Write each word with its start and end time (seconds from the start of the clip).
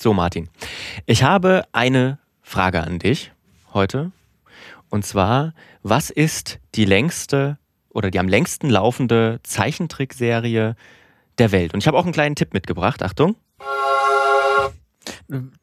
So, 0.00 0.14
Martin, 0.14 0.48
ich 1.06 1.24
habe 1.24 1.64
eine 1.72 2.20
Frage 2.42 2.82
an 2.84 3.00
dich 3.00 3.32
heute. 3.74 4.12
Und 4.90 5.04
zwar, 5.04 5.54
was 5.82 6.10
ist 6.10 6.60
die 6.76 6.84
längste 6.84 7.58
oder 7.90 8.12
die 8.12 8.20
am 8.20 8.28
längsten 8.28 8.70
laufende 8.70 9.40
Zeichentrickserie 9.42 10.76
der 11.38 11.52
Welt? 11.52 11.74
Und 11.74 11.80
ich 11.80 11.88
habe 11.88 11.98
auch 11.98 12.04
einen 12.04 12.12
kleinen 12.12 12.36
Tipp 12.36 12.54
mitgebracht. 12.54 13.02
Achtung. 13.02 13.34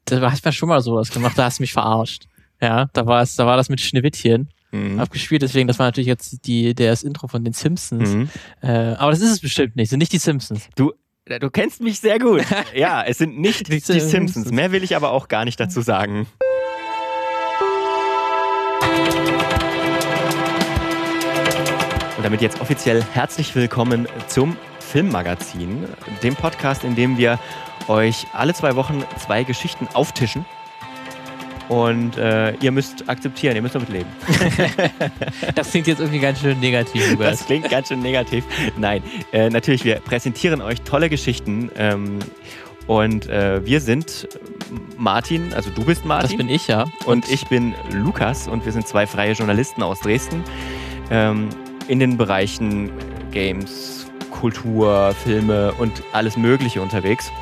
Da 0.04 0.30
hast 0.30 0.44
du 0.44 0.52
schon 0.52 0.68
mal 0.68 0.82
sowas 0.82 1.10
gemacht, 1.10 1.38
da 1.38 1.44
hast 1.44 1.58
du 1.58 1.62
mich 1.62 1.72
verarscht. 1.72 2.26
Ja, 2.60 2.90
da 2.92 3.06
war 3.06 3.22
es, 3.22 3.36
da 3.36 3.46
war 3.46 3.56
das 3.56 3.70
mit 3.70 3.80
Schneewittchen 3.80 4.50
mhm. 4.70 5.00
abgespielt, 5.00 5.42
deswegen, 5.42 5.66
das 5.66 5.78
war 5.78 5.86
natürlich 5.86 6.08
jetzt 6.08 6.46
die, 6.46 6.74
der 6.74 6.90
das 6.90 7.04
Intro 7.04 7.26
von 7.28 7.42
den 7.42 7.54
Simpsons. 7.54 8.10
Mhm. 8.10 8.28
Äh, 8.60 8.94
aber 8.98 9.12
das 9.12 9.20
ist 9.20 9.30
es 9.30 9.40
bestimmt 9.40 9.76
nicht, 9.76 9.88
sind 9.88 9.98
nicht 9.98 10.12
die 10.12 10.18
Simpsons. 10.18 10.68
Du, 10.74 10.92
du 11.26 11.50
kennst 11.50 11.80
mich 11.80 12.00
sehr 12.00 12.18
gut. 12.18 12.44
ja, 12.74 13.02
es 13.02 13.18
sind 13.18 13.38
nicht 13.38 13.68
die, 13.68 13.80
die 13.80 14.00
Simpsons. 14.00 14.50
Mehr 14.50 14.72
will 14.72 14.84
ich 14.84 14.94
aber 14.96 15.10
auch 15.10 15.28
gar 15.28 15.44
nicht 15.44 15.58
dazu 15.58 15.80
sagen. 15.80 16.26
Und 22.16 22.24
damit 22.24 22.40
jetzt 22.40 22.60
offiziell 22.60 23.02
herzlich 23.12 23.54
willkommen 23.54 24.08
zum 24.28 24.56
Filmmagazin, 24.80 25.84
dem 26.22 26.36
Podcast, 26.36 26.84
in 26.84 26.94
dem 26.94 27.18
wir 27.18 27.38
euch 27.88 28.26
alle 28.32 28.54
zwei 28.54 28.76
Wochen 28.76 29.04
zwei 29.18 29.44
Geschichten 29.44 29.88
auftischen 29.94 30.44
und 31.68 32.16
äh, 32.16 32.52
ihr 32.56 32.70
müsst 32.70 33.08
akzeptieren, 33.08 33.56
ihr 33.56 33.62
müsst 33.62 33.74
damit 33.74 33.88
leben. 33.88 34.08
das 35.54 35.70
klingt 35.70 35.86
jetzt 35.86 36.00
irgendwie 36.00 36.20
ganz 36.20 36.40
schön 36.40 36.58
negativ. 36.60 37.10
Lukas. 37.10 37.38
Das 37.38 37.46
klingt 37.46 37.68
ganz 37.68 37.88
schön 37.88 38.00
negativ. 38.00 38.44
Nein, 38.76 39.02
äh, 39.32 39.50
natürlich, 39.50 39.84
wir 39.84 39.96
präsentieren 39.96 40.60
euch 40.60 40.80
tolle 40.82 41.08
Geschichten. 41.08 41.70
Ähm, 41.76 42.18
und 42.86 43.28
äh, 43.28 43.64
wir 43.66 43.80
sind 43.80 44.28
Martin, 44.96 45.52
also 45.54 45.70
du 45.70 45.84
bist 45.84 46.04
Martin. 46.04 46.38
Das 46.38 46.46
bin 46.46 46.48
ich, 46.48 46.68
ja. 46.68 46.84
Und, 47.04 47.24
und 47.24 47.30
ich 47.30 47.46
bin 47.48 47.74
Lukas 47.90 48.46
und 48.46 48.64
wir 48.64 48.72
sind 48.72 48.86
zwei 48.86 49.06
freie 49.06 49.32
Journalisten 49.32 49.82
aus 49.82 50.00
Dresden 50.00 50.44
ähm, 51.10 51.48
in 51.88 51.98
den 51.98 52.16
Bereichen 52.16 52.90
Games, 53.32 54.06
Kultur, 54.30 55.14
Filme 55.24 55.72
und 55.74 56.02
alles 56.12 56.36
Mögliche 56.36 56.80
unterwegs 56.80 57.32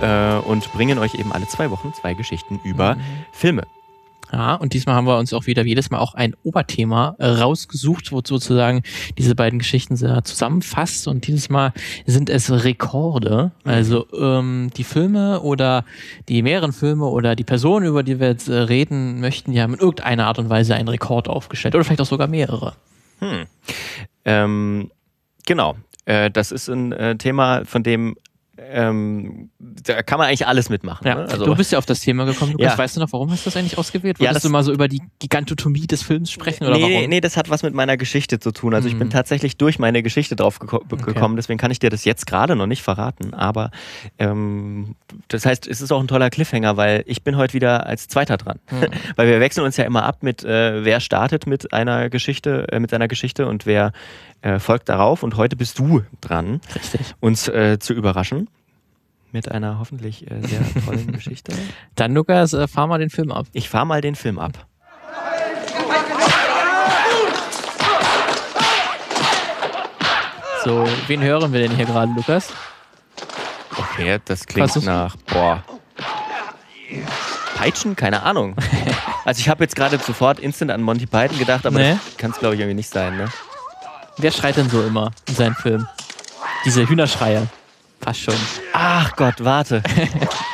äh, 0.00 0.36
und 0.46 0.72
bringen 0.72 0.98
euch 0.98 1.14
eben 1.14 1.32
alle 1.32 1.46
zwei 1.46 1.70
Wochen 1.70 1.92
zwei 1.94 2.14
Geschichten 2.14 2.60
über 2.64 2.96
mhm. 2.96 3.00
Filme. 3.32 3.62
Ja, 4.32 4.56
und 4.56 4.72
diesmal 4.72 4.96
haben 4.96 5.06
wir 5.06 5.18
uns 5.18 5.32
auch 5.32 5.46
wieder 5.46 5.64
jedes 5.64 5.90
Mal 5.90 5.98
auch 5.98 6.14
ein 6.14 6.34
Oberthema 6.42 7.14
äh, 7.18 7.26
rausgesucht, 7.26 8.10
wo 8.10 8.16
sozusagen 8.24 8.82
diese 9.16 9.36
beiden 9.36 9.60
Geschichten 9.60 9.96
zusammenfasst. 9.96 11.06
Und 11.06 11.28
dieses 11.28 11.48
Mal 11.48 11.72
sind 12.06 12.28
es 12.28 12.50
Rekorde. 12.50 13.52
Mhm. 13.64 13.70
Also 13.70 14.06
ähm, 14.12 14.70
die 14.76 14.84
Filme 14.84 15.40
oder 15.42 15.84
die 16.28 16.42
mehreren 16.42 16.72
Filme 16.72 17.06
oder 17.06 17.36
die 17.36 17.44
Personen, 17.44 17.86
über 17.86 18.02
die 18.02 18.18
wir 18.18 18.28
jetzt 18.28 18.48
äh, 18.48 18.54
reden 18.54 19.20
möchten, 19.20 19.52
die 19.52 19.62
haben 19.62 19.74
in 19.74 19.80
irgendeiner 19.80 20.26
Art 20.26 20.38
und 20.38 20.48
Weise 20.48 20.74
einen 20.74 20.88
Rekord 20.88 21.28
aufgestellt. 21.28 21.76
Oder 21.76 21.84
vielleicht 21.84 22.00
auch 22.00 22.06
sogar 22.06 22.26
mehrere. 22.26 22.74
Hm. 23.20 23.46
Ähm, 24.24 24.90
genau. 25.46 25.76
Äh, 26.04 26.32
das 26.32 26.50
ist 26.50 26.68
ein 26.68 26.90
äh, 26.92 27.16
Thema, 27.16 27.64
von 27.64 27.84
dem 27.84 28.16
ähm, 28.72 29.50
da 29.58 30.02
kann 30.02 30.18
man 30.18 30.28
eigentlich 30.28 30.46
alles 30.46 30.68
mitmachen. 30.68 31.06
Ja. 31.06 31.14
Ne? 31.16 31.20
Also, 31.22 31.46
du 31.46 31.54
bist 31.54 31.72
ja 31.72 31.78
auf 31.78 31.86
das 31.86 32.00
Thema 32.00 32.24
gekommen. 32.24 32.52
Lukas, 32.52 32.72
ja. 32.72 32.78
weißt 32.78 32.96
du 32.96 33.00
noch, 33.00 33.12
warum 33.12 33.30
hast 33.30 33.44
du 33.46 33.50
das 33.50 33.56
eigentlich 33.56 33.78
ausgewählt? 33.78 34.18
Wolltest 34.18 34.44
ja, 34.44 34.48
du 34.48 34.52
mal 34.52 34.62
so 34.62 34.72
über 34.72 34.88
die 34.88 35.02
Gigantotomie 35.18 35.86
des 35.86 36.02
Films 36.02 36.30
sprechen? 36.30 36.64
Oder 36.64 36.76
nee, 36.76 36.96
warum? 36.96 37.10
nee, 37.10 37.20
das 37.20 37.36
hat 37.36 37.50
was 37.50 37.62
mit 37.62 37.74
meiner 37.74 37.96
Geschichte 37.96 38.38
zu 38.38 38.52
tun. 38.52 38.74
Also 38.74 38.88
mhm. 38.88 38.94
ich 38.94 38.98
bin 38.98 39.08
mhm. 39.08 39.12
tatsächlich 39.12 39.56
durch 39.56 39.78
meine 39.78 40.02
Geschichte 40.02 40.36
drauf 40.36 40.58
geko 40.58 40.76
okay. 40.76 40.96
gekommen, 41.04 41.36
deswegen 41.36 41.58
kann 41.58 41.70
ich 41.70 41.78
dir 41.78 41.90
das 41.90 42.04
jetzt 42.04 42.26
gerade 42.26 42.56
noch 42.56 42.66
nicht 42.66 42.82
verraten. 42.82 43.34
Aber 43.34 43.70
ähm, 44.18 44.96
das 45.28 45.46
heißt, 45.46 45.66
es 45.66 45.80
ist 45.80 45.92
auch 45.92 46.00
ein 46.00 46.08
toller 46.08 46.30
Cliffhanger, 46.30 46.76
weil 46.76 47.04
ich 47.06 47.22
bin 47.22 47.36
heute 47.36 47.54
wieder 47.54 47.86
als 47.86 48.08
Zweiter 48.08 48.36
dran. 48.36 48.58
Mhm. 48.70 48.86
weil 49.16 49.28
wir 49.28 49.40
wechseln 49.40 49.64
uns 49.64 49.76
ja 49.76 49.84
immer 49.84 50.04
ab 50.04 50.22
mit, 50.22 50.44
äh, 50.44 50.84
wer 50.84 51.00
startet 51.00 51.46
mit 51.46 51.72
einer 51.72 52.10
Geschichte, 52.10 52.66
äh, 52.72 52.80
mit 52.80 52.90
seiner 52.90 53.08
Geschichte 53.08 53.46
und 53.46 53.66
wer 53.66 53.92
äh, 54.42 54.58
folgt 54.58 54.88
darauf. 54.88 55.22
Und 55.22 55.36
heute 55.36 55.56
bist 55.56 55.78
du 55.78 56.02
dran, 56.20 56.60
Richtig. 56.74 57.14
uns 57.20 57.48
äh, 57.48 57.78
zu 57.78 57.94
überraschen 57.94 58.48
mit 59.32 59.50
einer 59.50 59.78
hoffentlich 59.78 60.30
äh, 60.30 60.40
sehr 60.40 60.60
tollen 60.84 61.12
Geschichte. 61.12 61.52
Dann, 61.94 62.14
Lukas, 62.14 62.52
äh, 62.52 62.68
fahr 62.68 62.86
mal 62.86 62.98
den 62.98 63.10
Film 63.10 63.32
ab. 63.32 63.46
Ich 63.52 63.68
fahr 63.68 63.84
mal 63.84 64.00
den 64.00 64.14
Film 64.14 64.38
ab. 64.38 64.66
So, 70.64 70.84
wen 71.06 71.22
hören 71.22 71.52
wir 71.52 71.60
denn 71.60 71.76
hier 71.76 71.86
gerade, 71.86 72.12
Lukas? 72.12 72.52
Okay, 73.76 74.18
das 74.24 74.46
klingt 74.46 74.84
nach, 74.84 75.14
boah. 75.26 75.62
Peitschen? 77.56 77.96
Keine 77.96 78.22
Ahnung. 78.22 78.56
Also 79.24 79.40
ich 79.40 79.48
habe 79.48 79.64
jetzt 79.64 79.74
gerade 79.74 79.98
sofort 79.98 80.38
instant 80.38 80.70
an 80.70 80.82
Monty 80.82 81.04
Python 81.04 81.36
gedacht, 81.36 81.66
aber 81.66 81.80
nee. 81.80 81.94
das 81.94 82.16
kann 82.16 82.30
es 82.30 82.38
glaube 82.38 82.54
ich 82.54 82.60
irgendwie 82.60 82.76
nicht 82.76 82.88
sein, 82.88 83.16
ne? 83.16 83.28
Wer 84.18 84.30
schreit 84.30 84.56
denn 84.56 84.70
so 84.70 84.80
immer 84.84 85.10
in 85.26 85.34
seinen 85.34 85.56
Filmen? 85.56 85.88
Diese 86.64 86.88
Hühnerschreier. 86.88 87.48
Fast 88.06 88.20
schon. 88.20 88.34
Ach 88.72 89.16
Gott, 89.16 89.34
warte. 89.42 89.82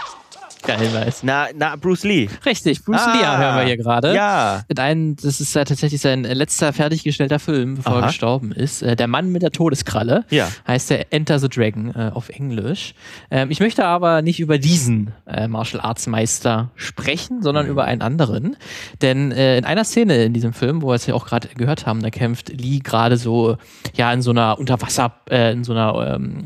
Geil, 0.64 0.92
weiß. 0.92 1.24
Na, 1.24 1.46
na, 1.56 1.74
Bruce 1.76 2.04
Lee. 2.04 2.28
Richtig, 2.46 2.84
Bruce 2.84 3.00
ah, 3.04 3.12
Lee 3.12 3.26
hören 3.26 3.56
wir 3.56 3.64
hier 3.64 3.76
gerade. 3.76 4.14
Ja. 4.14 4.62
Ein, 4.76 5.16
das 5.16 5.40
ist 5.40 5.54
ja 5.54 5.64
tatsächlich 5.64 6.00
sein 6.00 6.22
letzter 6.22 6.72
fertiggestellter 6.72 7.40
Film, 7.40 7.76
bevor 7.76 7.94
Aha. 7.94 8.00
er 8.02 8.06
gestorben 8.06 8.52
ist. 8.52 8.82
Äh, 8.82 8.94
der 8.94 9.08
Mann 9.08 9.32
mit 9.32 9.42
der 9.42 9.50
Todeskralle. 9.50 10.24
Ja. 10.30 10.48
Heißt 10.66 10.90
der 10.90 11.12
Enter 11.12 11.40
the 11.40 11.48
Dragon 11.48 11.92
äh, 11.94 12.10
auf 12.14 12.28
Englisch. 12.28 12.94
Ähm, 13.30 13.50
ich 13.50 13.58
möchte 13.58 13.84
aber 13.84 14.22
nicht 14.22 14.38
über 14.38 14.58
diesen 14.58 15.12
äh, 15.26 15.48
Martial 15.48 15.80
Arts 15.80 16.06
Meister 16.06 16.70
sprechen, 16.76 17.42
sondern 17.42 17.66
mhm. 17.66 17.72
über 17.72 17.84
einen 17.84 18.02
anderen. 18.02 18.56
Denn 19.00 19.32
äh, 19.32 19.58
in 19.58 19.64
einer 19.64 19.84
Szene 19.84 20.24
in 20.24 20.32
diesem 20.32 20.52
Film, 20.52 20.82
wo 20.82 20.88
wir 20.88 20.94
es 20.94 21.06
ja 21.06 21.14
auch 21.14 21.26
gerade 21.26 21.48
gehört 21.48 21.86
haben, 21.86 22.02
da 22.02 22.10
kämpft 22.10 22.50
Lee 22.50 22.78
gerade 22.78 23.16
so, 23.16 23.56
ja, 23.94 24.12
in 24.12 24.22
so 24.22 24.30
einer 24.30 24.58
Unterwasser, 24.60 25.12
äh, 25.28 25.52
in 25.52 25.64
so 25.64 25.72
einer, 25.72 26.14
ähm, 26.14 26.44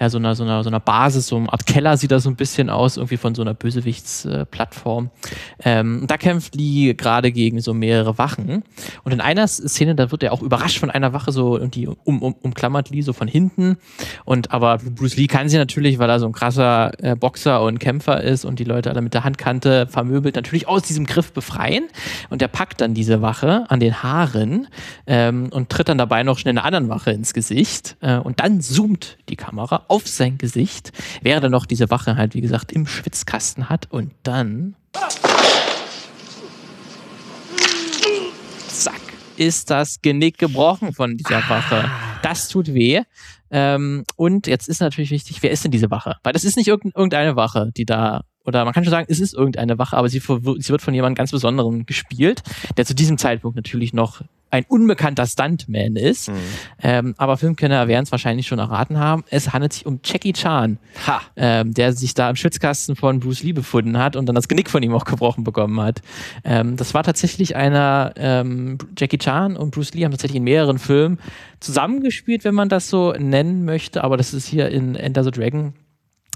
ja, 0.00 0.10
so 0.10 0.18
einer, 0.18 0.34
so 0.34 0.42
einer, 0.42 0.64
so 0.64 0.70
einer 0.70 0.80
Basis, 0.80 1.28
so 1.28 1.36
eine 1.36 1.52
Art 1.52 1.66
Keller 1.66 1.96
sieht 1.96 2.10
das 2.10 2.24
so 2.24 2.30
ein 2.30 2.36
bisschen 2.36 2.68
aus, 2.68 2.96
irgendwie 2.96 3.16
von 3.16 3.34
so 3.34 3.43
einer 3.44 3.54
Bösewichtsplattform. 3.54 5.10
Ähm, 5.62 6.04
da 6.06 6.16
kämpft 6.16 6.54
Lee 6.54 6.94
gerade 6.94 7.32
gegen 7.32 7.60
so 7.60 7.74
mehrere 7.74 8.18
Wachen. 8.18 8.64
Und 9.02 9.12
in 9.12 9.20
einer 9.20 9.46
Szene, 9.46 9.94
da 9.94 10.10
wird 10.10 10.22
er 10.22 10.32
auch 10.32 10.42
überrascht 10.42 10.78
von 10.78 10.90
einer 10.90 11.12
Wache 11.12 11.32
so 11.32 11.58
und 11.58 11.74
die 11.74 11.86
um, 11.86 12.22
um, 12.22 12.34
umklammert 12.42 12.90
Lee 12.90 13.02
so 13.02 13.12
von 13.12 13.28
hinten. 13.28 13.76
Und 14.24 14.50
aber 14.52 14.78
Bruce 14.78 15.16
Lee 15.16 15.26
kann 15.26 15.48
sie 15.48 15.58
natürlich, 15.58 15.98
weil 15.98 16.10
er 16.10 16.20
so 16.20 16.26
ein 16.26 16.32
krasser 16.32 16.92
äh, 17.02 17.14
Boxer 17.16 17.62
und 17.62 17.78
Kämpfer 17.78 18.22
ist 18.22 18.44
und 18.44 18.58
die 18.58 18.64
Leute 18.64 18.90
alle 18.90 19.02
mit 19.02 19.14
der 19.14 19.24
Handkante 19.24 19.86
vermöbelt, 19.86 20.36
natürlich 20.36 20.66
aus 20.68 20.82
diesem 20.82 21.06
Griff 21.06 21.32
befreien. 21.32 21.84
Und 22.30 22.42
er 22.42 22.48
packt 22.48 22.80
dann 22.80 22.94
diese 22.94 23.22
Wache 23.22 23.64
an 23.68 23.80
den 23.80 24.02
Haaren 24.02 24.68
ähm, 25.06 25.48
und 25.50 25.70
tritt 25.70 25.88
dann 25.88 25.98
dabei 25.98 26.22
noch 26.22 26.38
schnell 26.38 26.52
einer 26.52 26.64
anderen 26.64 26.88
Wache 26.88 27.10
ins 27.10 27.34
Gesicht. 27.34 27.96
Äh, 28.00 28.18
und 28.18 28.40
dann 28.40 28.60
zoomt 28.60 29.18
die 29.28 29.36
Kamera 29.36 29.84
auf 29.88 30.06
sein 30.06 30.38
Gesicht, 30.38 30.92
während 31.22 31.44
er 31.44 31.50
noch 31.50 31.66
diese 31.66 31.90
Wache 31.90 32.16
halt, 32.16 32.34
wie 32.34 32.40
gesagt, 32.40 32.72
im 32.72 32.86
Schwitzkasten 32.86 33.33
Kasten 33.34 33.68
hat 33.68 33.90
und 33.90 34.12
dann 34.22 34.76
zack 38.68 39.00
ist 39.34 39.70
das 39.70 40.00
Genick 40.02 40.38
gebrochen 40.38 40.92
von 40.92 41.16
dieser 41.16 41.42
Wache. 41.48 41.90
Das 42.22 42.46
tut 42.46 42.72
weh. 42.72 43.02
Ähm, 43.50 44.04
und 44.14 44.46
jetzt 44.46 44.68
ist 44.68 44.80
natürlich 44.80 45.10
wichtig, 45.10 45.42
wer 45.42 45.50
ist 45.50 45.64
denn 45.64 45.72
diese 45.72 45.90
Wache? 45.90 46.14
Weil 46.22 46.32
das 46.32 46.44
ist 46.44 46.56
nicht 46.56 46.68
irgendeine 46.68 47.34
Wache, 47.34 47.72
die 47.76 47.84
da 47.84 48.22
oder 48.44 48.64
man 48.64 48.72
kann 48.72 48.84
schon 48.84 48.92
sagen, 48.92 49.06
es 49.10 49.18
ist 49.18 49.34
irgendeine 49.34 49.78
Wache, 49.78 49.96
aber 49.96 50.08
sie, 50.08 50.20
sie 50.20 50.68
wird 50.68 50.82
von 50.82 50.94
jemandem 50.94 51.16
ganz 51.16 51.32
Besonderen 51.32 51.86
gespielt, 51.86 52.44
der 52.76 52.86
zu 52.86 52.94
diesem 52.94 53.18
Zeitpunkt 53.18 53.56
natürlich 53.56 53.92
noch 53.92 54.22
ein 54.54 54.64
unbekannter 54.68 55.26
Stuntman 55.26 55.96
ist. 55.96 56.28
Mhm. 56.28 56.34
Ähm, 56.82 57.14
aber 57.18 57.36
Filmkenner 57.36 57.88
werden 57.88 58.04
es 58.04 58.12
wahrscheinlich 58.12 58.46
schon 58.46 58.58
erraten 58.58 58.98
haben. 58.98 59.24
Es 59.30 59.52
handelt 59.52 59.72
sich 59.72 59.86
um 59.86 60.00
Jackie 60.04 60.32
Chan, 60.32 60.78
ähm, 61.36 61.74
der 61.74 61.92
sich 61.92 62.14
da 62.14 62.30
im 62.30 62.36
Schwitzkasten 62.36 62.96
von 62.96 63.20
Bruce 63.20 63.42
Lee 63.42 63.52
befunden 63.52 63.98
hat 63.98 64.16
und 64.16 64.26
dann 64.26 64.34
das 64.34 64.48
Genick 64.48 64.70
von 64.70 64.82
ihm 64.82 64.94
auch 64.94 65.04
gebrochen 65.04 65.44
bekommen 65.44 65.80
hat. 65.80 66.00
Ähm, 66.44 66.76
das 66.76 66.94
war 66.94 67.02
tatsächlich 67.02 67.56
einer, 67.56 68.12
ähm, 68.16 68.78
Jackie 68.96 69.18
Chan 69.18 69.56
und 69.56 69.72
Bruce 69.72 69.94
Lee 69.94 70.04
haben 70.04 70.12
tatsächlich 70.12 70.38
in 70.38 70.44
mehreren 70.44 70.78
Filmen 70.78 71.18
zusammengespielt, 71.60 72.44
wenn 72.44 72.54
man 72.54 72.68
das 72.68 72.88
so 72.88 73.12
nennen 73.12 73.64
möchte. 73.64 74.04
Aber 74.04 74.16
das 74.16 74.34
ist 74.34 74.46
hier 74.46 74.68
in 74.68 74.94
Enter 74.94 75.24
the 75.24 75.30
Dragon 75.30 75.74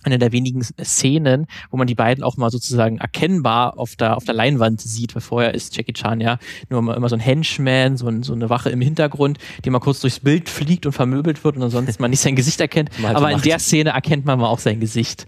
eine 0.04 0.18
der 0.18 0.32
wenigen 0.32 0.62
Szenen, 0.62 1.46
wo 1.70 1.76
man 1.76 1.86
die 1.86 1.94
beiden 1.94 2.24
auch 2.24 2.36
mal 2.36 2.50
sozusagen 2.50 2.98
erkennbar 2.98 3.78
auf 3.78 3.96
der, 3.96 4.16
auf 4.16 4.24
der 4.24 4.34
Leinwand 4.34 4.80
sieht, 4.80 5.14
weil 5.14 5.22
vorher 5.22 5.54
ist 5.54 5.76
Jackie 5.76 5.92
Chan 5.92 6.20
ja 6.20 6.38
nur 6.68 6.80
immer, 6.80 6.96
immer 6.96 7.08
so 7.08 7.16
ein 7.16 7.20
Henchman, 7.20 7.96
so, 7.96 8.08
ein, 8.08 8.22
so, 8.22 8.32
eine 8.32 8.50
Wache 8.50 8.70
im 8.70 8.80
Hintergrund, 8.80 9.38
die 9.64 9.70
mal 9.70 9.80
kurz 9.80 10.00
durchs 10.00 10.20
Bild 10.20 10.48
fliegt 10.48 10.86
und 10.86 10.92
vermöbelt 10.92 11.42
wird 11.44 11.56
und 11.56 11.62
ansonsten 11.62 12.00
man 12.00 12.10
nicht 12.10 12.20
sein 12.20 12.36
Gesicht 12.36 12.60
erkennt. 12.60 12.90
Aber 13.14 13.30
in 13.30 13.40
der 13.42 13.58
Szene 13.58 13.90
erkennt 13.90 14.24
man 14.24 14.38
mal 14.38 14.48
auch 14.48 14.58
sein 14.58 14.80
Gesicht. 14.80 15.26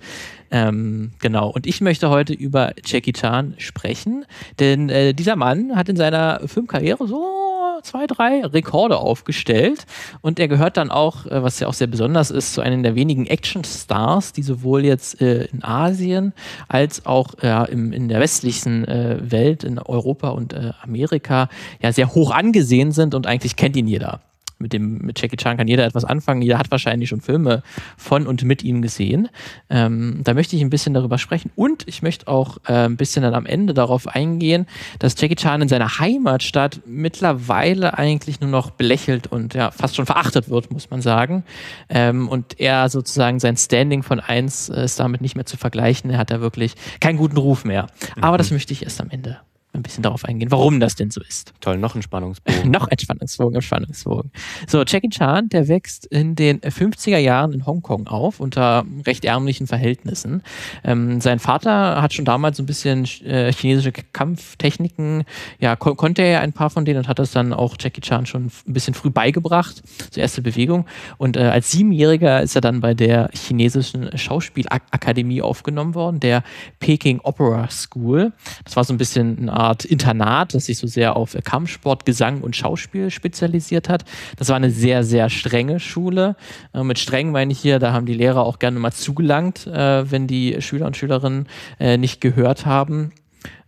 Ähm, 0.51 1.13
genau. 1.21 1.49
Und 1.49 1.67
ich 1.67 1.81
möchte 1.81 2.11
heute 2.11 2.33
über 2.33 2.73
Jackie 2.85 3.13
Chan 3.13 3.55
sprechen, 3.59 4.25
denn 4.59 4.89
äh, 4.89 5.15
dieser 5.15 5.37
Mann 5.37 5.77
hat 5.77 5.89
in 5.89 5.97
seiner 5.97 6.41
Filmkarriere 6.47 7.07
so 7.07 7.41
zwei, 7.83 8.07
drei 8.07 8.45
Rekorde 8.45 8.99
aufgestellt 8.99 9.87
und 10.21 10.39
er 10.39 10.49
gehört 10.49 10.77
dann 10.77 10.91
auch, 10.91 11.27
äh, 11.27 11.43
was 11.43 11.61
ja 11.61 11.69
auch 11.69 11.75
sehr 11.75 11.87
besonders 11.87 12.31
ist, 12.31 12.55
zu 12.55 12.61
einem 12.61 12.83
der 12.83 12.95
wenigen 12.95 13.27
Action-Stars, 13.27 14.33
die 14.33 14.43
sowohl 14.43 14.85
jetzt 14.85 15.21
äh, 15.21 15.45
in 15.45 15.63
Asien 15.63 16.33
als 16.69 17.07
auch 17.07 17.35
äh, 17.43 17.71
im, 17.71 17.93
in 17.93 18.09
der 18.09 18.21
westlichen 18.21 18.87
äh, 18.87 19.19
Welt, 19.21 19.65
in 19.65 19.79
Europa 19.79 20.31
und 20.31 20.53
äh, 20.53 20.73
Amerika, 20.83 21.49
ja 21.81 21.93
sehr 21.93 22.15
hoch 22.15 22.33
angesehen 22.33 22.93
sind 22.93 23.15
und 23.15 23.27
eigentlich 23.27 23.57
kennt 23.57 23.77
ihn 23.77 23.87
jeder 23.87 24.21
mit 24.61 24.73
dem 24.73 24.99
mit 24.99 25.21
Jackie 25.21 25.37
Chan 25.37 25.57
kann 25.57 25.69
jeder 25.69 25.85
etwas 25.85 26.05
anfangen. 26.05 26.43
Jeder 26.43 26.59
hat 26.59 26.71
wahrscheinlich 26.71 27.09
schon 27.09 27.21
Filme 27.21 27.63
von 27.97 28.27
und 28.27 28.43
mit 28.45 28.63
ihm 28.63 28.83
gesehen. 28.83 29.29
Ähm, 29.69 30.21
da 30.23 30.35
möchte 30.35 30.57
ich 30.57 30.63
ein 30.63 30.71
bisschen 30.71 30.95
darüber 30.95 31.19
sprechen 31.19 31.51
und 31.57 31.87
ich 31.89 32.03
möchte 32.03 32.29
auch 32.29 32.59
äh, 32.67 32.87
ein 32.87 32.97
bisschen 32.97 33.23
dann 33.23 33.35
am 33.35 33.47
Ende 33.47 33.75
darauf 33.75 34.07
eingehen, 34.07 34.67
dass 34.99 35.21
Jackie 35.21 35.37
Chan 35.37 35.63
in 35.63 35.69
seiner 35.69 35.99
Heimatstadt 35.99 36.81
mittlerweile 36.87 37.99
eigentlich 37.99 38.41
nur 38.41 38.51
noch 38.51 38.71
belächelt 38.71 39.27
und 39.27 39.55
ja 39.55 39.71
fast 39.71 39.97
schon 39.97 40.07
verachtet 40.07 40.51
wird, 40.51 40.71
muss 40.71 40.91
man 40.91 41.03
sagen. 41.03 41.45
Ähm, 41.89 42.29
und 42.29 42.61
er 42.61 42.89
sozusagen 42.89 43.41
sein 43.41 43.57
Standing 43.57 44.03
von 44.03 44.21
eins 44.21 44.69
äh, 44.69 44.85
ist 44.85 45.01
damit 45.01 45.21
nicht 45.21 45.37
mehr 45.37 45.47
zu 45.47 45.57
vergleichen. 45.57 46.11
Er 46.11 46.19
hat 46.19 46.31
da 46.31 46.41
wirklich 46.41 46.75
keinen 47.01 47.17
guten 47.17 47.37
Ruf 47.37 47.65
mehr. 47.65 47.87
Aber 48.21 48.37
mhm. 48.37 48.39
das 48.39 48.51
möchte 48.51 48.73
ich 48.73 48.83
erst 48.83 49.01
am 49.01 49.11
Ende 49.11 49.39
ein 49.73 49.83
bisschen 49.83 50.03
darauf 50.03 50.25
eingehen, 50.25 50.51
warum 50.51 50.81
das 50.81 50.97
denn 50.97 51.11
so 51.11 51.21
ist. 51.21 51.53
Toll, 51.61 51.79
noch 51.79 51.95
ein 51.95 52.03
Spannungsbogen. 52.03 52.71
noch 52.71 52.89
ein 52.89 52.99
Spannungsbogen 52.99 53.55
im 53.55 53.61
Spannungsbogen. 53.61 54.31
So, 54.67 54.83
Jackie 54.85 55.09
Chan, 55.09 55.49
der 55.49 55.69
wächst 55.69 56.07
in 56.07 56.35
den 56.35 56.61
50er 56.61 57.19
Jahren 57.19 57.53
in 57.53 57.67
Hongkong 57.67 58.09
auf, 58.09 58.41
unter 58.41 58.85
recht 59.07 59.25
ärmlichen 59.25 59.67
Verhältnissen. 59.67 60.43
Ähm, 60.83 61.21
sein 61.21 61.39
Vater 61.39 62.03
hat 62.03 62.13
schon 62.15 62.25
damals 62.25 62.57
so 62.57 62.63
ein 62.63 62.67
bisschen 62.67 63.05
äh, 63.25 63.53
chinesische 63.53 63.93
Kampftechniken, 63.93 65.25
ja, 65.61 65.77
kon 65.77 65.97
konnte 65.97 66.23
er 66.23 66.31
ja 66.31 66.41
ein 66.41 66.53
paar 66.53 66.71
von 66.71 66.85
denen 66.85 67.01
und 67.01 67.09
hat 67.09 67.19
das 67.19 67.31
dann 67.31 67.53
auch 67.53 67.77
Jackie 67.79 68.01
Chan 68.01 68.27
schon 68.27 68.47
ein 68.47 68.73
bisschen 68.73 68.95
früh 68.95 69.11
beigebracht, 69.11 69.83
so 70.11 70.21
erste 70.21 70.43
Bewegung. 70.43 70.87
Und 71.19 71.37
äh, 71.37 71.41
als 71.41 71.71
Siebenjähriger 71.71 72.43
ist 72.43 72.55
er 72.55 72.61
dann 72.61 72.81
bei 72.81 72.95
der 72.95 73.31
chinesischen 73.33 74.17
Schauspielakademie 74.17 75.43
aufgenommen 75.43 75.95
worden, 75.95 76.21
der 76.21 76.43
Peking 76.81 77.21
Opera 77.21 77.69
School. 77.71 78.33
Das 78.65 78.77
war 78.77 78.85
so 78.85 78.93
ein 78.93 78.99
bisschen 78.99 79.39
eine 79.39 79.60
Art 79.61 79.85
Internat, 79.85 80.55
das 80.55 80.67
sich 80.67 80.79
so 80.79 80.87
sehr 80.87 81.17
auf 81.17 81.37
Kampfsport, 81.45 82.07
Gesang 82.07 82.41
und 82.41 82.57
Schauspiel 82.57 83.11
spezialisiert 83.11 83.89
hat. 83.89 84.05
Das 84.37 84.49
war 84.49 84.57
eine 84.57 84.71
sehr, 84.71 85.05
sehr 85.05 85.29
strenge 85.29 85.81
Schule. 85.81 86.37
Äh, 86.73 86.83
mit 86.83 86.99
streng 86.99 87.31
meine 87.31 87.53
ich 87.53 87.59
hier, 87.59 87.79
da 87.79 87.93
haben 87.93 88.07
die 88.07 88.15
Lehrer 88.15 88.43
auch 88.43 88.59
gerne 88.59 88.79
mal 88.79 88.93
zugelangt, 88.93 89.67
äh, 89.67 90.11
wenn 90.11 90.27
die 90.27 90.61
Schüler 90.63 90.87
und 90.87 90.97
Schülerinnen 90.97 91.47
äh, 91.79 91.99
nicht 91.99 92.21
gehört 92.21 92.65
haben. 92.65 93.13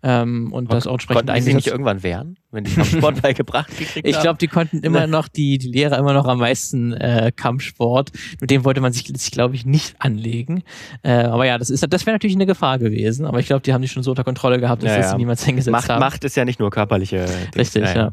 Ähm, 0.03 0.53
und 0.53 0.73
das 0.73 0.87
auch 0.87 0.95
entsprechend 0.95 1.31
eigentlich. 1.31 1.45
Sie 1.45 1.55
nicht 1.55 1.67
irgendwann 1.69 2.03
wehren? 2.03 2.39
Wenn 2.53 2.65
die 2.65 2.75
Kampfsport 2.75 3.23
beigebracht 3.23 3.77
gekriegt 3.77 4.07
Ich 4.07 4.21
glaube, 4.21 4.39
die 4.39 4.49
konnten 4.49 4.81
immer 4.81 5.07
noch, 5.07 5.29
die, 5.29 5.59
die 5.59 5.69
Lehrer 5.69 5.99
immer 5.99 6.13
noch 6.13 6.27
am 6.27 6.39
meisten 6.39 6.93
äh, 6.93 7.33
Kampfsport. 7.35 8.13
Mit 8.41 8.51
dem 8.51 8.65
wollte 8.65 8.81
man 8.81 8.93
sich, 8.93 9.13
glaube 9.31 9.55
ich, 9.55 9.67
nicht 9.67 9.97
anlegen. 9.99 10.63
Äh, 11.03 11.13
aber 11.13 11.47
ja, 11.47 11.59
das 11.59 11.71
ist 11.71 11.83
das 11.83 12.07
wäre 12.07 12.15
natürlich 12.15 12.37
eine 12.37 12.47
Gefahr 12.47 12.79
gewesen. 12.79 13.27
Aber 13.27 13.41
ich 13.41 13.47
glaube, 13.47 13.63
die 13.63 13.73
haben 13.73 13.83
die 13.83 13.89
schon 13.89 14.03
so 14.03 14.11
unter 14.11 14.25
Kontrolle 14.25 14.61
gehabt, 14.61 14.83
dass 14.83 14.91
ja, 14.91 14.99
das 14.99 15.11
ja. 15.13 15.17
niemals 15.17 15.45
hingesetzt 15.45 15.73
Macht, 15.73 15.89
haben. 15.89 16.01
Macht 16.01 16.25
ist 16.25 16.37
ja 16.37 16.45
nicht 16.45 16.61
nur 16.61 16.71
körperliche 16.71 17.27
Dings. 17.27 17.57
Richtig, 17.57 17.85
ja. 17.85 18.11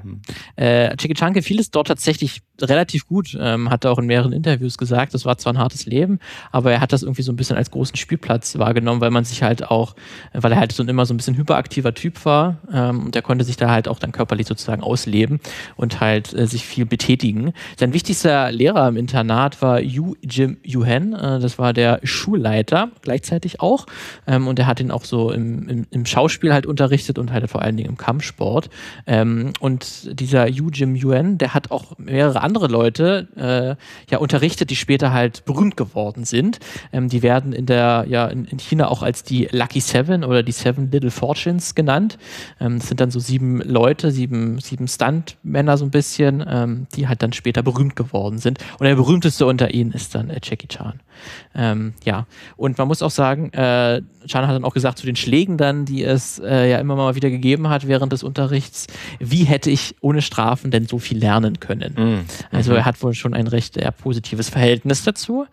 ja. 0.58 0.64
Äh, 0.64 0.96
Chicky 0.98 1.14
Chunky 1.14 1.42
fiel 1.42 1.60
es 1.60 1.70
dort 1.72 1.88
tatsächlich 1.88 2.42
relativ 2.62 3.08
gut. 3.08 3.38
Ähm, 3.40 3.70
hat 3.70 3.86
er 3.86 3.92
auch 3.92 4.00
in 4.00 4.06
mehreren 4.06 4.34
Interviews 4.34 4.78
gesagt, 4.78 5.14
das 5.14 5.26
war 5.26 5.38
zwar 5.38 5.54
ein 5.54 5.60
hartes 5.60 5.86
Leben, 5.86 6.20
aber 6.52 6.72
er 6.72 6.82
hat 6.82 6.94
das 6.94 7.04
irgendwie 7.04 7.22
so 7.22 7.32
ein 7.32 7.36
bisschen 7.36 7.58
als 7.58 7.72
großen 7.72 7.96
Spielplatz 7.96 8.58
wahrgenommen, 8.58 9.02
weil 9.02 9.12
man 9.12 9.24
sich 9.24 9.44
halt 9.44 9.70
auch, 9.70 9.96
weil 10.34 10.52
er 10.52 10.60
halt 10.60 10.72
so 10.72 10.84
immer 10.84 11.06
so 11.06 11.14
ein 11.14 11.18
bisschen 11.18 11.38
hyperaktiver 11.38 11.94
Typ 11.94 12.26
war 12.26 12.58
ähm, 12.72 13.06
und 13.06 13.16
der 13.16 13.22
konnte 13.22 13.44
sich 13.46 13.58
da 13.58 13.70
halt 13.70 13.88
auch 13.88 14.00
dann 14.00 14.12
körperlich 14.12 14.29
körperlich 14.30 14.48
sozusagen 14.48 14.84
ausleben 14.84 15.40
und 15.76 16.00
halt 16.00 16.34
äh, 16.34 16.46
sich 16.46 16.64
viel 16.64 16.86
betätigen. 16.86 17.54
Sein 17.78 17.94
wichtigster 17.94 18.52
Lehrer 18.52 18.88
im 18.88 18.96
Internat 18.96 19.62
war 19.62 19.82
Yu 19.82 20.14
Jim 20.22 20.58
Yuhen, 20.64 21.14
äh, 21.14 21.40
das 21.40 21.58
war 21.58 21.74
der 21.74 22.00
Schulleiter 22.04 22.90
gleichzeitig 23.02 23.60
auch 23.60 23.88
ähm, 24.28 24.48
und 24.48 24.60
er 24.60 24.68
hat 24.68 24.80
ihn 24.80 24.92
auch 24.92 25.04
so 25.04 25.32
im, 25.32 25.68
im, 25.68 25.88
im, 25.90 26.06
Schauspiel 26.06 26.54
halt 26.54 26.68
unterrichtet 26.68 27.18
und 27.18 27.32
halt 27.32 27.50
vor 27.50 27.64
allen 27.64 27.78
Dingen 27.78 27.90
im 27.90 27.98
Kampfsport. 27.98 28.70
Ähm, 29.08 29.54
und 29.60 30.20
dieser 30.20 30.48
Yu 30.48 30.70
Jim 30.70 30.96
Yuan, 30.96 31.38
der 31.38 31.54
hat 31.54 31.72
auch 31.72 31.98
mehrere 31.98 32.42
andere 32.42 32.68
Leute 32.68 33.28
äh, 33.36 34.12
ja 34.12 34.20
unterrichtet, 34.20 34.70
die 34.70 34.76
später 34.76 35.12
halt 35.12 35.46
berühmt 35.46 35.76
geworden 35.76 36.26
sind. 36.26 36.60
Ähm, 36.94 37.10
die 37.10 37.24
werden 37.24 37.54
in 37.54 37.66
der 37.66 38.06
ja 38.08 38.28
in, 38.28 38.46
in, 38.46 38.60
China 38.60 38.90
auch 38.90 39.02
als 39.02 39.24
die 39.24 39.48
Lucky 39.52 39.80
Seven 39.80 40.24
oder 40.24 40.44
die 40.44 40.52
Seven 40.52 40.92
Little 40.92 41.12
Fortunes 41.12 41.74
genannt. 41.74 42.18
Ähm, 42.60 42.78
das 42.78 42.90
sind 42.90 43.00
dann 43.00 43.12
so 43.12 43.20
sieben 43.20 43.62
Leute, 43.62 44.12
sieben, 44.20 44.60
sieben 44.60 44.88
Stuntmänner 44.90 45.78
so 45.78 45.86
ein 45.86 45.92
bisschen, 45.92 46.44
ähm, 46.46 46.88
die 46.94 47.08
halt 47.08 47.24
dann 47.24 47.32
später 47.32 47.64
berühmt 47.64 47.96
geworden 47.96 48.38
sind. 48.38 48.60
Und 48.78 48.86
der 48.86 48.96
berühmteste 48.96 49.46
unter 49.46 49.74
ihnen 49.74 49.94
ist 49.94 50.14
dann 50.14 50.30
äh, 50.30 50.42
Jackie 50.44 50.68
Chan. 50.68 51.00
Ähm, 51.56 51.94
ja, 52.04 52.28
und 52.58 52.78
man 52.78 52.90
muss 52.90 53.02
auch 53.02 53.12
sagen, 53.12 53.54
äh, 53.54 54.02
Chan 54.28 54.48
hat 54.48 54.56
dann 54.56 54.64
auch 54.64 54.74
gesagt 54.74 54.98
zu 54.98 55.06
den 55.06 55.16
Schlägen 55.16 55.58
dann, 55.58 55.86
die 55.86 56.04
es 56.04 56.40
äh, 56.40 56.70
ja 56.70 56.78
immer 56.80 56.96
mal 56.96 57.16
wieder 57.16 57.30
gegeben 57.30 57.70
hat 57.70 57.88
während 57.88 58.12
des 58.12 58.24
Unterrichts, 58.24 58.88
wie 59.20 59.44
hätte 59.44 59.70
ich 59.70 59.96
ohne 60.02 60.22
Strafen 60.22 60.72
denn 60.72 60.88
so 60.88 61.00
viel 61.00 61.18
lernen 61.18 61.60
können? 61.60 61.94
Mhm. 61.98 62.20
Also 62.52 62.74
er 62.74 62.86
hat 62.86 63.02
wohl 63.02 63.14
schon 63.14 63.34
ein 63.34 63.48
recht 63.48 63.78
eher 63.78 63.92
positives 63.92 64.50
Verhältnis 64.50 65.04
dazu. 65.04 65.46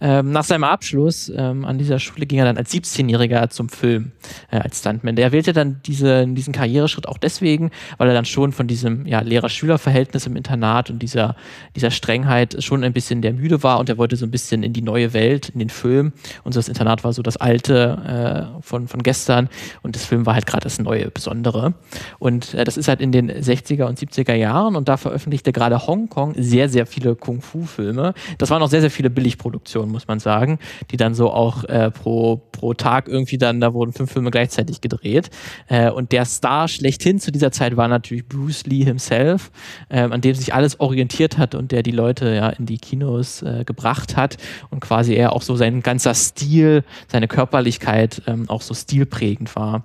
Ähm, 0.00 0.32
nach 0.32 0.44
seinem 0.44 0.64
Abschluss 0.64 1.32
ähm, 1.34 1.64
an 1.64 1.78
dieser 1.78 1.98
Schule 1.98 2.26
ging 2.26 2.38
er 2.38 2.44
dann 2.46 2.56
als 2.56 2.72
17-Jähriger 2.72 3.50
zum 3.50 3.68
Film 3.68 4.12
äh, 4.50 4.58
als 4.58 4.78
Stuntman. 4.80 5.16
Der 5.16 5.32
wählte 5.32 5.52
dann 5.52 5.80
diese, 5.86 6.26
diesen 6.26 6.52
Karriereschritt 6.52 7.08
auch 7.08 7.18
deswegen, 7.18 7.70
weil 7.98 8.08
er 8.08 8.14
dann 8.14 8.24
schon 8.24 8.52
von 8.52 8.66
diesem 8.66 9.06
ja, 9.06 9.20
Lehrer-Schüler-Verhältnis 9.20 10.26
im 10.26 10.36
Internat 10.36 10.90
und 10.90 11.00
dieser, 11.00 11.36
dieser 11.76 11.90
Strengheit 11.90 12.62
schon 12.62 12.84
ein 12.84 12.92
bisschen 12.92 13.22
der 13.22 13.32
müde 13.32 13.62
war 13.62 13.78
und 13.78 13.88
er 13.88 13.98
wollte 13.98 14.16
so 14.16 14.26
ein 14.26 14.30
bisschen 14.30 14.62
in 14.62 14.72
die 14.72 14.82
neue 14.82 15.12
Welt, 15.12 15.50
in 15.50 15.58
den 15.58 15.70
Film. 15.70 16.12
Und 16.42 16.56
das 16.56 16.68
Internat 16.68 17.04
war 17.04 17.12
so 17.12 17.22
das 17.22 17.36
alte 17.36 18.02
äh, 18.06 18.23
von, 18.60 18.88
von 18.88 19.02
gestern 19.02 19.48
und 19.82 19.94
das 19.94 20.04
Film 20.04 20.26
war 20.26 20.34
halt 20.34 20.46
gerade 20.46 20.64
das 20.64 20.78
neue 20.78 21.10
Besondere. 21.10 21.74
Und 22.18 22.54
äh, 22.54 22.64
das 22.64 22.76
ist 22.76 22.88
halt 22.88 23.00
in 23.00 23.12
den 23.12 23.30
60er 23.30 23.84
und 23.84 23.98
70er 23.98 24.34
Jahren 24.34 24.76
und 24.76 24.88
da 24.88 24.96
veröffentlichte 24.96 25.52
gerade 25.52 25.86
Hongkong 25.86 26.34
sehr, 26.36 26.68
sehr 26.68 26.86
viele 26.86 27.14
Kung-Fu-Filme. 27.14 28.14
Das 28.38 28.50
waren 28.50 28.62
auch 28.62 28.68
sehr, 28.68 28.80
sehr 28.80 28.90
viele 28.90 29.10
Billigproduktionen, 29.10 29.90
muss 29.90 30.08
man 30.08 30.18
sagen, 30.18 30.58
die 30.90 30.96
dann 30.96 31.14
so 31.14 31.30
auch 31.30 31.64
äh, 31.64 31.90
pro, 31.90 32.36
pro 32.52 32.74
Tag 32.74 33.08
irgendwie 33.08 33.38
dann, 33.38 33.60
da 33.60 33.74
wurden 33.74 33.92
fünf 33.92 34.12
Filme 34.12 34.30
gleichzeitig 34.30 34.80
gedreht. 34.80 35.30
Äh, 35.68 35.90
und 35.90 36.12
der 36.12 36.24
Star 36.24 36.68
schlechthin 36.68 37.18
zu 37.18 37.32
dieser 37.32 37.52
Zeit 37.52 37.76
war 37.76 37.88
natürlich 37.88 38.26
Bruce 38.26 38.66
Lee 38.66 38.84
himself, 38.84 39.50
äh, 39.88 40.00
an 40.00 40.20
dem 40.20 40.34
sich 40.34 40.54
alles 40.54 40.80
orientiert 40.80 41.38
hat 41.38 41.54
und 41.54 41.72
der 41.72 41.82
die 41.82 41.90
Leute 41.90 42.34
ja 42.34 42.50
in 42.50 42.66
die 42.66 42.78
Kinos 42.78 43.42
äh, 43.42 43.64
gebracht 43.64 44.16
hat 44.16 44.36
und 44.70 44.80
quasi 44.80 45.14
er 45.14 45.32
auch 45.32 45.42
so 45.42 45.56
sein 45.56 45.82
ganzer 45.82 46.14
Stil, 46.14 46.84
seine 47.08 47.28
Körperlichkeit 47.28 48.03
ähm, 48.26 48.48
auch 48.48 48.62
so 48.62 48.74
stilprägend 48.74 49.54
war. 49.56 49.84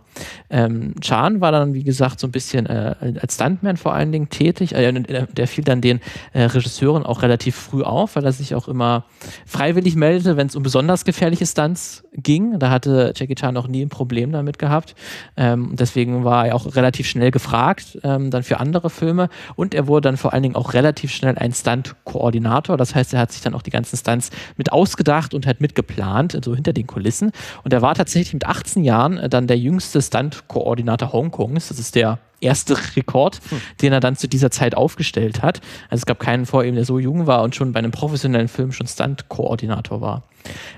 Ähm, 0.50 0.96
Chan 1.02 1.42
war 1.42 1.52
dann, 1.52 1.74
wie 1.74 1.84
gesagt, 1.84 2.20
so 2.20 2.28
ein 2.28 2.32
bisschen 2.32 2.66
äh, 2.66 2.96
als 3.22 3.36
Stuntman 3.36 3.78
vor 3.78 3.94
allen 3.94 4.12
Dingen 4.12 4.30
tätig. 4.30 4.74
Äh, 4.74 4.92
der 4.92 5.48
fiel 5.48 5.64
dann 5.64 5.82
den 5.82 6.00
äh, 6.34 6.44
Regisseuren 6.44 7.06
auch 7.06 7.22
relativ 7.22 7.56
früh 7.56 7.84
auf, 7.84 8.16
weil 8.16 8.26
er 8.26 8.32
sich 8.32 8.56
auch 8.56 8.68
immer 8.68 9.06
freiwillig 9.46 9.96
meldete, 9.96 10.38
wenn 10.38 10.48
es 10.48 10.56
um 10.56 10.64
besonders 10.64 11.06
gefährliche 11.06 11.46
Stunts 11.46 12.04
ging. 12.14 12.60
Da 12.60 12.70
hatte 12.70 13.14
Jackie 13.16 13.36
Chan 13.36 13.54
noch 13.54 13.68
nie 13.68 13.84
ein 13.84 13.90
Problem 13.90 14.32
damit 14.32 14.60
gehabt. 14.60 14.96
Ähm, 15.38 15.76
deswegen 15.78 16.24
war 16.24 16.48
er 16.48 16.56
auch 16.56 16.76
relativ 16.76 17.08
schnell 17.08 17.32
gefragt, 17.32 18.00
ähm, 18.04 18.32
dann 18.32 18.44
für 18.44 18.60
andere 18.60 18.90
Filme. 18.90 19.30
Und 19.56 19.74
er 19.74 19.88
wurde 19.88 20.10
dann 20.10 20.18
vor 20.18 20.34
allen 20.34 20.44
Dingen 20.44 20.56
auch 20.56 20.74
relativ 20.74 21.12
schnell 21.12 21.38
ein 21.38 21.54
Stunt-Koordinator. 21.54 22.78
Das 22.78 22.96
heißt, 22.96 23.14
er 23.14 23.22
hat 23.22 23.32
sich 23.32 23.42
dann 23.42 23.54
auch 23.54 23.62
die 23.62 23.72
ganzen 23.72 23.98
Stunts 23.98 24.32
mit 24.58 24.72
ausgedacht 24.72 25.34
und 25.34 25.48
hat 25.48 25.62
mitgeplant, 25.62 26.38
so 26.44 26.56
hinter 26.56 26.74
den 26.74 26.88
Kulissen. 26.88 27.32
Und 27.64 27.74
er 27.74 27.82
war 27.82 27.96
tatsächlich 27.96 28.09
mit 28.16 28.46
18 28.46 28.84
Jahren 28.84 29.18
äh, 29.18 29.30
dann 29.30 29.48
der 29.48 29.58
jüngste 29.58 30.02
Stunt-Koordinator 30.02 31.14
Hongkongs. 31.14 31.70
Das 31.70 31.80
ist 31.80 31.96
der 31.96 32.20
erste 32.42 32.78
Rekord, 32.96 33.40
hm. 33.50 33.62
den 33.82 33.94
er 33.94 34.00
dann 34.00 34.16
zu 34.16 34.28
dieser 34.28 34.52
Zeit 34.52 34.76
aufgestellt 34.76 35.42
hat. 35.42 35.62
Also 35.90 36.02
es 36.02 36.06
gab 36.06 36.20
keinen 36.20 36.46
vor 36.46 36.64
ihm, 36.64 36.76
der 36.76 36.86
so 36.86 37.00
jung 37.00 37.28
war 37.28 37.44
und 37.44 37.56
schon 37.56 37.74
bei 37.74 37.80
einem 37.80 37.92
professionellen 37.92 38.48
Film 38.48 38.72
schon 38.72 38.88
Stunt-Koordinator 38.88 40.02
war. 40.02 40.24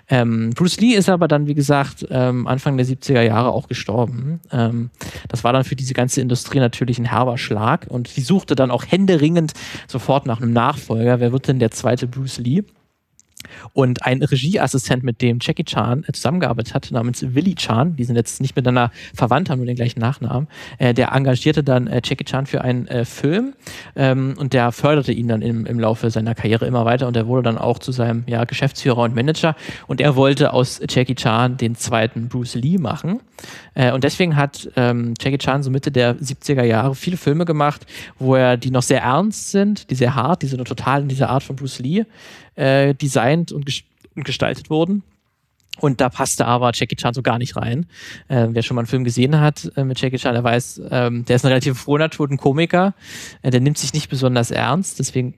Ähm, 0.10 0.52
Bruce 0.56 0.80
Lee 0.80 0.94
ist 0.94 1.08
aber 1.08 1.28
dann, 1.28 1.48
wie 1.48 1.54
gesagt, 1.54 2.06
ähm, 2.10 2.48
Anfang 2.48 2.78
der 2.78 2.86
70er 2.86 3.22
Jahre 3.22 3.52
auch 3.52 3.68
gestorben. 3.68 4.40
Ähm, 4.52 4.90
das 5.30 5.44
war 5.44 5.54
dann 5.54 5.64
für 5.64 5.76
diese 5.76 5.94
ganze 5.94 6.22
Industrie 6.22 6.60
natürlich 6.60 6.98
ein 6.98 7.06
herber 7.06 7.38
Schlag 7.38 7.86
und 7.88 8.08
sie 8.08 8.22
suchte 8.22 8.56
dann 8.56 8.72
auch 8.72 8.86
händeringend 8.88 9.54
sofort 9.88 10.26
nach 10.26 10.42
einem 10.42 10.54
Nachfolger. 10.54 11.20
Wer 11.20 11.32
wird 11.32 11.48
denn 11.48 11.60
der 11.60 11.72
zweite 11.72 12.08
Bruce 12.08 12.40
Lee? 12.40 12.64
Und 13.74 14.06
ein 14.06 14.22
Regieassistent, 14.22 15.04
mit 15.04 15.22
dem 15.22 15.40
Jackie 15.42 15.64
Chan 15.64 16.04
äh, 16.08 16.12
zusammengearbeitet 16.12 16.74
hat, 16.74 16.92
namens 16.92 17.24
Willy 17.36 17.56
Chan, 17.56 17.96
die 17.96 18.04
sind 18.04 18.16
jetzt 18.16 18.42
nicht 18.42 18.56
miteinander 18.56 18.92
verwandt, 19.14 19.50
haben 19.50 19.60
nur 19.60 19.66
den 19.66 19.76
gleichen 19.76 20.00
Nachnamen, 20.00 20.48
äh, 20.78 20.94
der 20.94 21.12
engagierte 21.14 21.64
dann 21.64 21.88
äh, 21.88 22.02
Jackie 22.04 22.26
Chan 22.26 22.46
für 22.46 22.62
einen 22.62 22.88
äh, 22.88 23.06
Film 23.06 23.54
ähm, 23.96 24.36
und 24.38 24.54
der 24.54 24.72
förderte 24.72 25.12
ihn 25.12 25.28
dann 25.28 25.42
im, 25.42 25.66
im 25.66 25.80
Laufe 25.80 26.10
seiner 26.10 26.36
Karriere 26.36 26.66
immer 26.66 26.86
weiter 26.86 27.08
und 27.08 27.16
er 27.16 27.28
wurde 27.28 27.44
dann 27.44 27.58
auch 27.58 27.80
zu 27.80 27.92
seinem 27.92 28.24
ja, 28.28 28.46
Geschäftsführer 28.46 29.04
und 29.04 29.16
Manager 29.16 29.56
und 29.88 30.02
er 30.02 30.16
wollte 30.16 30.54
aus 30.54 30.82
Jackie 30.90 31.16
Chan 31.16 31.58
den 31.58 31.76
zweiten 31.76 32.28
Bruce 32.28 32.56
Lee 32.56 32.78
machen. 32.78 33.20
Äh, 33.74 33.92
und 33.92 34.04
deswegen 34.04 34.36
hat 34.36 34.70
ähm, 34.76 35.14
Jackie 35.20 35.38
Chan 35.38 35.64
so 35.64 35.72
Mitte 35.72 35.92
der 35.92 36.18
70er 36.18 36.64
Jahre 36.64 36.96
viele 36.96 37.18
Filme 37.18 37.46
gemacht, 37.46 37.86
wo 38.20 38.36
er 38.36 38.58
die 38.58 38.72
noch 38.72 38.84
sehr 38.84 39.02
ernst 39.02 39.52
sind, 39.52 39.90
die 39.90 39.96
sehr 39.96 40.16
hart, 40.16 40.42
die 40.42 40.48
so 40.48 40.58
total 40.58 41.04
in 41.04 41.08
dieser 41.08 41.30
Art 41.30 41.44
von 41.44 41.56
Bruce 41.56 41.80
Lee 41.80 42.06
äh, 42.56 42.94
designt 42.94 43.52
und, 43.52 43.66
ges 43.66 43.84
und 44.16 44.26
gestaltet 44.26 44.70
wurden. 44.70 45.04
Und 45.80 46.02
da 46.02 46.10
passte 46.10 46.46
aber 46.46 46.72
Jackie 46.74 46.96
Chan 46.96 47.14
so 47.14 47.22
gar 47.22 47.38
nicht 47.38 47.56
rein. 47.56 47.86
Äh, 48.28 48.48
wer 48.52 48.62
schon 48.62 48.76
mal 48.76 48.82
einen 48.82 48.88
Film 48.88 49.04
gesehen 49.04 49.40
hat 49.40 49.72
äh, 49.76 49.84
mit 49.84 50.00
Jackie 50.00 50.18
Chan, 50.18 50.34
der 50.34 50.44
weiß, 50.44 50.82
ähm, 50.92 51.26
der 51.26 51.38
ist 51.38 51.46
eine 51.46 51.52
relativ 51.52 51.80
frohe 51.80 51.98
Natur, 51.98 52.30
ein 52.30 52.38
Komiker. 52.38 52.94
Äh, 53.42 53.52
der 53.52 53.62
nimmt 53.62 53.78
sich 53.78 53.94
nicht 53.94 54.10
besonders 54.10 54.52
ernst. 54.52 55.00
Deswegen 55.00 55.36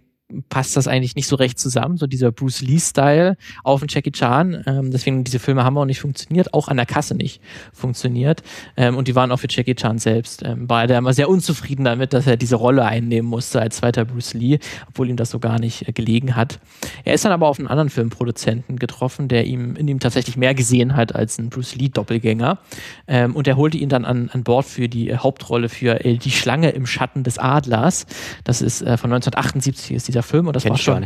passt 0.50 0.76
das 0.78 0.88
eigentlich 0.88 1.16
nicht 1.16 1.28
so 1.28 1.36
recht 1.36 1.60
zusammen, 1.60 1.98
so 1.98 2.08
dieser 2.08 2.32
Bruce 2.32 2.62
Lee-Style 2.62 3.38
auf 3.64 3.82
den 3.82 3.88
Jackie 3.90 4.12
Chan. 4.12 4.64
Ähm, 4.66 4.92
deswegen, 4.92 5.24
diese 5.24 5.40
Filme 5.40 5.64
haben 5.64 5.78
auch 5.78 5.86
nicht 5.86 6.00
funktioniert, 6.00 6.54
auch 6.54 6.68
an 6.68 6.78
der 6.78 6.86
Kasse 6.86 7.16
nicht 7.16 7.42
funktioniert. 7.74 8.44
Ähm, 8.78 8.98
und 8.98 9.08
die 9.08 9.16
waren 9.16 9.32
auch 9.32 9.40
für 9.40 9.48
Jackie 9.50 9.76
Chan 9.76 10.00
selbst. 10.00 10.44
Ähm, 10.44 10.70
war 10.70 10.90
er 10.90 10.98
immer 10.98 11.14
sehr 11.14 11.30
unzufrieden 11.30 11.86
damit, 11.86 12.14
dass 12.14 12.28
er 12.28 12.38
diese 12.38 12.56
Rolle 12.56 12.86
einnehmen 12.86 13.30
musste 13.30 13.62
als 13.62 13.78
zweiter 13.78 14.06
Bruce 14.06 14.34
Lee, 14.34 14.60
obwohl 14.88 15.10
ihm 15.10 15.18
das 15.18 15.30
so 15.30 15.40
gar 15.40 15.60
nicht 15.60 15.88
äh, 15.88 15.92
gelegen 15.92 16.36
hat. 16.36 16.60
Er 17.04 17.14
ist 17.14 17.26
dann 17.26 17.32
aber 17.32 17.48
auf 17.48 17.60
einen 17.60 17.68
anderen 17.68 17.90
Filmproduzenten 17.90 18.80
getroffen, 18.80 19.28
der 19.28 19.46
ihm 19.46 19.76
in 19.76 19.88
ihm 19.88 20.00
tatsächlich 20.00 20.38
mehr 20.38 20.54
gesehen 20.54 20.96
hat 20.96 21.16
als 21.16 21.38
ein 21.38 21.50
Bruce 21.50 21.76
Lee-Doppelgänger. 21.76 22.60
Ähm, 23.08 23.36
und 23.36 23.48
er 23.48 23.58
holte 23.58 23.78
ihn 23.78 23.90
dann 23.90 24.06
an, 24.06 24.30
an 24.32 24.44
Bord 24.44 24.66
für 24.66 24.90
die 24.90 25.10
äh, 25.10 25.18
Hauptrolle 25.18 25.70
für 25.70 26.04
äh, 26.04 26.18
Die 26.18 26.32
Schlange 26.32 26.72
im 26.72 26.86
Schatten 26.86 27.24
des 27.24 27.38
Adlers. 27.38 28.06
Das 28.44 28.62
ist 28.62 28.82
äh, 28.82 28.98
von 28.98 29.12
1978 29.12 29.92
ist 29.96 30.08
dieser 30.08 30.23
Film 30.24 30.48
und 30.48 30.56
das 30.56 30.64
Kenn 30.64 30.72
war 30.72 30.78
schon 30.78 31.06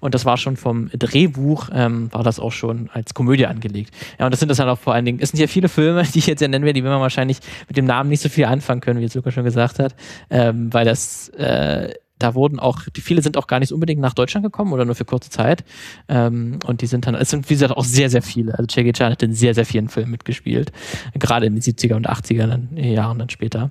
und 0.00 0.14
das 0.14 0.24
war 0.24 0.36
schon 0.36 0.56
vom 0.56 0.90
Drehbuch 0.90 1.68
ähm, 1.72 2.12
war 2.12 2.22
das 2.22 2.40
auch 2.40 2.52
schon 2.52 2.90
als 2.92 3.14
Komödie 3.14 3.46
angelegt. 3.46 3.94
Ja 4.18 4.26
und 4.26 4.32
das 4.32 4.40
sind 4.40 4.48
das 4.48 4.58
dann 4.58 4.68
auch 4.68 4.78
vor 4.78 4.94
allen 4.94 5.04
Dingen. 5.04 5.18
Es 5.20 5.30
sind 5.30 5.40
ja 5.40 5.46
viele 5.46 5.68
Filme, 5.68 6.02
die 6.14 6.18
ich 6.18 6.26
jetzt 6.26 6.40
ja 6.40 6.48
nennen 6.48 6.64
werde, 6.64 6.80
die 6.80 6.82
man 6.82 7.00
wahrscheinlich 7.00 7.38
mit 7.68 7.76
dem 7.76 7.84
Namen 7.84 8.10
nicht 8.10 8.22
so 8.22 8.28
viel 8.28 8.46
anfangen 8.46 8.80
können, 8.80 9.00
wie 9.00 9.04
jetzt 9.04 9.14
Luca 9.14 9.30
schon 9.30 9.44
gesagt 9.44 9.78
hat, 9.78 9.94
ähm, 10.30 10.72
weil 10.72 10.84
das 10.84 11.28
äh, 11.30 11.94
da 12.18 12.34
wurden 12.34 12.60
auch, 12.60 12.82
die 12.94 13.00
viele 13.00 13.22
sind 13.22 13.36
auch 13.36 13.46
gar 13.46 13.58
nicht 13.58 13.72
unbedingt 13.72 14.00
nach 14.00 14.14
Deutschland 14.14 14.44
gekommen 14.44 14.72
oder 14.72 14.84
nur 14.84 14.94
für 14.94 15.04
kurze 15.04 15.30
Zeit. 15.30 15.64
Ähm, 16.08 16.58
und 16.64 16.80
die 16.80 16.86
sind 16.86 17.06
dann, 17.06 17.14
es 17.14 17.30
sind 17.30 17.48
wie 17.50 17.54
gesagt 17.54 17.76
auch 17.76 17.84
sehr, 17.84 18.08
sehr 18.08 18.22
viele. 18.22 18.56
Also 18.56 18.66
Jackie 18.70 18.92
Chan 18.92 19.12
hat 19.12 19.22
in 19.22 19.34
sehr, 19.34 19.54
sehr 19.54 19.66
vielen 19.66 19.88
Filmen 19.88 20.12
mitgespielt. 20.12 20.72
Gerade 21.14 21.46
in 21.46 21.54
den 21.54 21.62
70er 21.62 21.94
und 21.94 22.08
80er 22.08 22.46
dann, 22.46 22.76
Jahren 22.76 23.18
dann 23.18 23.30
später. 23.30 23.70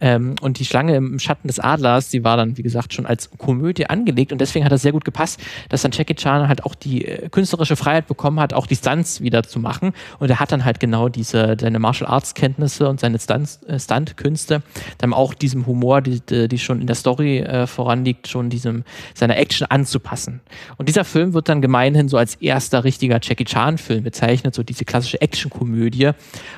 Ähm, 0.00 0.34
und 0.40 0.58
die 0.58 0.64
Schlange 0.64 0.96
im 0.96 1.18
Schatten 1.18 1.48
des 1.48 1.58
Adlers, 1.58 2.08
die 2.10 2.24
war 2.24 2.36
dann, 2.36 2.56
wie 2.56 2.62
gesagt, 2.62 2.94
schon 2.94 3.06
als 3.06 3.30
Komödie 3.38 3.86
angelegt 3.86 4.32
und 4.32 4.40
deswegen 4.40 4.64
hat 4.64 4.72
das 4.72 4.82
sehr 4.82 4.92
gut 4.92 5.04
gepasst, 5.04 5.40
dass 5.68 5.82
dann 5.82 5.92
Jackie 5.92 6.14
Chan 6.14 6.48
halt 6.48 6.64
auch 6.64 6.74
die 6.74 7.06
äh, 7.06 7.28
künstlerische 7.28 7.76
Freiheit 7.76 8.06
bekommen 8.06 8.40
hat, 8.40 8.52
auch 8.52 8.66
die 8.66 8.76
Stunts 8.76 9.20
wieder 9.20 9.42
zu 9.42 9.60
machen. 9.60 9.92
Und 10.18 10.30
er 10.30 10.40
hat 10.40 10.52
dann 10.52 10.64
halt 10.64 10.80
genau 10.80 11.08
diese, 11.08 11.56
seine 11.60 11.78
Martial 11.78 12.10
Arts 12.10 12.34
Kenntnisse 12.34 12.88
und 12.88 13.00
seine 13.00 13.18
äh, 13.18 13.78
Stunt-Künste, 13.78 14.62
dann 14.98 15.12
auch 15.12 15.34
diesem 15.34 15.66
Humor, 15.66 16.00
die, 16.00 16.20
die 16.48 16.58
schon 16.58 16.80
in 16.80 16.86
der 16.86 16.96
Story 16.96 17.38
äh, 17.38 17.66
voranliegt, 17.66 18.28
schon 18.28 18.50
diesem, 18.50 18.84
seiner 19.14 19.36
Action 19.36 19.66
anzupassen. 19.68 20.40
Und 20.76 20.88
dieser 20.88 21.04
Film 21.04 21.34
wird 21.34 21.48
dann 21.48 21.62
gemeinhin 21.62 22.08
so 22.08 22.16
als 22.16 22.34
erster 22.36 22.84
richtiger 22.84 23.18
Jackie 23.22 23.44
Chan-Film 23.44 24.04
bezeichnet, 24.04 24.54
so 24.54 24.62
diese 24.62 24.84
klassische 24.84 25.20
Action-Komödie, 25.20 26.10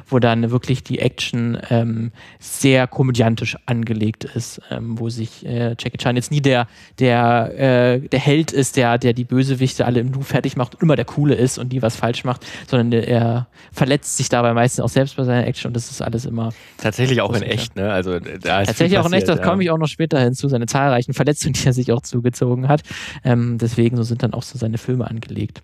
wo 0.07 0.19
dann 0.19 0.51
wirklich 0.51 0.83
die 0.83 0.99
Action 0.99 1.59
ähm, 1.71 2.13
sehr 2.39 2.87
komödiantisch 3.05 3.59
angelegt 3.67 4.25
ist, 4.25 4.63
ähm, 4.71 4.99
wo 4.99 5.11
sich 5.11 5.45
äh, 5.45 5.77
Jackie 5.79 5.99
Chan 5.99 6.17
jetzt 6.17 6.31
nie 6.31 6.41
der, 6.41 6.67
der, 6.99 7.53
äh, 7.55 8.01
der 8.01 8.19
Held 8.19 8.51
ist, 8.51 8.79
der, 8.79 8.97
der 8.97 9.13
die 9.13 9.25
Bösewichte 9.25 9.85
alle 9.85 10.01
im 10.01 10.11
Nu 10.11 10.23
fertig 10.23 10.57
macht 10.57 10.75
und 10.75 10.83
immer 10.83 10.97
der 10.97 11.05
Coole 11.05 11.35
ist 11.35 11.59
und 11.59 11.69
die 11.69 11.83
was 11.83 11.97
falsch 11.97 12.25
macht, 12.25 12.47
sondern 12.67 12.91
der, 12.91 13.07
er 13.07 13.47
verletzt 13.73 14.17
sich 14.17 14.31
dabei 14.31 14.55
meistens 14.55 14.83
auch 14.83 14.89
selbst 14.89 15.17
bei 15.17 15.25
seiner 15.25 15.47
Action 15.47 15.69
und 15.69 15.75
das 15.75 15.91
ist 15.91 16.01
alles 16.01 16.25
immer. 16.25 16.55
Tatsächlich 16.79 17.21
auch 17.21 17.35
in 17.35 17.43
echt, 17.43 17.77
ne? 17.77 17.93
Also 17.93 18.19
da 18.21 18.63
ist 18.63 18.69
Tatsächlich 18.69 18.99
auch 18.99 19.07
in 19.07 19.13
echt, 19.13 19.29
das 19.29 19.39
ja. 19.39 19.45
komme 19.45 19.63
ich 19.63 19.71
auch 19.71 19.77
noch 19.77 19.89
später 19.89 20.19
hinzu, 20.19 20.49
seine 20.49 20.65
zahlreichen 20.65 21.13
Verletzungen, 21.13 21.53
die 21.53 21.67
er 21.67 21.75
sich 21.75 21.93
auch 21.93 22.01
zugezogen 22.01 22.69
hat. 22.69 22.81
Ähm, 23.23 23.59
deswegen 23.59 23.99
so 23.99 24.03
sind 24.03 24.23
dann 24.23 24.33
auch 24.33 24.43
so 24.43 24.57
seine 24.57 24.79
Filme 24.79 25.11
angelegt. 25.11 25.61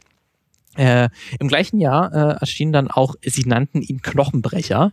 Äh, 0.77 1.09
Im 1.41 1.49
gleichen 1.49 1.81
Jahr 1.81 2.15
äh, 2.15 2.41
erschien 2.41 2.73
dann 2.73 2.93
auch, 2.93 3.17
sie 3.25 3.43
nannten 3.45 3.83
ihn 3.83 4.03
Knochenbrecher. 4.03 4.93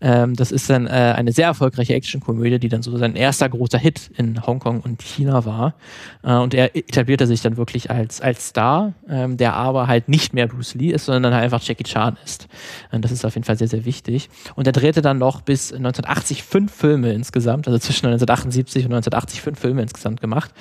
Ähm, 0.00 0.36
das 0.36 0.52
ist 0.52 0.70
dann 0.70 0.86
äh, 0.86 0.90
eine 0.90 1.32
sehr 1.32 1.46
erfolgreiche 1.46 1.94
Actionkomödie, 1.94 2.60
die 2.60 2.68
dann 2.68 2.82
so 2.82 2.96
sein 2.96 3.16
erster 3.16 3.48
großer 3.48 3.78
Hit 3.78 4.12
in 4.16 4.46
Hongkong 4.46 4.82
und 4.82 5.02
China 5.02 5.44
war. 5.44 5.74
Äh, 6.22 6.34
und 6.34 6.54
er 6.54 6.76
etablierte 6.76 7.26
sich 7.26 7.42
dann 7.42 7.56
wirklich 7.56 7.90
als, 7.90 8.20
als 8.20 8.50
Star, 8.50 8.94
ähm, 9.08 9.36
der 9.36 9.54
aber 9.54 9.88
halt 9.88 10.08
nicht 10.08 10.32
mehr 10.32 10.46
Bruce 10.46 10.74
Lee 10.74 10.92
ist, 10.92 11.06
sondern 11.06 11.34
halt 11.34 11.42
einfach 11.42 11.60
Jackie 11.60 11.82
Chan 11.82 12.16
ist. 12.24 12.46
Und 12.92 13.04
das 13.04 13.10
ist 13.10 13.24
auf 13.24 13.34
jeden 13.34 13.44
Fall 13.44 13.58
sehr, 13.58 13.68
sehr 13.68 13.84
wichtig. 13.84 14.30
Und 14.54 14.68
er 14.68 14.72
drehte 14.72 15.02
dann 15.02 15.18
noch 15.18 15.40
bis 15.40 15.72
1980 15.72 16.44
fünf 16.44 16.72
Filme 16.72 17.12
insgesamt, 17.12 17.66
also 17.66 17.80
zwischen 17.80 18.06
1978 18.06 18.84
und 18.84 18.92
1980 18.92 19.40
fünf 19.40 19.58
Filme 19.58 19.82
insgesamt 19.82 20.20
gemacht. 20.20 20.52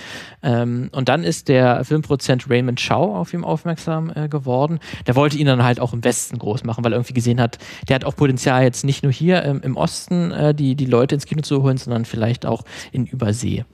Ähm, 0.41 0.89
und 0.91 1.07
dann 1.07 1.23
ist 1.23 1.49
der 1.49 1.85
Filmproduzent 1.85 2.49
Raymond 2.49 2.83
Chow 2.83 3.15
auf 3.15 3.31
ihn 3.31 3.43
aufmerksam 3.43 4.11
äh, 4.15 4.27
geworden 4.27 4.54
geworden. 4.55 4.79
Der 5.05 5.15
wollte 5.15 5.37
ihn 5.37 5.47
dann 5.47 5.63
halt 5.63 5.79
auch 5.79 5.93
im 5.93 6.03
Westen 6.03 6.37
groß 6.39 6.63
machen, 6.63 6.83
weil 6.83 6.93
er 6.93 6.97
irgendwie 6.97 7.13
gesehen 7.13 7.41
hat, 7.41 7.57
der 7.87 7.95
hat 7.95 8.05
auch 8.05 8.15
Potenzial 8.15 8.63
jetzt 8.63 8.85
nicht 8.85 9.03
nur 9.03 9.11
hier 9.11 9.43
ähm, 9.43 9.61
im 9.63 9.75
Osten 9.75 10.31
äh, 10.31 10.53
die, 10.53 10.75
die 10.75 10.85
Leute 10.85 11.15
ins 11.15 11.25
Kino 11.25 11.41
zu 11.41 11.61
holen, 11.61 11.77
sondern 11.77 12.05
vielleicht 12.05 12.45
auch 12.45 12.63
in 12.91 13.05
Übersee. 13.05 13.65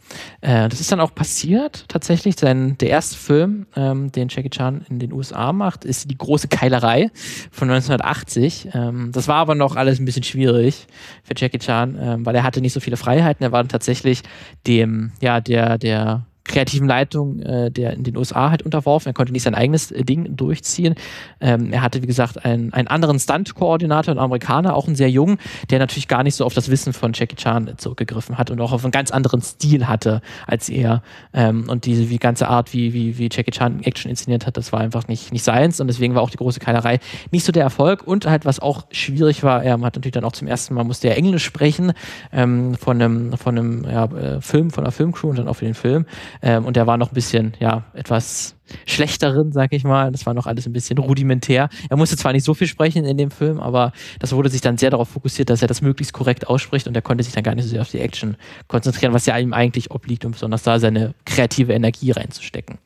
Äh, 0.41 0.69
das 0.69 0.79
ist 0.79 0.91
dann 0.91 0.99
auch 0.99 1.13
passiert 1.13 1.85
tatsächlich. 1.87 2.35
Sein, 2.37 2.77
der 2.79 2.89
erste 2.89 3.17
Film, 3.17 3.67
ähm, 3.75 4.11
den 4.11 4.27
Jackie 4.29 4.49
Chan 4.49 4.85
in 4.89 4.99
den 4.99 5.13
USA 5.13 5.53
macht, 5.53 5.85
ist 5.85 6.09
Die 6.09 6.17
große 6.17 6.47
Keilerei 6.47 7.11
von 7.51 7.69
1980. 7.69 8.69
Ähm, 8.73 9.11
das 9.11 9.27
war 9.27 9.37
aber 9.37 9.55
noch 9.55 9.75
alles 9.75 9.99
ein 9.99 10.05
bisschen 10.05 10.23
schwierig 10.23 10.87
für 11.23 11.33
Jackie 11.37 11.59
Chan, 11.59 11.97
ähm, 11.99 12.25
weil 12.25 12.35
er 12.35 12.43
hatte 12.43 12.61
nicht 12.61 12.73
so 12.73 12.79
viele 12.79 12.97
Freiheiten. 12.97 13.43
Er 13.43 13.51
war 13.51 13.61
dann 13.61 13.69
tatsächlich 13.69 14.23
dem, 14.65 15.11
ja, 15.21 15.39
der, 15.39 15.77
der 15.77 16.25
kreativen 16.51 16.87
Leitung 16.87 17.39
äh, 17.39 17.71
der 17.71 17.93
in 17.93 18.03
den 18.03 18.17
USA 18.17 18.51
halt 18.51 18.63
unterworfen. 18.63 19.09
Er 19.09 19.13
konnte 19.13 19.31
nicht 19.31 19.43
sein 19.43 19.55
eigenes 19.55 19.91
äh, 19.91 20.03
Ding 20.03 20.35
durchziehen. 20.35 20.95
Ähm, 21.39 21.73
er 21.73 21.81
hatte, 21.81 22.01
wie 22.01 22.07
gesagt, 22.07 22.45
einen, 22.45 22.73
einen 22.73 22.87
anderen 22.87 23.19
Stunt-Koordinator, 23.19 24.11
einen 24.11 24.19
Amerikaner, 24.19 24.75
auch 24.75 24.87
einen 24.87 24.95
sehr 24.95 25.09
jungen, 25.09 25.37
der 25.69 25.79
natürlich 25.79 26.07
gar 26.07 26.23
nicht 26.23 26.35
so 26.35 26.45
auf 26.45 26.53
das 26.53 26.69
Wissen 26.69 26.93
von 26.93 27.13
Jackie 27.13 27.35
Chan 27.35 27.73
zurückgegriffen 27.77 28.37
hat 28.37 28.51
und 28.51 28.59
auch 28.61 28.71
auf 28.71 28.83
einen 28.83 28.91
ganz 28.91 29.11
anderen 29.11 29.41
Stil 29.41 29.87
hatte 29.87 30.21
als 30.47 30.69
er. 30.69 31.01
Ähm, 31.33 31.69
und 31.69 31.85
diese 31.85 32.09
wie 32.09 32.17
ganze 32.17 32.47
Art, 32.47 32.73
wie, 32.73 32.93
wie, 32.93 33.17
wie 33.17 33.29
Jackie 33.31 33.51
Chan 33.51 33.83
Action 33.83 34.09
inszeniert 34.09 34.45
hat, 34.45 34.57
das 34.57 34.71
war 34.71 34.81
einfach 34.81 35.07
nicht, 35.07 35.31
nicht 35.31 35.43
seins 35.43 35.79
und 35.79 35.87
deswegen 35.87 36.15
war 36.15 36.21
auch 36.21 36.29
die 36.29 36.37
große 36.37 36.59
Keilerei 36.59 36.99
nicht 37.31 37.45
so 37.45 37.51
der 37.51 37.63
Erfolg 37.63 38.03
und 38.05 38.25
halt, 38.25 38.45
was 38.45 38.59
auch 38.59 38.85
schwierig 38.91 39.43
war, 39.43 39.63
er 39.63 39.73
hat 39.73 39.81
natürlich 39.81 40.13
dann 40.13 40.23
auch 40.23 40.33
zum 40.33 40.47
ersten 40.47 40.73
Mal 40.73 40.83
musste 40.83 41.07
er 41.07 41.17
Englisch 41.17 41.43
sprechen 41.43 41.93
ähm, 42.31 42.75
von 42.75 43.01
einem, 43.01 43.37
von 43.37 43.57
einem 43.57 43.85
ja, 43.85 44.05
äh, 44.05 44.41
Film, 44.41 44.71
von 44.71 44.83
einer 44.83 44.91
Filmcrew 44.91 45.29
und 45.29 45.39
dann 45.39 45.47
auch 45.47 45.55
für 45.55 45.65
den 45.65 45.73
Film. 45.73 46.05
Ähm, 46.41 46.65
und 46.65 46.75
der 46.75 46.87
war 46.87 46.97
noch 46.97 47.11
ein 47.11 47.13
bisschen, 47.13 47.53
ja, 47.59 47.85
etwas 47.93 48.55
schlechteren, 48.85 49.51
sag 49.51 49.73
ich 49.73 49.83
mal. 49.83 50.11
Das 50.11 50.25
war 50.25 50.33
noch 50.33 50.47
alles 50.47 50.65
ein 50.65 50.73
bisschen 50.73 50.97
rudimentär. 50.97 51.69
Er 51.89 51.97
musste 51.97 52.17
zwar 52.17 52.33
nicht 52.33 52.45
so 52.45 52.53
viel 52.53 52.67
sprechen 52.67 53.05
in 53.05 53.17
dem 53.17 53.31
Film, 53.31 53.59
aber 53.59 53.91
das 54.19 54.33
wurde 54.33 54.49
sich 54.49 54.61
dann 54.61 54.77
sehr 54.77 54.89
darauf 54.89 55.09
fokussiert, 55.09 55.49
dass 55.49 55.61
er 55.61 55.67
das 55.67 55.81
möglichst 55.81 56.13
korrekt 56.13 56.47
ausspricht 56.47 56.87
und 56.87 56.95
er 56.95 57.01
konnte 57.01 57.23
sich 57.23 57.33
dann 57.33 57.43
gar 57.43 57.55
nicht 57.55 57.65
so 57.65 57.71
sehr 57.71 57.81
auf 57.81 57.91
die 57.91 57.99
Action 57.99 58.37
konzentrieren, 58.67 59.13
was 59.13 59.25
ja 59.25 59.37
ihm 59.37 59.53
eigentlich 59.53 59.91
obliegt, 59.91 60.25
um 60.25 60.31
besonders 60.31 60.63
da 60.63 60.79
seine 60.79 61.13
kreative 61.25 61.73
Energie 61.73 62.11
reinzustecken. 62.11 62.77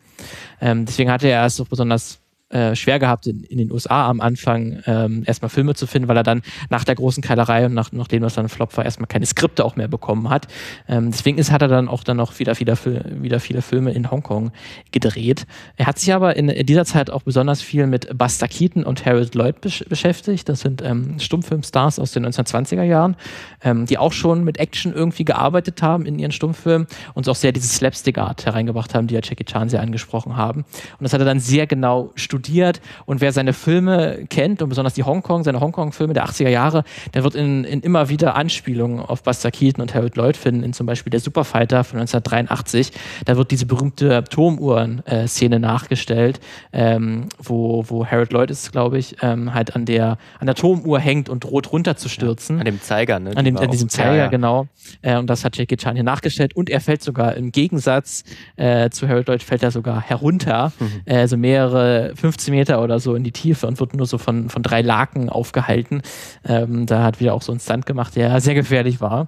Ähm, 0.61 0.85
deswegen 0.85 1.11
hatte 1.11 1.27
er 1.27 1.45
es 1.45 1.55
so 1.55 1.65
besonders 1.65 2.19
äh, 2.49 2.75
schwer 2.75 2.99
gehabt, 2.99 3.25
in, 3.25 3.43
in, 3.43 3.57
den 3.57 3.71
USA 3.71 4.07
am 4.07 4.21
Anfang 4.21 4.79
ähm, 4.85 5.23
erstmal 5.25 5.49
Filme 5.49 5.73
zu 5.73 5.87
finden, 5.87 6.07
weil 6.07 6.17
er 6.17 6.21
dann 6.21 6.43
nach 6.69 6.83
der 6.83 6.93
großen 6.93 7.23
Keilerei 7.23 7.65
und 7.65 7.73
nach, 7.73 7.91
nachdem 7.91 8.21
das 8.21 8.35
dann 8.35 8.49
Flop 8.49 8.77
war, 8.77 8.85
erstmal 8.85 9.07
keine 9.07 9.25
Skripte 9.25 9.65
auch 9.65 9.75
mehr 9.75 9.87
bekommen 9.87 10.29
hat. 10.29 10.47
Ähm, 10.87 11.09
deswegen 11.09 11.39
ist, 11.39 11.51
hat 11.51 11.63
er 11.63 11.67
dann 11.67 11.87
auch 11.87 12.03
dann 12.03 12.17
noch 12.17 12.37
wieder, 12.37 12.59
wieder, 12.59 12.77
wieder 12.85 13.39
viele 13.39 13.63
Filme 13.63 13.93
in 13.93 14.11
Hongkong 14.11 14.51
gedreht. 14.91 15.47
Er 15.75 15.87
hat 15.87 15.97
sich 15.97 16.13
aber 16.13 16.35
in, 16.35 16.47
dieser 16.67 16.85
Zeit 16.85 17.09
auch 17.09 17.23
besonders 17.23 17.63
viel 17.63 17.87
mit 17.87 18.15
Buster 18.15 18.47
Keaton 18.47 18.83
und 18.83 19.07
Harold 19.07 19.33
Lloyd 19.33 19.59
besch 19.61 19.83
beschäftigt. 19.89 20.47
Das 20.47 20.59
sind 20.59 20.83
ähm, 20.83 21.19
Stummfilmstars 21.19 21.97
aus 21.97 22.11
den 22.11 22.27
1920er 22.27 22.83
Jahren, 22.83 23.15
ähm, 23.63 23.87
die 23.87 23.97
auch 23.97 24.13
schon 24.13 24.43
mit 24.43 24.59
Action 24.59 24.93
irgendwie 24.93 25.25
gearbeitet 25.25 25.81
haben 25.81 26.05
in 26.05 26.19
ihren 26.19 26.31
Stummfilmen 26.31 26.87
und 27.15 27.27
auch 27.27 27.35
sehr 27.35 27.51
diese 27.51 27.69
Slapstick-Art 27.69 28.45
hereingebracht 28.45 28.93
haben, 28.93 29.07
die 29.07 29.15
ja 29.15 29.21
Jackie 29.23 29.45
Chan 29.45 29.69
sehr 29.69 29.81
angesprochen 29.81 30.37
haben. 30.37 30.59
Und 30.61 31.01
das 31.01 31.11
hat 31.11 31.21
er 31.21 31.25
dann 31.25 31.39
sehr 31.39 31.65
genau 31.65 32.11
studiert 32.13 32.34
studiert 32.35 32.81
und 33.05 33.21
wer 33.21 33.31
seine 33.31 33.53
Filme 33.53 34.25
kennt 34.29 34.61
und 34.61 34.69
besonders 34.69 34.93
die 34.93 35.03
Hongkong, 35.03 35.43
seine 35.43 35.61
Hongkong-Filme 35.61 36.13
der 36.13 36.25
80er 36.25 36.49
Jahre, 36.49 36.83
der 37.13 37.23
wird 37.23 37.35
in, 37.35 37.63
in 37.63 37.79
immer 37.79 38.09
wieder 38.09 38.35
Anspielungen 38.35 38.99
auf 38.99 39.23
Buster 39.23 39.51
Keaton 39.51 39.81
und 39.81 39.95
Harold 39.95 40.17
Lloyd 40.17 40.35
finden, 40.35 40.63
in 40.63 40.73
zum 40.73 40.85
Beispiel 40.85 41.11
der 41.11 41.21
Superfighter 41.21 41.83
von 41.83 41.99
1983. 41.99 42.91
Da 43.23 43.37
wird 43.37 43.51
diese 43.51 43.65
berühmte 43.65 44.23
Turmuhren-Szene 44.25 45.59
nachgestellt, 45.59 46.41
ähm, 46.73 47.29
wo, 47.41 47.85
wo 47.87 48.05
Harold 48.05 48.33
Lloyd 48.33 48.51
ist, 48.51 48.73
glaube 48.73 48.97
ich, 48.97 49.15
ähm, 49.21 49.53
halt 49.53 49.75
an 49.75 49.85
der, 49.85 50.17
an 50.39 50.47
der 50.47 50.55
Turmuhr 50.55 50.99
hängt 50.99 51.29
und 51.29 51.45
droht 51.45 51.71
runterzustürzen. 51.71 52.57
Ja, 52.57 52.59
an 52.61 52.65
dem 52.65 52.81
Zeiger, 52.81 53.19
ne? 53.19 53.31
An, 53.35 53.45
dem, 53.45 53.57
an 53.57 53.71
diesem 53.71 53.87
Zeiger, 53.87 54.15
ja, 54.15 54.27
genau. 54.27 54.67
Äh, 55.01 55.17
und 55.17 55.29
das 55.29 55.45
hat 55.45 55.55
Jackie 55.57 55.77
Chan 55.77 55.95
hier 55.95 56.03
nachgestellt 56.03 56.55
und 56.55 56.69
er 56.69 56.81
fällt 56.81 57.01
sogar 57.01 57.35
im 57.35 57.51
Gegensatz 57.51 58.23
äh, 58.57 58.89
zu 58.89 59.07
Harold 59.07 59.27
Lloyd 59.27 59.43
fällt 59.43 59.63
er 59.63 59.71
sogar 59.71 60.01
herunter, 60.01 60.73
mhm. 60.79 61.01
äh, 61.05 61.17
also 61.17 61.37
mehrere 61.37 62.13
15 62.25 62.51
Meter 62.51 62.81
oder 62.81 62.99
so 62.99 63.13
in 63.13 63.23
die 63.23 63.31
Tiefe 63.31 63.67
und 63.67 63.79
wird 63.79 63.93
nur 63.93 64.07
so 64.07 64.17
von, 64.17 64.49
von 64.49 64.63
drei 64.63 64.81
Laken 64.81 65.29
aufgehalten. 65.29 66.01
Ähm, 66.43 66.87
da 66.87 67.03
hat 67.03 67.19
wieder 67.19 67.35
auch 67.35 67.43
so 67.43 67.51
ein 67.51 67.59
Stunt 67.59 67.85
gemacht, 67.85 68.15
der 68.15 68.41
sehr 68.41 68.55
gefährlich 68.55 68.99
war. 68.99 69.27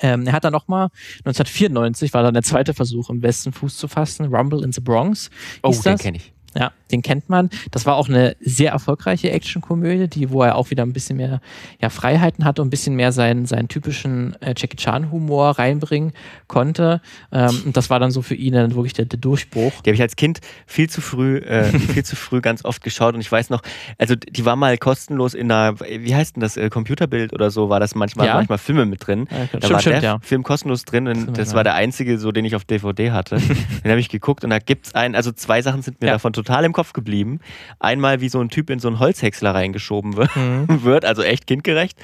Ähm, 0.00 0.26
er 0.26 0.32
hat 0.32 0.42
dann 0.42 0.52
nochmal, 0.52 0.88
1994 1.18 2.12
war 2.12 2.24
dann 2.24 2.34
der 2.34 2.42
zweite 2.42 2.74
Versuch, 2.74 3.08
im 3.08 3.22
Westen 3.22 3.52
Fuß 3.52 3.76
zu 3.76 3.86
fassen, 3.86 4.34
Rumble 4.34 4.64
in 4.64 4.72
the 4.72 4.80
Bronx. 4.80 5.30
Oh, 5.62 5.70
den 5.70 5.96
kenne 5.96 6.16
ich. 6.16 6.31
Ja, 6.54 6.72
den 6.90 7.02
kennt 7.02 7.30
man. 7.30 7.48
Das 7.70 7.86
war 7.86 7.96
auch 7.96 8.08
eine 8.08 8.36
sehr 8.40 8.72
erfolgreiche 8.72 9.30
Actionkomödie, 9.30 10.08
die, 10.08 10.30
wo 10.30 10.42
er 10.42 10.56
auch 10.56 10.70
wieder 10.70 10.82
ein 10.82 10.92
bisschen 10.92 11.16
mehr 11.16 11.40
ja, 11.80 11.88
Freiheiten 11.88 12.44
hatte 12.44 12.60
und 12.60 12.68
ein 12.68 12.70
bisschen 12.70 12.94
mehr 12.94 13.12
seinen, 13.12 13.46
seinen 13.46 13.68
typischen 13.68 14.36
äh, 14.42 14.54
Jackie 14.56 14.76
Chan-Humor 14.76 15.58
reinbringen 15.58 16.12
konnte. 16.48 17.00
Ähm, 17.32 17.62
und 17.66 17.76
das 17.76 17.88
war 17.88 17.98
dann 17.98 18.10
so 18.10 18.20
für 18.20 18.34
ihn 18.34 18.52
dann 18.52 18.74
wirklich 18.74 18.92
der, 18.92 19.06
der 19.06 19.18
Durchbruch. 19.18 19.72
Die 19.82 19.90
habe 19.90 19.94
ich 19.94 20.02
als 20.02 20.16
Kind 20.16 20.40
viel 20.66 20.90
zu 20.90 21.00
früh, 21.00 21.38
äh, 21.38 21.64
viel 21.78 22.04
zu 22.04 22.16
früh 22.16 22.42
ganz 22.42 22.64
oft 22.64 22.82
geschaut 22.82 23.14
und 23.14 23.22
ich 23.22 23.32
weiß 23.32 23.48
noch, 23.48 23.62
also 23.96 24.14
die 24.14 24.44
war 24.44 24.56
mal 24.56 24.76
kostenlos 24.76 25.32
in 25.32 25.50
einer, 25.50 25.80
wie 25.80 26.14
heißt 26.14 26.36
denn 26.36 26.42
das, 26.42 26.58
äh, 26.58 26.68
Computerbild 26.68 27.32
oder 27.32 27.50
so, 27.50 27.70
war 27.70 27.80
das 27.80 27.94
manchmal, 27.94 28.26
ja. 28.26 28.34
manchmal 28.34 28.58
Filme 28.58 28.84
mit 28.84 29.06
drin. 29.06 29.26
Ja, 29.30 29.38
da 29.38 29.46
stimmt, 29.46 29.72
war 29.72 29.80
stimmt, 29.80 29.94
der 29.94 30.02
ja. 30.02 30.18
Film 30.20 30.42
kostenlos 30.42 30.84
drin 30.84 31.08
und 31.08 31.28
das, 31.28 31.48
das 31.48 31.54
war 31.54 31.64
der 31.64 31.74
einzige, 31.74 32.18
so 32.18 32.30
den 32.30 32.44
ich 32.44 32.54
auf 32.54 32.64
DVD 32.64 33.12
hatte. 33.12 33.36
den 33.84 33.90
habe 33.90 34.00
ich 34.00 34.10
geguckt 34.10 34.44
und 34.44 34.50
da 34.50 34.58
gibt 34.58 34.88
es 34.88 34.94
einen, 34.94 35.14
also 35.14 35.32
zwei 35.32 35.62
Sachen 35.62 35.80
sind 35.80 36.00
mir 36.02 36.08
davon 36.08 36.34
total 36.34 36.41
im 36.48 36.72
Kopf 36.72 36.92
geblieben. 36.92 37.40
Einmal, 37.78 38.20
wie 38.20 38.28
so 38.28 38.40
ein 38.40 38.48
Typ 38.48 38.70
in 38.70 38.78
so 38.78 38.88
einen 38.88 38.98
Holzhäcksler 38.98 39.54
reingeschoben 39.54 40.16
wird, 40.16 40.34
mhm. 40.36 40.66
wird 40.84 41.04
also 41.04 41.22
echt 41.22 41.46
kindgerecht. 41.46 41.98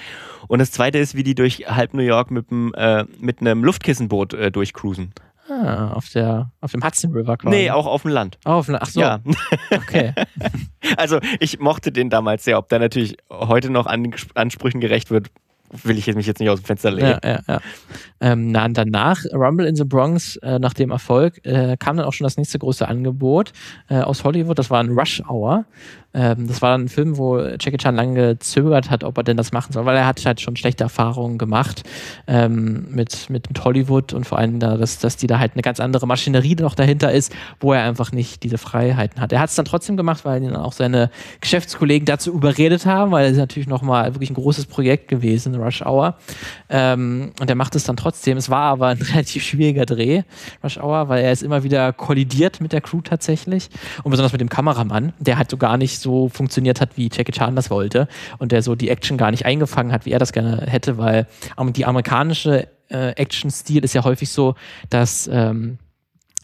Und 0.47 0.61
das 0.61 0.71
zweite 0.71 0.99
ist, 0.99 1.15
wie 1.15 1.23
die 1.23 1.35
durch 1.35 1.67
halb 1.69 1.95
New 1.95 2.03
York 2.03 2.31
mit, 2.31 2.51
dem, 2.51 2.73
äh, 2.75 3.05
mit 3.21 3.41
einem 3.41 3.65
Luftkissenboot 3.65 4.35
äh, 4.35 4.51
durchcruisen. 4.51 5.13
Ah, 5.49 5.93
auf, 5.93 6.11
der, 6.11 6.51
auf 6.61 6.73
dem 6.73 6.85
Hudson 6.85 7.13
River 7.13 7.39
quasi. 7.39 7.57
Nee, 7.57 7.71
auch 7.71 7.87
auf 7.87 8.03
dem 8.03 8.11
Land. 8.11 8.39
Oh, 8.45 8.51
auf 8.51 8.67
dem 8.67 8.77
Ach 8.79 8.87
so. 8.87 9.01
Ja. 9.01 9.21
Okay. 9.71 10.13
also 10.97 11.21
ich 11.41 11.59
mochte 11.59 11.91
den 11.93 12.11
damals 12.11 12.45
sehr. 12.45 12.59
Ob 12.59 12.69
der 12.69 12.79
natürlich 12.79 13.17
heute 13.31 13.71
noch 13.71 13.87
an 13.87 14.15
Ansprüchen 14.35 14.81
gerecht 14.81 15.11
wird, 15.11 15.31
will 15.71 15.99
ich 15.99 16.07
mich 16.15 16.27
jetzt 16.27 16.41
nicht 16.41 16.49
aus 16.49 16.61
dem 16.61 16.65
Fenster 16.65 16.91
legen. 16.91 17.07
Ja, 17.07 17.21
ja, 17.23 17.41
ja. 17.47 17.61
Ähm, 18.21 18.51
na, 18.51 18.69
danach, 18.69 19.25
Rumble 19.33 19.67
in 19.67 19.77
the 19.77 19.85
Bronx, 19.85 20.37
äh, 20.37 20.59
nach 20.59 20.75
dem 20.75 20.91
Erfolg, 20.91 21.45
äh, 21.45 21.77
kam 21.79 21.97
dann 21.97 22.07
auch 22.07 22.13
schon 22.13 22.25
das 22.25 22.37
nächste 22.37 22.59
große 22.59 22.87
Angebot 22.89 23.53
äh, 23.89 24.01
aus 24.01 24.25
Hollywood. 24.25 24.59
Das 24.59 24.71
war 24.71 24.81
ein 24.81 24.91
Rush 24.91 25.23
Hour. 25.29 25.65
Ähm, 26.15 26.47
das 26.47 26.63
war 26.63 26.73
dann 26.73 26.85
ein 26.85 26.89
Film, 26.89 27.19
wo 27.19 27.39
Jackie 27.39 27.77
Chan 27.77 27.95
lange 27.95 28.15
gezögert 28.15 28.91
hat, 28.91 29.05
ob 29.05 29.19
er 29.19 29.25
denn 29.25 29.37
das 29.37 29.53
machen 29.53 29.73
soll, 29.73 29.85
weil 29.85 29.97
er 29.97 30.07
hat 30.07 30.25
halt 30.25 30.41
schon 30.41 30.57
schlechte 30.57 30.85
Erfahrungen 30.85 31.37
gemacht 31.37 31.83
ähm, 32.27 32.87
mit, 32.91 33.29
mit, 33.29 33.49
mit 33.49 33.63
Hollywood 33.63 34.15
und 34.15 34.25
vor 34.25 34.39
allem, 34.39 34.59
da, 34.59 34.79
dass, 34.79 34.99
dass 34.99 35.17
die 35.17 35.27
da 35.27 35.39
halt 35.39 35.53
eine 35.53 35.63
ganz 35.63 35.81
andere 35.81 36.07
Maschinerie 36.07 36.55
noch 36.55 36.75
dahinter 36.75 37.13
ist, 37.13 37.35
wo 37.61 37.75
er 37.75 37.83
einfach 37.83 38.11
nicht 38.11 38.43
diese 38.43 38.57
Freiheiten 38.57 39.21
hat. 39.21 39.33
Er 39.33 39.41
hat 39.41 39.51
es 39.51 39.57
dann 39.57 39.67
trotzdem 39.67 39.99
gemacht, 39.99 40.25
weil 40.25 40.43
ihn 40.43 40.57
auch 40.57 40.73
seine 40.73 41.11
Geschäftskollegen 41.43 42.07
dazu 42.07 42.33
überredet 42.33 42.87
haben, 42.87 43.11
weil 43.11 43.31
es 43.31 43.37
natürlich 43.37 43.69
nochmal 43.69 44.15
wirklich 44.15 44.31
ein 44.31 44.35
großes 44.35 44.65
Projekt 44.65 45.09
gewesen, 45.09 45.57
Rush 45.57 45.83
Hour. 45.83 46.17
Ähm, 46.71 47.33
und 47.39 47.51
er 47.51 47.57
macht 47.57 47.75
es 47.75 47.85
dann 47.85 47.99
trotzdem. 47.99 48.39
Es 48.39 48.49
war 48.49 48.63
aber 48.63 48.89
ein 48.89 49.03
relativ 49.03 49.45
schwieriger 49.45 49.85
Dreh, 49.85 50.23
Rush 50.65 50.79
Hour, 50.79 51.11
weil 51.11 51.23
er 51.23 51.33
ist 51.33 51.43
immer 51.43 51.65
wieder 51.65 51.93
kollidiert 51.93 52.63
mit 52.63 52.73
der 52.73 52.81
Crew 52.81 53.03
tatsächlich 53.03 53.69
und 54.05 54.11
besonders 54.11 54.33
mit 54.33 54.41
dem 54.41 54.49
Kameramann, 54.49 55.13
der 55.19 55.37
halt 55.37 55.51
so 55.51 55.59
gar 55.59 55.77
nicht 55.77 55.98
so 56.01 56.29
funktioniert 56.29 56.81
hat, 56.81 56.97
wie 56.97 57.09
Jackie 57.13 57.33
Chan 57.33 57.57
das 57.57 57.71
wollte 57.71 58.09
und 58.39 58.53
der 58.53 58.63
so 58.63 58.75
die 58.75 58.89
Action 58.89 59.17
gar 59.17 59.31
nicht 59.31 59.45
eingefangen 59.45 59.93
hat, 59.93 60.07
wie 60.07 60.13
er 60.13 60.19
das 60.19 60.33
gerne 60.33 60.67
hätte, 60.67 60.99
weil 60.99 61.27
die 61.77 61.87
amerikanische 61.87 62.69
äh, 62.89 63.11
Action-Stil 63.11 63.85
ist 63.85 63.95
ja 63.95 64.05
häufig 64.05 64.31
so, 64.31 64.55
dass 64.91 65.29
ähm, 65.33 65.79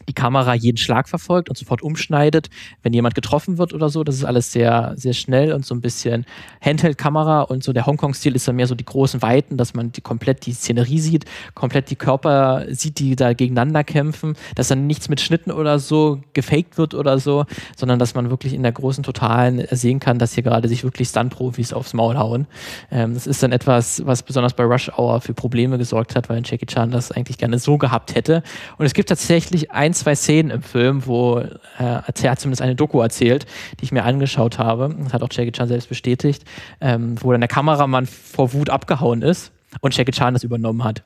die 0.07 0.13
Kamera 0.13 0.53
jeden 0.53 0.77
Schlag 0.77 1.09
verfolgt 1.09 1.49
und 1.49 1.57
sofort 1.57 1.81
umschneidet, 1.81 2.49
wenn 2.83 2.93
jemand 2.93 3.15
getroffen 3.15 3.57
wird 3.57 3.73
oder 3.73 3.89
so. 3.89 4.03
Das 4.03 4.15
ist 4.15 4.23
alles 4.23 4.51
sehr, 4.51 4.93
sehr 4.95 5.13
schnell 5.13 5.53
und 5.53 5.65
so 5.65 5.75
ein 5.75 5.81
bisschen 5.81 6.25
Handheld-Kamera 6.61 7.41
und 7.41 7.63
so 7.63 7.73
der 7.73 7.85
Hongkong-Stil 7.85 8.35
ist 8.35 8.47
dann 8.47 8.55
mehr 8.55 8.67
so 8.67 8.75
die 8.75 8.85
großen 8.85 9.21
Weiten, 9.21 9.57
dass 9.57 9.73
man 9.73 9.91
die 9.91 10.01
komplett 10.01 10.45
die 10.45 10.53
Szenerie 10.53 10.99
sieht, 10.99 11.25
komplett 11.53 11.89
die 11.89 11.95
Körper 11.95 12.65
sieht, 12.69 12.99
die 12.99 13.15
da 13.15 13.33
gegeneinander 13.33 13.83
kämpfen, 13.83 14.35
dass 14.55 14.67
dann 14.67 14.87
nichts 14.87 15.09
mit 15.09 15.21
Schnitten 15.21 15.51
oder 15.51 15.79
so 15.79 16.19
gefaked 16.33 16.77
wird 16.77 16.93
oder 16.93 17.19
so, 17.19 17.45
sondern 17.75 17.99
dass 17.99 18.15
man 18.15 18.29
wirklich 18.29 18.53
in 18.53 18.63
der 18.63 18.71
großen 18.71 19.03
Totalen 19.03 19.65
sehen 19.71 19.99
kann, 19.99 20.19
dass 20.19 20.33
hier 20.33 20.43
gerade 20.43 20.67
sich 20.67 20.83
wirklich 20.83 21.09
Stunt-Profis 21.09 21.73
aufs 21.73 21.93
Maul 21.93 22.17
hauen. 22.17 22.47
Ähm, 22.91 23.13
das 23.13 23.27
ist 23.27 23.41
dann 23.43 23.51
etwas, 23.51 24.05
was 24.05 24.23
besonders 24.23 24.53
bei 24.53 24.63
Rush 24.63 24.91
Hour 24.97 25.21
für 25.21 25.33
Probleme 25.33 25.77
gesorgt 25.77 26.15
hat, 26.15 26.29
weil 26.29 26.41
Jackie 26.45 26.65
Chan 26.65 26.91
das 26.91 27.11
eigentlich 27.11 27.37
gerne 27.37 27.59
so 27.59 27.77
gehabt 27.77 28.15
hätte. 28.15 28.43
Und 28.77 28.85
es 28.85 28.93
gibt 28.93 29.09
tatsächlich 29.09 29.71
ein 29.71 29.93
zwei 29.95 30.15
Szenen 30.15 30.51
im 30.51 30.61
Film, 30.61 31.05
wo 31.05 31.39
äh, 31.39 31.49
er 31.77 32.03
hat 32.07 32.39
zumindest 32.39 32.61
eine 32.61 32.75
Doku 32.75 33.01
erzählt, 33.01 33.45
die 33.79 33.85
ich 33.85 33.91
mir 33.91 34.03
angeschaut 34.03 34.59
habe. 34.59 34.95
Das 35.03 35.13
hat 35.13 35.23
auch 35.23 35.29
Jackie 35.31 35.51
Chan 35.51 35.67
selbst 35.67 35.89
bestätigt, 35.89 36.43
ähm, 36.81 37.15
wo 37.21 37.31
dann 37.31 37.41
der 37.41 37.47
Kameramann 37.47 38.05
vor 38.05 38.53
Wut 38.53 38.69
abgehauen 38.69 39.21
ist 39.21 39.51
und 39.81 39.95
Jackie 39.95 40.11
Chan 40.11 40.33
das 40.33 40.43
übernommen 40.43 40.83
hat. 40.83 41.03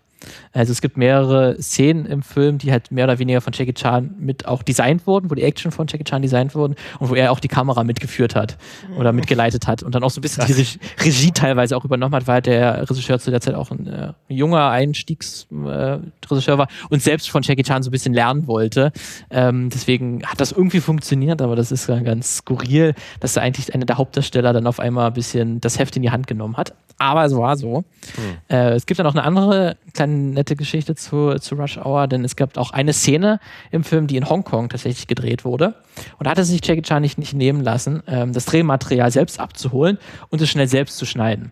Also 0.52 0.72
es 0.72 0.82
gibt 0.82 0.98
mehrere 0.98 1.62
Szenen 1.62 2.06
im 2.06 2.22
Film, 2.22 2.58
die 2.58 2.72
halt 2.72 2.92
mehr 2.92 3.06
oder 3.06 3.20
weniger 3.20 3.42
von 3.42 3.54
Jackie 3.54 3.74
Chan 3.74 4.16
mit 4.20 4.46
auch 4.46 4.64
designt 4.64 5.08
wurden, 5.08 5.30
wo 5.30 5.36
die 5.36 5.44
Action 5.44 5.72
von 5.72 5.88
Jackie 5.88 6.04
Chan 6.04 6.22
designt 6.22 6.56
wurden 6.56 6.76
und 7.00 7.10
wo 7.10 7.16
er 7.16 7.32
auch 7.32 7.40
die 7.40 7.48
Kamera 7.48 7.84
mitgeführt 7.84 8.36
hat 8.36 8.58
oder 8.98 9.14
mitgeleitet 9.14 9.68
hat 9.68 9.84
und 9.84 9.96
dann 9.96 10.04
auch 10.04 10.10
so 10.10 10.20
ein 10.20 10.22
bisschen 10.22 10.46
Krass. 10.46 10.56
die 10.56 10.80
Regie 11.04 11.32
teilweise 11.32 11.78
auch 11.78 11.86
übernommen 11.86 12.16
hat, 12.16 12.28
weil 12.28 12.42
der 12.42 12.90
Regisseur 12.90 13.20
zu 13.20 13.32
der 13.32 13.42
Zeit 13.42 13.56
auch 13.56 13.72
ein 13.72 13.88
äh, 13.88 14.14
junger 14.28 14.70
Einstiegsregisseur 14.70 16.56
äh, 16.56 16.58
war 16.58 16.68
und 16.90 17.02
selbst 17.02 17.30
von 17.30 17.42
Jackie 17.44 17.64
Chan 17.64 17.84
so 17.84 17.90
ein 17.90 17.92
bisschen 17.92 18.14
lernen 18.14 18.48
wollte. 18.48 18.92
Ähm, 19.30 19.70
deswegen 19.70 20.24
hat 20.26 20.42
das 20.42 20.52
irgendwie 20.52 20.82
funktioniert, 20.82 21.42
aber 21.42 21.56
das 21.56 21.72
ist 21.72 21.88
ganz 21.88 22.38
skurril, 22.38 22.94
dass 23.20 23.34
da 23.34 23.42
eigentlich 23.42 23.74
einer 23.74 23.86
der 23.86 23.98
Hauptdarsteller 23.98 24.54
dann 24.54 24.68
auf 24.68 24.80
einmal 24.80 25.08
ein 25.08 25.14
bisschen 25.14 25.62
das 25.62 25.80
Heft 25.80 25.96
in 25.96 26.02
die 26.02 26.12
Hand 26.12 26.28
genommen 26.28 26.58
hat. 26.58 26.74
Aber 26.98 27.24
es 27.24 27.36
war 27.36 27.56
so. 27.56 27.86
Hm. 28.16 28.38
Äh, 28.50 28.72
es 28.72 28.86
gibt 28.86 29.00
dann 29.00 29.06
noch 29.06 29.16
eine 29.16 29.24
andere 29.24 29.78
kleine 29.94 30.09
nette 30.10 30.56
Geschichte 30.56 30.96
zu, 30.96 31.36
zu 31.40 31.56
Rush 31.56 31.78
Hour, 31.78 32.08
denn 32.08 32.24
es 32.26 32.36
gab 32.36 32.58
auch 32.58 32.72
eine 32.72 32.94
Szene 32.94 33.40
im 33.72 33.84
Film, 33.84 34.08
die 34.08 34.18
in 34.18 34.30
Hongkong 34.30 34.70
tatsächlich 34.70 35.08
gedreht 35.08 35.46
wurde. 35.46 35.76
Und 36.18 36.26
da 36.26 36.32
hat 36.32 36.38
es 36.40 36.48
sich 36.48 36.66
Jackie 36.66 36.82
Chan 36.82 37.02
nicht, 37.02 37.18
nicht 37.18 37.34
nehmen 37.34 37.62
lassen, 37.62 38.04
ähm, 38.08 38.34
das 38.34 38.46
Drehmaterial 38.46 39.12
selbst 39.12 39.40
abzuholen 39.40 39.98
und 40.30 40.42
es 40.42 40.50
schnell 40.50 40.68
selbst 40.68 40.98
zu 40.98 41.06
schneiden. 41.06 41.52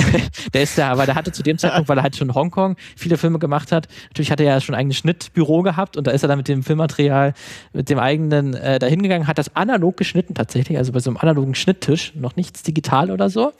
der 0.54 0.62
ist 0.62 0.78
da, 0.78 0.96
weil 0.96 1.06
der 1.06 1.14
hatte 1.14 1.32
zu 1.32 1.42
dem 1.42 1.58
Zeitpunkt, 1.58 1.88
weil 1.88 1.98
er 1.98 2.02
halt 2.02 2.16
schon 2.16 2.28
in 2.28 2.34
Hongkong 2.34 2.76
viele 2.96 3.16
Filme 3.16 3.38
gemacht 3.38 3.72
hat, 3.72 3.88
natürlich 4.08 4.30
hat 4.30 4.40
er 4.40 4.46
ja 4.46 4.60
schon 4.60 4.74
ein 4.74 4.80
eigenes 4.80 4.96
Schnittbüro 4.98 5.62
gehabt 5.62 5.96
und 5.96 6.06
da 6.06 6.12
ist 6.12 6.22
er 6.22 6.28
dann 6.28 6.38
mit 6.38 6.48
dem 6.48 6.62
Filmmaterial, 6.62 7.34
mit 7.72 7.90
dem 7.90 7.98
eigenen 7.98 8.54
äh, 8.54 8.78
dahin 8.78 9.02
gegangen, 9.02 9.26
hat 9.26 9.38
das 9.38 9.54
analog 9.56 9.96
geschnitten 9.96 10.34
tatsächlich, 10.34 10.78
also 10.78 10.92
bei 10.92 11.00
so 11.00 11.10
einem 11.10 11.18
analogen 11.18 11.54
Schnitttisch, 11.54 12.14
noch 12.14 12.36
nichts 12.36 12.62
digital 12.62 13.10
oder 13.10 13.28
so. 13.28 13.52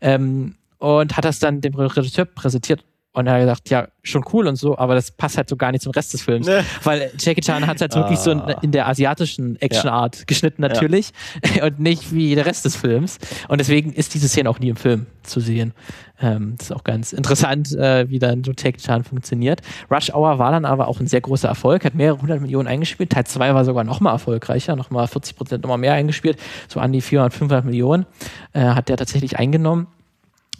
Ähm, 0.00 0.56
und 0.78 1.16
hat 1.16 1.26
das 1.26 1.38
dann 1.38 1.60
dem 1.60 1.74
Regisseur 1.74 2.24
präsentiert 2.24 2.84
und 3.12 3.26
er 3.26 3.34
hat 3.34 3.40
gesagt, 3.40 3.70
ja, 3.70 3.88
schon 4.02 4.24
cool 4.32 4.46
und 4.46 4.54
so, 4.54 4.78
aber 4.78 4.94
das 4.94 5.10
passt 5.10 5.36
halt 5.36 5.48
so 5.48 5.56
gar 5.56 5.72
nicht 5.72 5.82
zum 5.82 5.92
Rest 5.92 6.14
des 6.14 6.22
Films. 6.22 6.46
Nee. 6.46 6.60
Weil 6.84 7.10
Jackie 7.18 7.40
Chan 7.40 7.66
hat 7.66 7.76
es 7.76 7.82
halt 7.82 7.94
wirklich 7.96 8.20
so 8.20 8.30
in, 8.30 8.40
ah. 8.40 8.56
in, 8.62 8.70
der 8.70 8.86
asiatischen 8.86 9.60
Action-Art 9.60 10.18
ja. 10.18 10.24
geschnitten 10.26 10.62
natürlich 10.62 11.10
ja. 11.56 11.64
und 11.66 11.80
nicht 11.80 12.14
wie 12.14 12.34
der 12.36 12.46
Rest 12.46 12.64
des 12.64 12.76
Films. 12.76 13.18
Und 13.48 13.58
deswegen 13.58 13.92
ist 13.92 14.14
diese 14.14 14.28
Szene 14.28 14.48
auch 14.48 14.60
nie 14.60 14.68
im 14.68 14.76
Film 14.76 15.06
zu 15.24 15.40
sehen. 15.40 15.74
Ähm, 16.20 16.54
das 16.56 16.70
ist 16.70 16.76
auch 16.76 16.84
ganz 16.84 17.12
interessant, 17.12 17.72
äh, 17.72 18.08
wie 18.08 18.20
dann 18.20 18.44
so 18.44 18.52
Jackie 18.56 18.80
Chan 18.80 19.02
funktioniert. 19.02 19.60
Rush 19.90 20.14
Hour 20.14 20.38
war 20.38 20.52
dann 20.52 20.64
aber 20.64 20.86
auch 20.86 21.00
ein 21.00 21.08
sehr 21.08 21.20
großer 21.20 21.48
Erfolg, 21.48 21.84
hat 21.84 21.94
mehrere 21.94 22.20
hundert 22.20 22.40
Millionen 22.40 22.68
eingespielt. 22.68 23.10
Teil 23.10 23.26
2 23.26 23.54
war 23.54 23.64
sogar 23.64 23.82
noch 23.82 24.00
mal 24.00 24.12
erfolgreicher, 24.12 24.76
noch 24.76 24.90
mal 24.90 25.08
40 25.08 25.36
Prozent 25.36 25.62
noch 25.64 25.68
mal 25.68 25.78
mehr 25.78 25.94
eingespielt, 25.94 26.38
so 26.68 26.78
an 26.78 26.92
die 26.92 27.00
400, 27.00 27.32
500 27.34 27.64
Millionen 27.64 28.06
äh, 28.52 28.60
hat 28.60 28.88
der 28.88 28.96
tatsächlich 28.96 29.38
eingenommen. 29.38 29.88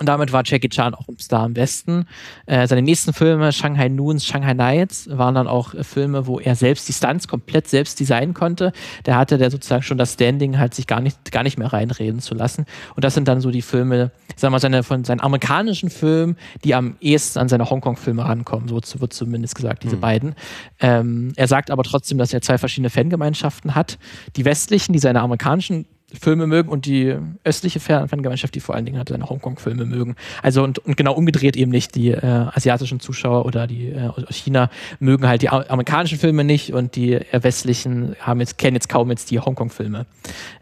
Und 0.01 0.07
damit 0.07 0.33
war 0.33 0.43
Jackie 0.47 0.71
Chan 0.71 0.95
auch 0.95 1.07
ein 1.09 1.19
Star 1.19 1.45
im 1.45 1.55
Westen. 1.57 2.07
Äh, 2.47 2.67
seine 2.67 2.81
nächsten 2.81 3.13
Filme, 3.13 3.53
Shanghai 3.53 3.91
Noons, 3.91 4.25
Shanghai 4.25 4.55
Nights, 4.55 5.11
waren 5.13 5.35
dann 5.35 5.47
auch 5.47 5.75
äh, 5.75 5.85
Filme, 5.85 6.27
wo 6.27 6.41
er 6.41 6.57
selbst 6.57 6.89
die 6.89 6.95
Stunts 6.95 7.29
komplett 7.29 7.69
selbst 7.69 8.01
designen 8.01 8.33
konnte. 8.33 8.73
Der 9.05 9.17
hatte 9.17 9.37
der 9.37 9.51
sozusagen 9.51 9.83
schon 9.83 9.99
das 9.99 10.15
Standing, 10.15 10.59
halt 10.59 10.73
sich 10.73 10.87
gar 10.87 11.03
nicht, 11.03 11.31
gar 11.31 11.43
nicht 11.43 11.59
mehr 11.59 11.71
reinreden 11.71 12.21
zu 12.21 12.35
lassen. 12.35 12.65
Und 12.97 13.05
das 13.05 13.13
sind 13.13 13.29
dann 13.29 13.43
so 13.43 13.51
die 13.51 13.61
Filme, 13.61 14.11
sagen 14.37 14.41
wir 14.41 14.51
mal, 14.53 14.61
seine, 14.61 14.83
von 14.83 15.05
seinen 15.05 15.21
amerikanischen 15.21 15.91
Filmen, 15.91 16.37
die 16.65 16.75
am 16.75 16.97
ehesten 17.03 17.39
an 17.39 17.51
seine 17.51 17.69
Hongkong-Filme 17.69 18.25
rankommen. 18.25 18.69
So 18.69 18.81
wird 19.03 19.13
zumindest 19.13 19.55
gesagt, 19.55 19.83
diese 19.83 19.97
mhm. 19.97 20.01
beiden. 20.01 20.35
Ähm, 20.81 21.35
er 21.37 21.47
sagt 21.47 21.71
aber 21.71 21.83
trotzdem, 21.83 22.17
dass 22.17 22.33
er 22.33 22.41
zwei 22.41 22.57
verschiedene 22.57 22.89
Fangemeinschaften 22.89 23.75
hat. 23.75 23.99
Die 24.37 24.47
westlichen, 24.47 24.95
die 24.95 24.99
seine 24.99 25.21
amerikanischen 25.21 25.85
Filme 26.19 26.47
mögen 26.47 26.69
und 26.69 26.87
die 26.87 27.15
östliche 27.45 27.81
Fangemeinschaft, 27.81 28.55
die 28.55 28.61
vor 28.61 28.75
allen 28.75 28.85
Dingen 28.85 28.99
halt 28.99 29.09
seine 29.09 29.29
Hongkong-Filme 29.29 29.85
mögen. 29.85 30.17
Also 30.43 30.63
und, 30.63 30.79
und, 30.79 30.97
genau 30.97 31.15
umgedreht 31.15 31.57
eben 31.57 31.71
nicht. 31.71 31.95
Die 31.95 32.11
äh, 32.11 32.25
asiatischen 32.25 33.01
Zuschauer 33.01 33.47
oder 33.47 33.67
die 33.67 33.89
äh, 33.91 34.09
aus 34.09 34.37
China 34.37 34.71
mögen 34.99 35.27
halt 35.27 35.43
die 35.43 35.49
amerikanischen 35.49 36.19
Filme 36.19 36.45
nicht 36.45 36.73
und 36.73 36.97
die 36.97 37.15
äh, 37.15 37.43
westlichen 37.43 38.17
haben 38.21 38.41
jetzt, 38.41 38.59
kennen 38.59 38.77
jetzt 38.77 38.89
kaum 38.89 39.11
jetzt 39.11 39.31
die 39.31 39.41
Hongkong-Filme. 39.41 40.07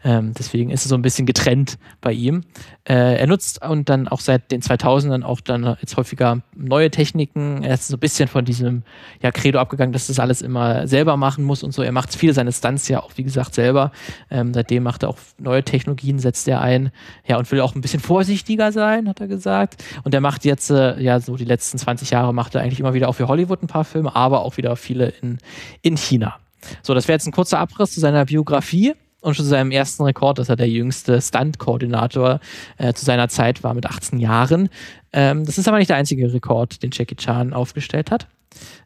Ähm, 0.03 0.33
deswegen 0.37 0.69
ist 0.69 0.83
es 0.83 0.89
so 0.89 0.95
ein 0.95 1.01
bisschen 1.01 1.25
getrennt 1.25 1.77
bei 2.01 2.11
ihm. 2.11 2.43
Äh, 2.85 3.19
er 3.19 3.27
nutzt 3.27 3.63
und 3.63 3.89
dann 3.89 4.07
auch 4.07 4.19
seit 4.19 4.51
den 4.51 4.61
2000ern 4.61 5.23
auch 5.23 5.41
dann 5.41 5.77
jetzt 5.79 5.95
häufiger 5.97 6.41
neue 6.55 6.89
Techniken. 6.89 7.63
Er 7.63 7.75
ist 7.75 7.87
so 7.87 7.97
ein 7.97 7.99
bisschen 7.99 8.27
von 8.27 8.45
diesem 8.45 8.83
ja, 9.21 9.31
Credo 9.31 9.59
abgegangen, 9.59 9.93
dass 9.93 10.07
das 10.07 10.19
alles 10.19 10.41
immer 10.41 10.87
selber 10.87 11.17
machen 11.17 11.43
muss 11.43 11.63
und 11.63 11.71
so. 11.71 11.81
Er 11.81 11.91
macht 11.91 12.15
viele 12.15 12.33
seine 12.33 12.51
Stunts 12.51 12.87
ja 12.87 13.01
auch, 13.01 13.11
wie 13.15 13.23
gesagt, 13.23 13.53
selber. 13.53 13.91
Ähm, 14.31 14.53
seitdem 14.53 14.83
macht 14.83 15.03
er 15.03 15.09
auch 15.09 15.17
neue 15.39 15.63
Technologien 15.63 16.19
setzt 16.19 16.47
er 16.47 16.61
ein, 16.61 16.91
ja, 17.25 17.37
und 17.37 17.51
will 17.51 17.61
auch 17.61 17.75
ein 17.75 17.81
bisschen 17.81 17.99
vorsichtiger 17.99 18.71
sein, 18.71 19.07
hat 19.07 19.19
er 19.19 19.27
gesagt. 19.27 19.83
Und 20.03 20.13
er 20.13 20.21
macht 20.21 20.45
jetzt, 20.45 20.69
äh, 20.69 20.99
ja, 20.99 21.19
so 21.19 21.35
die 21.35 21.45
letzten 21.45 21.77
20 21.77 22.09
Jahre 22.11 22.33
macht 22.33 22.55
er 22.55 22.61
eigentlich 22.61 22.79
immer 22.79 22.93
wieder 22.93 23.09
auch 23.09 23.13
für 23.13 23.27
Hollywood 23.27 23.63
ein 23.63 23.67
paar 23.67 23.85
Filme, 23.85 24.15
aber 24.15 24.41
auch 24.41 24.57
wieder 24.57 24.75
viele 24.75 25.09
in, 25.21 25.37
in 25.81 25.97
China. 25.97 26.37
So, 26.81 26.93
das 26.93 27.07
wäre 27.07 27.15
jetzt 27.15 27.27
ein 27.27 27.31
kurzer 27.31 27.59
Abriss 27.59 27.91
zu 27.91 27.99
seiner 27.99 28.25
Biografie 28.25 28.93
und 29.21 29.35
zu 29.35 29.43
seinem 29.43 29.71
ersten 29.71 30.03
Rekord, 30.03 30.39
dass 30.39 30.49
er 30.49 30.55
der 30.55 30.69
jüngste 30.69 31.21
Stunt-Koordinator 31.21 32.39
äh, 32.77 32.93
zu 32.93 33.05
seiner 33.05 33.29
Zeit 33.29 33.63
war 33.63 33.73
mit 33.73 33.85
18 33.85 34.19
Jahren. 34.19 34.69
Ähm, 35.11 35.45
das 35.45 35.57
ist 35.57 35.67
aber 35.67 35.77
nicht 35.77 35.89
der 35.89 35.97
einzige 35.97 36.31
Rekord, 36.33 36.81
den 36.83 36.91
Jackie 36.93 37.15
Chan 37.15 37.53
aufgestellt 37.53 38.11
hat. 38.11 38.27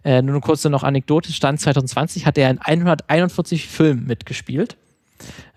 Äh, 0.04 0.22
nur 0.22 0.36
eine 0.36 0.42
kurze 0.42 0.70
noch 0.70 0.84
Anekdote. 0.84 1.32
Stand 1.32 1.60
2020 1.60 2.26
hat 2.26 2.38
er 2.38 2.50
in 2.50 2.60
141 2.60 3.68
Filmen 3.68 4.06
mitgespielt. 4.06 4.78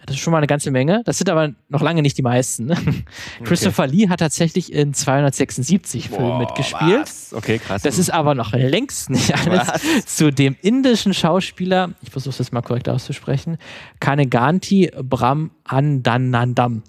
Das 0.07 0.17
ist 0.17 0.23
schon 0.23 0.31
mal 0.31 0.39
eine 0.39 0.47
ganze 0.47 0.71
Menge. 0.71 1.03
Das 1.05 1.19
sind 1.19 1.29
aber 1.29 1.53
noch 1.69 1.83
lange 1.83 2.01
nicht 2.01 2.17
die 2.17 2.23
meisten. 2.23 2.67
Ne? 2.67 2.77
Christopher 3.45 3.89
Lee 3.89 4.09
hat 4.09 4.21
tatsächlich 4.21 4.73
in 4.73 4.95
276 4.95 6.11
Boah, 6.11 6.17
Filmen 6.17 6.39
mitgespielt. 6.39 7.03
Was? 7.03 7.35
Okay, 7.35 7.59
krass. 7.59 7.83
Das 7.83 7.99
ist 7.99 8.11
aber 8.11 8.35
noch 8.35 8.53
längst 8.53 9.11
nicht 9.11 9.35
alles 9.35 9.69
was? 9.69 10.07
zu 10.07 10.31
dem 10.31 10.57
indischen 10.63 11.13
Schauspieler, 11.13 11.91
ich 12.03 12.11
versuche 12.11 12.39
das 12.39 12.53
mal 12.53 12.63
korrekt 12.63 12.89
auszusprechen, 12.89 13.59
Kaneganti 14.01 14.91
Bram 15.03 15.51
Andanandam. 15.65 16.85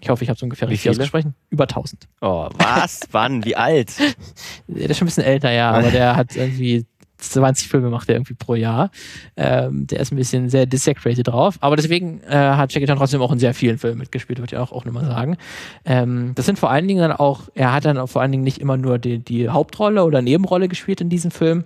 Ich 0.00 0.10
hoffe, 0.10 0.22
ich 0.24 0.28
habe 0.28 0.36
es 0.36 0.42
ungefähr 0.42 0.68
richtig 0.68 0.90
ausgesprochen. 0.90 1.34
Über 1.50 1.64
1000. 1.64 2.06
Oh, 2.20 2.48
was? 2.58 3.00
Wann? 3.10 3.44
Wie 3.44 3.56
alt? 3.56 3.92
Der 4.68 4.90
ist 4.90 4.98
schon 4.98 5.06
ein 5.06 5.08
bisschen 5.08 5.24
älter, 5.24 5.50
ja, 5.50 5.70
aber 5.70 5.90
der 5.90 6.16
hat 6.16 6.36
irgendwie 6.36 6.84
20 7.18 7.68
Filme 7.68 7.90
macht 7.90 8.08
er 8.08 8.16
irgendwie 8.16 8.34
pro 8.34 8.54
Jahr. 8.54 8.90
Ähm, 9.36 9.86
der 9.86 10.00
ist 10.00 10.12
ein 10.12 10.16
bisschen 10.16 10.50
sehr 10.50 10.66
desecrated 10.66 11.28
drauf. 11.28 11.56
Aber 11.60 11.76
deswegen 11.76 12.20
äh, 12.22 12.34
hat 12.34 12.72
Jackie 12.72 12.86
Chan 12.86 12.98
trotzdem 12.98 13.22
auch 13.22 13.32
in 13.32 13.38
sehr 13.38 13.54
vielen 13.54 13.78
Filmen 13.78 13.98
mitgespielt, 13.98 14.38
würde 14.38 14.54
ich 14.54 14.58
auch, 14.58 14.72
auch 14.72 14.84
nochmal 14.84 15.04
sagen. 15.04 15.36
Ähm, 15.84 16.32
das 16.34 16.46
sind 16.46 16.58
vor 16.58 16.70
allen 16.70 16.86
Dingen 16.86 17.00
dann 17.00 17.12
auch, 17.12 17.42
er 17.54 17.72
hat 17.72 17.84
dann 17.84 17.98
auch 17.98 18.08
vor 18.08 18.22
allen 18.22 18.32
Dingen 18.32 18.44
nicht 18.44 18.58
immer 18.58 18.76
nur 18.76 18.98
die, 18.98 19.18
die 19.18 19.48
Hauptrolle 19.48 20.04
oder 20.04 20.22
Nebenrolle 20.22 20.68
gespielt 20.68 21.00
in 21.00 21.08
diesem 21.08 21.30
Film, 21.30 21.64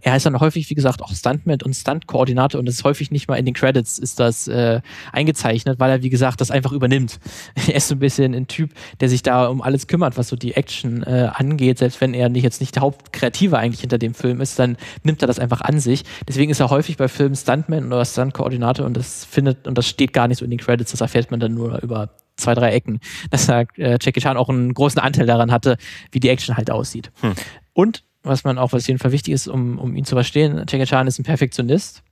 er 0.00 0.16
ist 0.16 0.26
dann 0.26 0.38
häufig, 0.40 0.68
wie 0.70 0.74
gesagt, 0.74 1.02
auch 1.02 1.12
Stuntman 1.12 1.58
und 1.62 1.74
Stunt-Koordinator 1.74 2.58
und 2.58 2.66
das 2.66 2.76
ist 2.76 2.84
häufig 2.84 3.10
nicht 3.10 3.28
mal 3.28 3.36
in 3.36 3.44
den 3.44 3.54
Credits 3.54 3.98
ist 3.98 4.20
das 4.20 4.48
äh, 4.48 4.80
eingezeichnet, 5.12 5.78
weil 5.80 5.90
er, 5.90 6.02
wie 6.02 6.10
gesagt, 6.10 6.40
das 6.40 6.50
einfach 6.50 6.72
übernimmt. 6.72 7.20
er 7.66 7.74
ist 7.74 7.88
so 7.88 7.94
ein 7.94 7.98
bisschen 7.98 8.34
ein 8.34 8.46
Typ, 8.46 8.70
der 9.00 9.08
sich 9.08 9.22
da 9.22 9.46
um 9.46 9.62
alles 9.62 9.86
kümmert, 9.86 10.16
was 10.16 10.28
so 10.28 10.36
die 10.36 10.54
Action 10.54 11.02
äh, 11.02 11.30
angeht. 11.32 11.78
Selbst 11.78 12.00
wenn 12.00 12.14
er 12.14 12.28
nicht 12.28 12.42
jetzt 12.42 12.60
nicht 12.60 12.74
der 12.74 12.82
Hauptkreative 12.82 13.58
eigentlich 13.58 13.80
hinter 13.80 13.98
dem 13.98 14.14
Film 14.14 14.40
ist, 14.40 14.58
dann 14.58 14.76
nimmt 15.02 15.22
er 15.22 15.26
das 15.26 15.38
einfach 15.38 15.60
an 15.60 15.80
sich. 15.80 16.04
Deswegen 16.28 16.50
ist 16.50 16.60
er 16.60 16.70
häufig 16.70 16.96
bei 16.96 17.08
Filmen 17.08 17.36
Stuntman 17.36 17.86
oder 17.86 18.04
Stunt-Koordinator 18.04 18.86
und 18.86 18.96
das 18.96 19.24
findet 19.24 19.66
und 19.66 19.78
das 19.78 19.88
steht 19.88 20.12
gar 20.12 20.28
nicht 20.28 20.38
so 20.38 20.44
in 20.44 20.50
den 20.50 20.60
Credits. 20.60 20.90
Das 20.90 21.00
erfährt 21.00 21.30
man 21.30 21.40
dann 21.40 21.54
nur 21.54 21.82
über 21.82 22.10
zwei, 22.36 22.54
drei 22.54 22.72
Ecken, 22.72 23.00
dass 23.30 23.48
er, 23.48 23.66
äh, 23.76 23.98
Jackie 24.00 24.20
Chan 24.20 24.36
auch 24.36 24.48
einen 24.48 24.74
großen 24.74 25.00
Anteil 25.00 25.26
daran 25.26 25.52
hatte, 25.52 25.76
wie 26.10 26.20
die 26.20 26.28
Action 26.28 26.56
halt 26.56 26.70
aussieht. 26.70 27.10
Hm. 27.20 27.34
Und 27.72 28.04
was 28.22 28.44
man 28.44 28.58
auch, 28.58 28.72
was 28.72 28.86
jedenfalls 28.86 29.12
wichtig 29.12 29.34
ist, 29.34 29.48
um, 29.48 29.78
um 29.78 29.96
ihn 29.96 30.04
zu 30.04 30.14
verstehen, 30.14 30.64
Jackie 30.68 30.84
Chan 30.84 31.06
ist 31.06 31.18
ein 31.18 31.24
Perfektionist. 31.24 32.02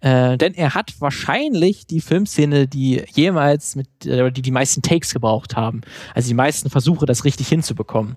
Äh, 0.00 0.38
denn 0.38 0.54
er 0.54 0.74
hat 0.74 0.94
wahrscheinlich 1.00 1.86
die 1.86 2.00
Filmszene, 2.00 2.66
die 2.66 3.04
jemals 3.12 3.76
mit, 3.76 4.06
äh, 4.06 4.32
die 4.32 4.40
die 4.40 4.50
meisten 4.50 4.80
Takes 4.80 5.12
gebraucht 5.12 5.54
haben. 5.54 5.82
Also 6.14 6.28
die 6.28 6.34
meisten 6.34 6.70
Versuche, 6.70 7.04
das 7.04 7.24
richtig 7.24 7.48
hinzubekommen. 7.48 8.16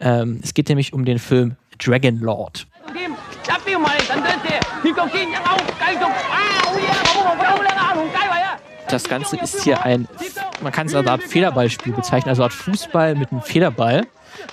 Ähm, 0.00 0.40
es 0.42 0.52
geht 0.52 0.68
nämlich 0.68 0.92
um 0.92 1.06
den 1.06 1.18
Film 1.18 1.56
Dragon 1.78 2.18
Lord. 2.18 2.66
Das 8.88 9.04
Ganze 9.04 9.36
ist 9.38 9.64
hier 9.64 9.82
ein, 9.82 10.06
man 10.62 10.70
kann 10.70 10.86
es 10.86 10.94
als 10.94 11.06
Art 11.06 11.22
Federballspiel 11.22 11.94
bezeichnen, 11.94 12.28
also 12.28 12.42
Art 12.42 12.52
Fußball 12.52 13.14
mit 13.14 13.32
einem 13.32 13.40
Federball. 13.40 14.06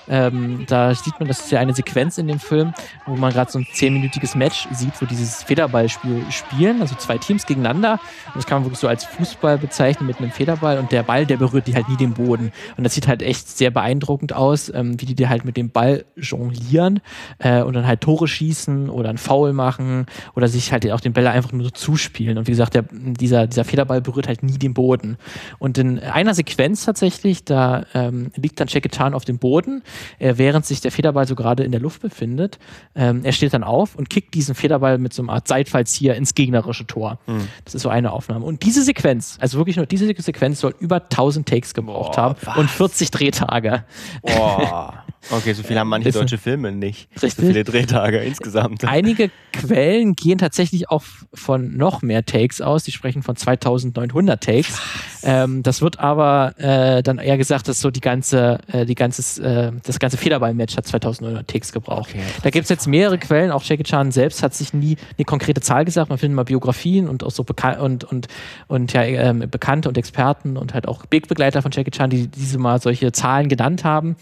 Ähm, 0.08 0.65
da 0.67 0.93
sieht 0.93 1.19
man, 1.19 1.28
das 1.28 1.39
ist 1.41 1.52
ja 1.52 1.60
eine 1.60 1.73
Sequenz 1.73 2.17
in 2.17 2.28
dem 2.28 2.39
Film, 2.39 2.73
wo 3.06 3.15
man 3.15 3.32
gerade 3.32 3.52
so 3.52 3.60
ein 3.60 3.67
zehnminütiges 3.71 4.36
Match 4.36 4.67
sieht, 4.71 5.02
wo 5.02 5.06
dieses 5.06 5.43
Federballspiel 5.43 6.23
spielen, 6.32 6.82
also 6.82 6.95
zwei 6.95 7.17
Teams 7.17 7.45
gegeneinander. 7.45 7.99
Und 8.28 8.36
das 8.36 8.45
kann 8.45 8.60
man 8.60 8.65
wirklich 8.65 8.80
so 8.80 8.88
als 8.88 9.06
Fußball 9.06 9.58
bezeichnen 9.58 10.08
mit 10.08 10.19
einem 10.19 10.32
Federball 10.32 10.80
und 10.80 10.91
der 10.91 11.04
Ball, 11.04 11.25
der 11.25 11.38
berührt 11.38 11.67
die 11.67 11.75
halt 11.75 11.89
nie 11.89 11.97
den 11.97 12.13
Boden. 12.13 12.52
Und 12.78 12.84
das 12.84 12.93
sieht 12.93 13.08
halt 13.08 13.21
echt 13.21 13.49
sehr 13.49 13.71
beeindruckend 13.71 14.34
aus, 14.34 14.71
ähm, 14.73 14.99
wie 14.99 15.06
die 15.06 15.15
dir 15.15 15.30
halt 15.30 15.45
mit 15.45 15.58
dem 15.58 15.69
Ball 15.69 16.06
jonglieren 16.15 17.02
äh, 17.39 17.62
und 17.62 17.73
dann 17.73 17.86
halt 17.86 18.02
Tore 18.02 18.28
schießen 18.28 18.89
oder 18.89 19.10
einen 19.10 19.17
Foul 19.17 19.54
machen 19.54 20.06
oder 20.36 20.47
sich 20.47 20.71
halt 20.71 20.89
auch 20.91 21.02
den 21.02 21.13
Bälle 21.13 21.32
einfach 21.32 21.52
nur 21.52 21.63
so 21.65 21.71
zuspielen. 21.71 22.38
Und 22.38 22.47
wie 22.47 22.52
gesagt, 22.52 22.75
der, 22.75 22.86
dieser, 22.91 23.47
dieser 23.47 23.63
Federball 23.63 24.02
berührt 24.02 24.28
halt 24.28 24.43
nie 24.43 24.58
den 24.58 24.73
Boden. 24.73 25.17
Und 25.60 25.78
in 25.78 25.99
einer 25.99 26.34
Sequenz 26.34 26.86
tatsächlich, 26.86 27.43
da 27.43 27.86
ähm, 27.93 28.32
liegt 28.36 28.60
dann 28.60 28.67
Chan 28.67 29.13
auf 29.13 29.25
dem 29.25 29.38
Boden 29.38 29.78
äh, 30.19 30.33
während 30.37 30.65
sich 30.65 30.81
der 30.81 30.91
Federball 30.91 31.27
so 31.27 31.35
gerade 31.35 31.63
in 31.63 31.71
der 31.71 31.81
Luft 31.81 32.01
befindet. 32.01 32.59
Ähm, 32.95 33.21
er 33.23 33.31
steht 33.31 33.53
dann 33.53 33.63
auf 33.63 33.95
und 33.95 34.09
kickt 34.09 34.33
diesen 34.33 34.55
Federball 34.55 34.97
mit 34.97 35.13
so 35.13 35.21
einer 35.21 35.33
Art 35.33 35.47
Seitfallzieher 35.47 36.15
ins 36.15 36.35
gegnerische 36.35 36.85
Tor. 36.87 37.19
Mhm. 37.27 37.47
Das 37.65 37.75
ist 37.75 37.81
so 37.81 37.89
eine 37.89 38.11
Aufnahme. 38.11 38.45
Und 38.45 38.63
diese 38.63 38.83
Sequenz, 38.83 39.37
also 39.39 39.57
wirklich 39.57 39.77
nur 39.77 39.85
diese 39.85 40.05
Sequenz, 40.17 40.59
soll 40.59 40.75
über 40.79 40.97
1000 40.97 41.47
Takes 41.47 41.73
gebraucht 41.73 42.15
Boah, 42.15 42.21
haben 42.21 42.35
was? 42.43 42.57
und 42.57 42.69
40 42.69 43.11
Drehtage. 43.11 43.83
Boah. 44.21 45.03
Okay, 45.31 45.53
so 45.53 45.63
viel 45.63 45.77
haben 45.77 45.89
manche 45.89 46.11
deutsche 46.13 46.37
Filme 46.37 46.71
nicht. 46.71 47.09
Richtig. 47.21 47.33
So 47.33 47.41
viele 47.41 47.63
Drehtage 47.63 48.19
insgesamt. 48.19 48.85
Einige 48.85 49.29
Quellen 49.51 50.13
gehen 50.15 50.37
tatsächlich 50.37 50.89
auch 50.89 51.03
von 51.33 51.75
noch 51.75 52.01
mehr 52.01 52.25
Takes 52.25 52.61
aus. 52.61 52.83
Die 52.83 52.91
sprechen 52.91 53.21
von 53.21 53.35
2900 53.35 54.41
Takes. 54.41 54.81
Ähm, 55.23 55.61
das 55.63 55.81
wird 55.81 55.99
aber 55.99 56.53
äh, 56.57 57.03
dann 57.03 57.17
eher 57.17 57.37
gesagt, 57.37 57.67
dass 57.67 57.81
so 57.81 57.91
die 57.91 57.99
ganze, 57.99 58.59
äh, 58.67 58.85
die 58.85 58.95
ganze, 58.95 59.43
äh, 59.43 59.68
das 59.84 59.99
ganze 59.99 60.17
Federball-Match 60.17 60.77
hat 60.77 60.88
2900 60.88 61.47
Takes 61.47 61.71
gebraucht. 61.71 62.10
Okay, 62.10 62.21
da 62.43 62.49
gibt 62.49 62.63
es 62.63 62.69
jetzt 62.69 62.88
mehrere 62.88 63.17
Quellen. 63.17 63.51
Auch 63.51 63.63
Jackie 63.63 63.84
Chan 63.84 64.12
selbst 64.12 64.43
hat 64.43 64.53
sich 64.53 64.73
nie 64.73 64.97
eine 65.17 65.25
konkrete 65.25 65.62
Zahl 65.62 65.86
gesagt. 65.86 66.10
Man 66.10 66.17
findet 66.17 66.36
mal 66.36 66.43
Biografien 66.43 67.08
und 67.08 67.23
auch 67.23 67.32
so 67.32 67.43
bekannt 67.43 67.79
und 67.79 68.03
und 68.03 68.27
und 68.67 68.93
ja 68.93 69.03
ähm, 69.03 69.45
Bekannte 69.49 69.89
und 69.89 69.97
Experten 69.97 70.58
und 70.58 70.73
halt 70.73 70.88
auch 70.88 71.03
Wegbegleiter 71.10 71.62
von 71.62 71.71
Jackie 71.71 71.91
Chan, 71.91 72.10
die 72.10 72.27
diese 72.27 72.58
mal 72.58 72.82
solche 72.82 73.12
Zahlen 73.12 73.49
genannt 73.49 73.84
haben. 73.84 74.15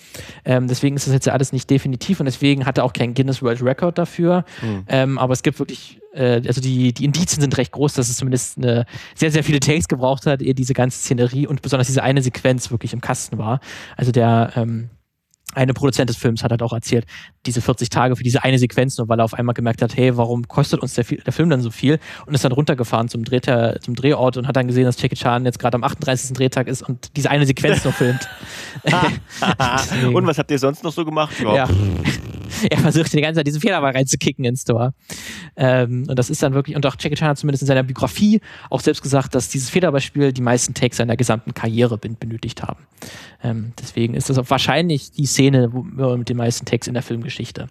Ähm, 0.45 0.67
deswegen 0.67 0.95
ist 0.95 1.07
das 1.07 1.13
jetzt 1.13 1.27
ja 1.27 1.33
alles 1.33 1.53
nicht 1.53 1.69
definitiv 1.69 2.19
und 2.19 2.25
deswegen 2.25 2.65
hat 2.65 2.77
er 2.77 2.83
auch 2.83 2.93
keinen 2.93 3.13
Guinness 3.13 3.41
World 3.41 3.61
Record 3.63 3.97
dafür. 3.97 4.45
Mhm. 4.61 4.83
Ähm, 4.87 5.17
aber 5.17 5.33
es 5.33 5.43
gibt 5.43 5.59
wirklich 5.59 5.99
äh, 6.17 6.41
also 6.45 6.61
die, 6.61 6.93
die 6.93 7.05
Indizien 7.05 7.41
sind 7.41 7.55
recht 7.57 7.71
groß, 7.71 7.93
dass 7.93 8.09
es 8.09 8.17
zumindest 8.17 8.57
eine, 8.57 8.85
sehr, 9.15 9.31
sehr 9.31 9.43
viele 9.43 9.59
Takes 9.59 9.87
gebraucht 9.87 10.25
hat, 10.25 10.41
ehe 10.41 10.53
diese 10.53 10.73
ganze 10.73 10.99
Szenerie 10.99 11.47
und 11.47 11.61
besonders 11.61 11.87
diese 11.87 12.03
eine 12.03 12.21
Sequenz 12.21 12.71
wirklich 12.71 12.93
im 12.93 13.01
Kasten 13.01 13.37
war. 13.37 13.59
Also 13.95 14.11
der 14.11 14.51
ähm, 14.55 14.89
eine 15.57 15.73
Produzent 15.73 16.09
des 16.09 16.17
Films 16.17 16.43
hat 16.43 16.51
halt 16.51 16.61
auch 16.61 16.73
erzählt, 16.73 17.05
diese 17.45 17.61
40 17.61 17.89
Tage 17.89 18.15
für 18.15 18.23
diese 18.23 18.43
eine 18.43 18.59
Sequenz, 18.59 18.97
nur 18.97 19.09
weil 19.09 19.19
er 19.19 19.25
auf 19.25 19.33
einmal 19.33 19.53
gemerkt 19.53 19.81
hat, 19.81 19.97
hey, 19.97 20.15
warum 20.15 20.47
kostet 20.47 20.81
uns 20.81 20.93
der, 20.93 21.03
der 21.03 21.33
Film 21.33 21.49
dann 21.49 21.61
so 21.61 21.71
viel? 21.71 21.99
Und 22.25 22.33
ist 22.33 22.45
dann 22.45 22.51
runtergefahren 22.51 23.09
zum, 23.09 23.23
Drehter, 23.23 23.79
zum 23.81 23.95
Drehort 23.95 24.37
und 24.37 24.47
hat 24.47 24.55
dann 24.55 24.67
gesehen, 24.67 24.85
dass 24.85 25.01
Jackie 25.01 25.15
Chan 25.15 25.45
jetzt 25.45 25.59
gerade 25.59 25.75
am 25.75 25.83
38. 25.83 26.33
Drehtag 26.33 26.67
ist 26.67 26.87
und 26.87 27.15
diese 27.17 27.31
eine 27.31 27.45
Sequenz 27.45 27.83
noch 27.83 27.93
filmt. 27.93 28.27
und 30.13 30.27
was 30.27 30.37
habt 30.37 30.51
ihr 30.51 30.59
sonst 30.59 30.83
noch 30.83 30.93
so 30.93 31.03
gemacht? 31.03 31.33
Ja. 31.39 31.67
er 32.69 32.77
versucht 32.77 33.13
die 33.13 33.21
ganze 33.21 33.39
Zeit 33.39 33.47
diesen 33.47 33.61
Fehler 33.61 33.81
mal 33.81 33.91
reinzukicken 33.91 34.45
ins 34.45 34.63
Tor. 34.63 34.93
Ähm, 35.55 36.05
und 36.07 36.17
das 36.17 36.29
ist 36.29 36.41
dann 36.43 36.53
wirklich, 36.53 36.75
und 36.75 36.85
auch 36.85 36.95
Jackie 36.99 37.15
Chan 37.15 37.29
hat 37.29 37.37
zumindest 37.37 37.63
in 37.63 37.67
seiner 37.67 37.83
Biografie 37.83 38.41
auch 38.69 38.81
selbst 38.81 39.01
gesagt, 39.01 39.35
dass 39.35 39.49
dieses 39.49 39.69
Federbeispiel 39.69 40.33
die 40.33 40.41
meisten 40.41 40.73
Takes 40.73 40.97
seiner 40.97 41.17
gesamten 41.17 41.53
Karriere 41.53 41.97
benötigt 41.97 42.63
haben. 42.63 42.85
Ähm, 43.43 43.73
deswegen 43.79 44.13
ist 44.13 44.29
das 44.29 44.37
auch 44.37 44.49
wahrscheinlich 44.49 45.11
die 45.11 45.25
Szene 45.25 45.69
mit 45.69 46.29
den 46.29 46.37
meisten 46.37 46.65
Takes 46.65 46.87
in 46.87 46.93
der 46.93 47.03
Filmgeschichte. 47.03 47.67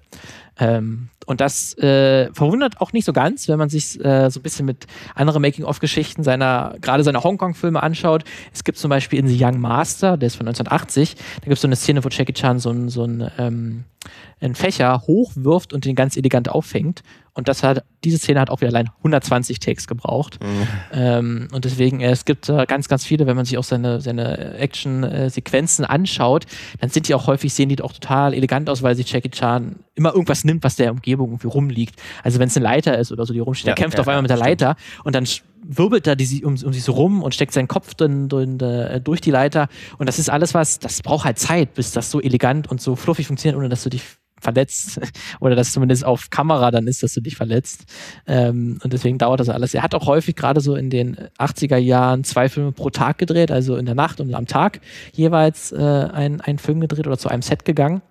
Ähm, 0.58 1.08
und 1.26 1.40
das 1.40 1.76
äh, 1.78 2.32
verwundert 2.32 2.80
auch 2.80 2.92
nicht 2.92 3.04
so 3.04 3.12
ganz, 3.12 3.48
wenn 3.48 3.58
man 3.58 3.68
sich 3.68 4.02
äh, 4.04 4.30
so 4.30 4.40
ein 4.40 4.42
bisschen 4.42 4.64
mit 4.64 4.86
anderen 5.14 5.42
Making-of-Geschichten 5.42 6.22
seiner, 6.22 6.76
gerade 6.80 7.02
seiner 7.02 7.24
Hongkong-Filme 7.24 7.82
anschaut. 7.82 8.24
Es 8.52 8.64
gibt 8.64 8.78
zum 8.78 8.88
Beispiel 8.88 9.18
in 9.18 9.26
The 9.26 9.44
Young 9.44 9.60
Master, 9.60 10.16
der 10.16 10.28
ist 10.28 10.36
von 10.36 10.46
1980, 10.46 11.16
da 11.16 11.44
gibt 11.44 11.54
es 11.54 11.60
so 11.60 11.68
eine 11.68 11.76
Szene, 11.76 12.04
wo 12.04 12.08
Jackie 12.08 12.32
Chan 12.32 12.58
so 12.58 12.70
ein, 12.70 12.88
so 12.88 13.04
ein 13.04 13.30
ähm, 13.38 13.84
einen 14.40 14.54
Fächer 14.54 15.02
hochwirft 15.06 15.72
und 15.72 15.84
den 15.84 15.94
ganz 15.94 16.16
elegant 16.16 16.48
auffängt. 16.48 17.02
Und 17.36 17.48
das 17.48 17.62
hat, 17.62 17.84
diese 18.02 18.16
Szene 18.16 18.40
hat 18.40 18.48
auch 18.48 18.62
wieder 18.62 18.70
allein 18.70 18.88
120 18.98 19.60
Takes 19.60 19.86
gebraucht. 19.86 20.42
Mhm. 20.42 20.68
Ähm, 20.92 21.48
und 21.52 21.66
deswegen, 21.66 22.00
äh, 22.00 22.10
es 22.10 22.24
gibt 22.24 22.48
äh, 22.48 22.64
ganz, 22.66 22.88
ganz 22.88 23.04
viele, 23.04 23.26
wenn 23.26 23.36
man 23.36 23.44
sich 23.44 23.58
auch 23.58 23.64
seine, 23.64 24.00
seine 24.00 24.54
Action-Sequenzen 24.54 25.84
anschaut, 25.84 26.46
dann 26.80 26.88
sind 26.88 27.08
die 27.08 27.14
auch 27.14 27.26
häufig, 27.26 27.52
sehen 27.52 27.68
die 27.68 27.80
auch 27.82 27.92
total 27.92 28.32
elegant 28.32 28.70
aus, 28.70 28.82
weil 28.82 28.96
sich 28.96 29.12
Jackie 29.12 29.28
Chan 29.28 29.76
immer 29.94 30.14
irgendwas 30.14 30.44
nimmt, 30.44 30.64
was 30.64 30.76
der 30.76 30.90
Umgebung 30.90 31.28
irgendwie 31.28 31.48
rumliegt. 31.48 32.00
Also 32.22 32.38
wenn 32.38 32.48
es 32.48 32.56
eine 32.56 32.64
Leiter 32.64 32.98
ist 32.98 33.12
oder 33.12 33.26
so, 33.26 33.34
die 33.34 33.40
rumsteht, 33.40 33.68
ja, 33.68 33.74
der 33.74 33.82
kämpft 33.82 33.98
ja, 33.98 34.00
auf 34.00 34.08
einmal 34.08 34.22
mit 34.22 34.30
der 34.30 34.38
Leiter 34.38 34.76
und 35.04 35.14
dann 35.14 35.26
wirbelt 35.62 36.06
er 36.06 36.16
die, 36.16 36.42
um, 36.42 36.52
um 36.52 36.72
sich 36.72 36.84
so 36.84 36.92
rum 36.92 37.22
und 37.22 37.34
steckt 37.34 37.52
seinen 37.52 37.68
Kopf 37.68 37.94
drin, 37.94 38.30
drin 38.30 38.58
äh, 38.60 39.00
durch 39.00 39.20
die 39.20 39.30
Leiter. 39.30 39.68
Und 39.98 40.08
das 40.08 40.18
ist 40.18 40.30
alles 40.30 40.54
was, 40.54 40.78
das 40.78 41.02
braucht 41.02 41.26
halt 41.26 41.38
Zeit, 41.38 41.74
bis 41.74 41.92
das 41.92 42.10
so 42.10 42.20
elegant 42.20 42.70
und 42.70 42.80
so 42.80 42.96
fluffig 42.96 43.26
funktioniert, 43.26 43.58
ohne 43.58 43.68
dass 43.68 43.82
du 43.82 43.90
dich 43.90 44.02
verletzt 44.40 45.00
oder 45.40 45.56
dass 45.56 45.72
zumindest 45.72 46.04
auf 46.04 46.30
Kamera 46.30 46.70
dann 46.70 46.86
ist, 46.86 47.02
dass 47.02 47.14
du 47.14 47.20
dich 47.20 47.36
verletzt. 47.36 47.84
Ähm, 48.26 48.78
und 48.82 48.92
deswegen 48.92 49.18
dauert 49.18 49.40
das 49.40 49.48
alles. 49.48 49.74
Er 49.74 49.82
hat 49.82 49.94
auch 49.94 50.06
häufig 50.06 50.36
gerade 50.36 50.60
so 50.60 50.74
in 50.74 50.90
den 50.90 51.16
80er 51.38 51.76
Jahren 51.76 52.24
zwei 52.24 52.48
Filme 52.48 52.72
pro 52.72 52.90
Tag 52.90 53.18
gedreht, 53.18 53.50
also 53.50 53.76
in 53.76 53.86
der 53.86 53.94
Nacht 53.94 54.20
und 54.20 54.34
am 54.34 54.46
Tag 54.46 54.80
jeweils 55.12 55.72
äh, 55.72 55.76
ein, 55.76 56.40
einen 56.40 56.58
Film 56.58 56.80
gedreht 56.80 57.06
oder 57.06 57.18
zu 57.18 57.28
einem 57.28 57.42
Set 57.42 57.64
gegangen. 57.64 58.02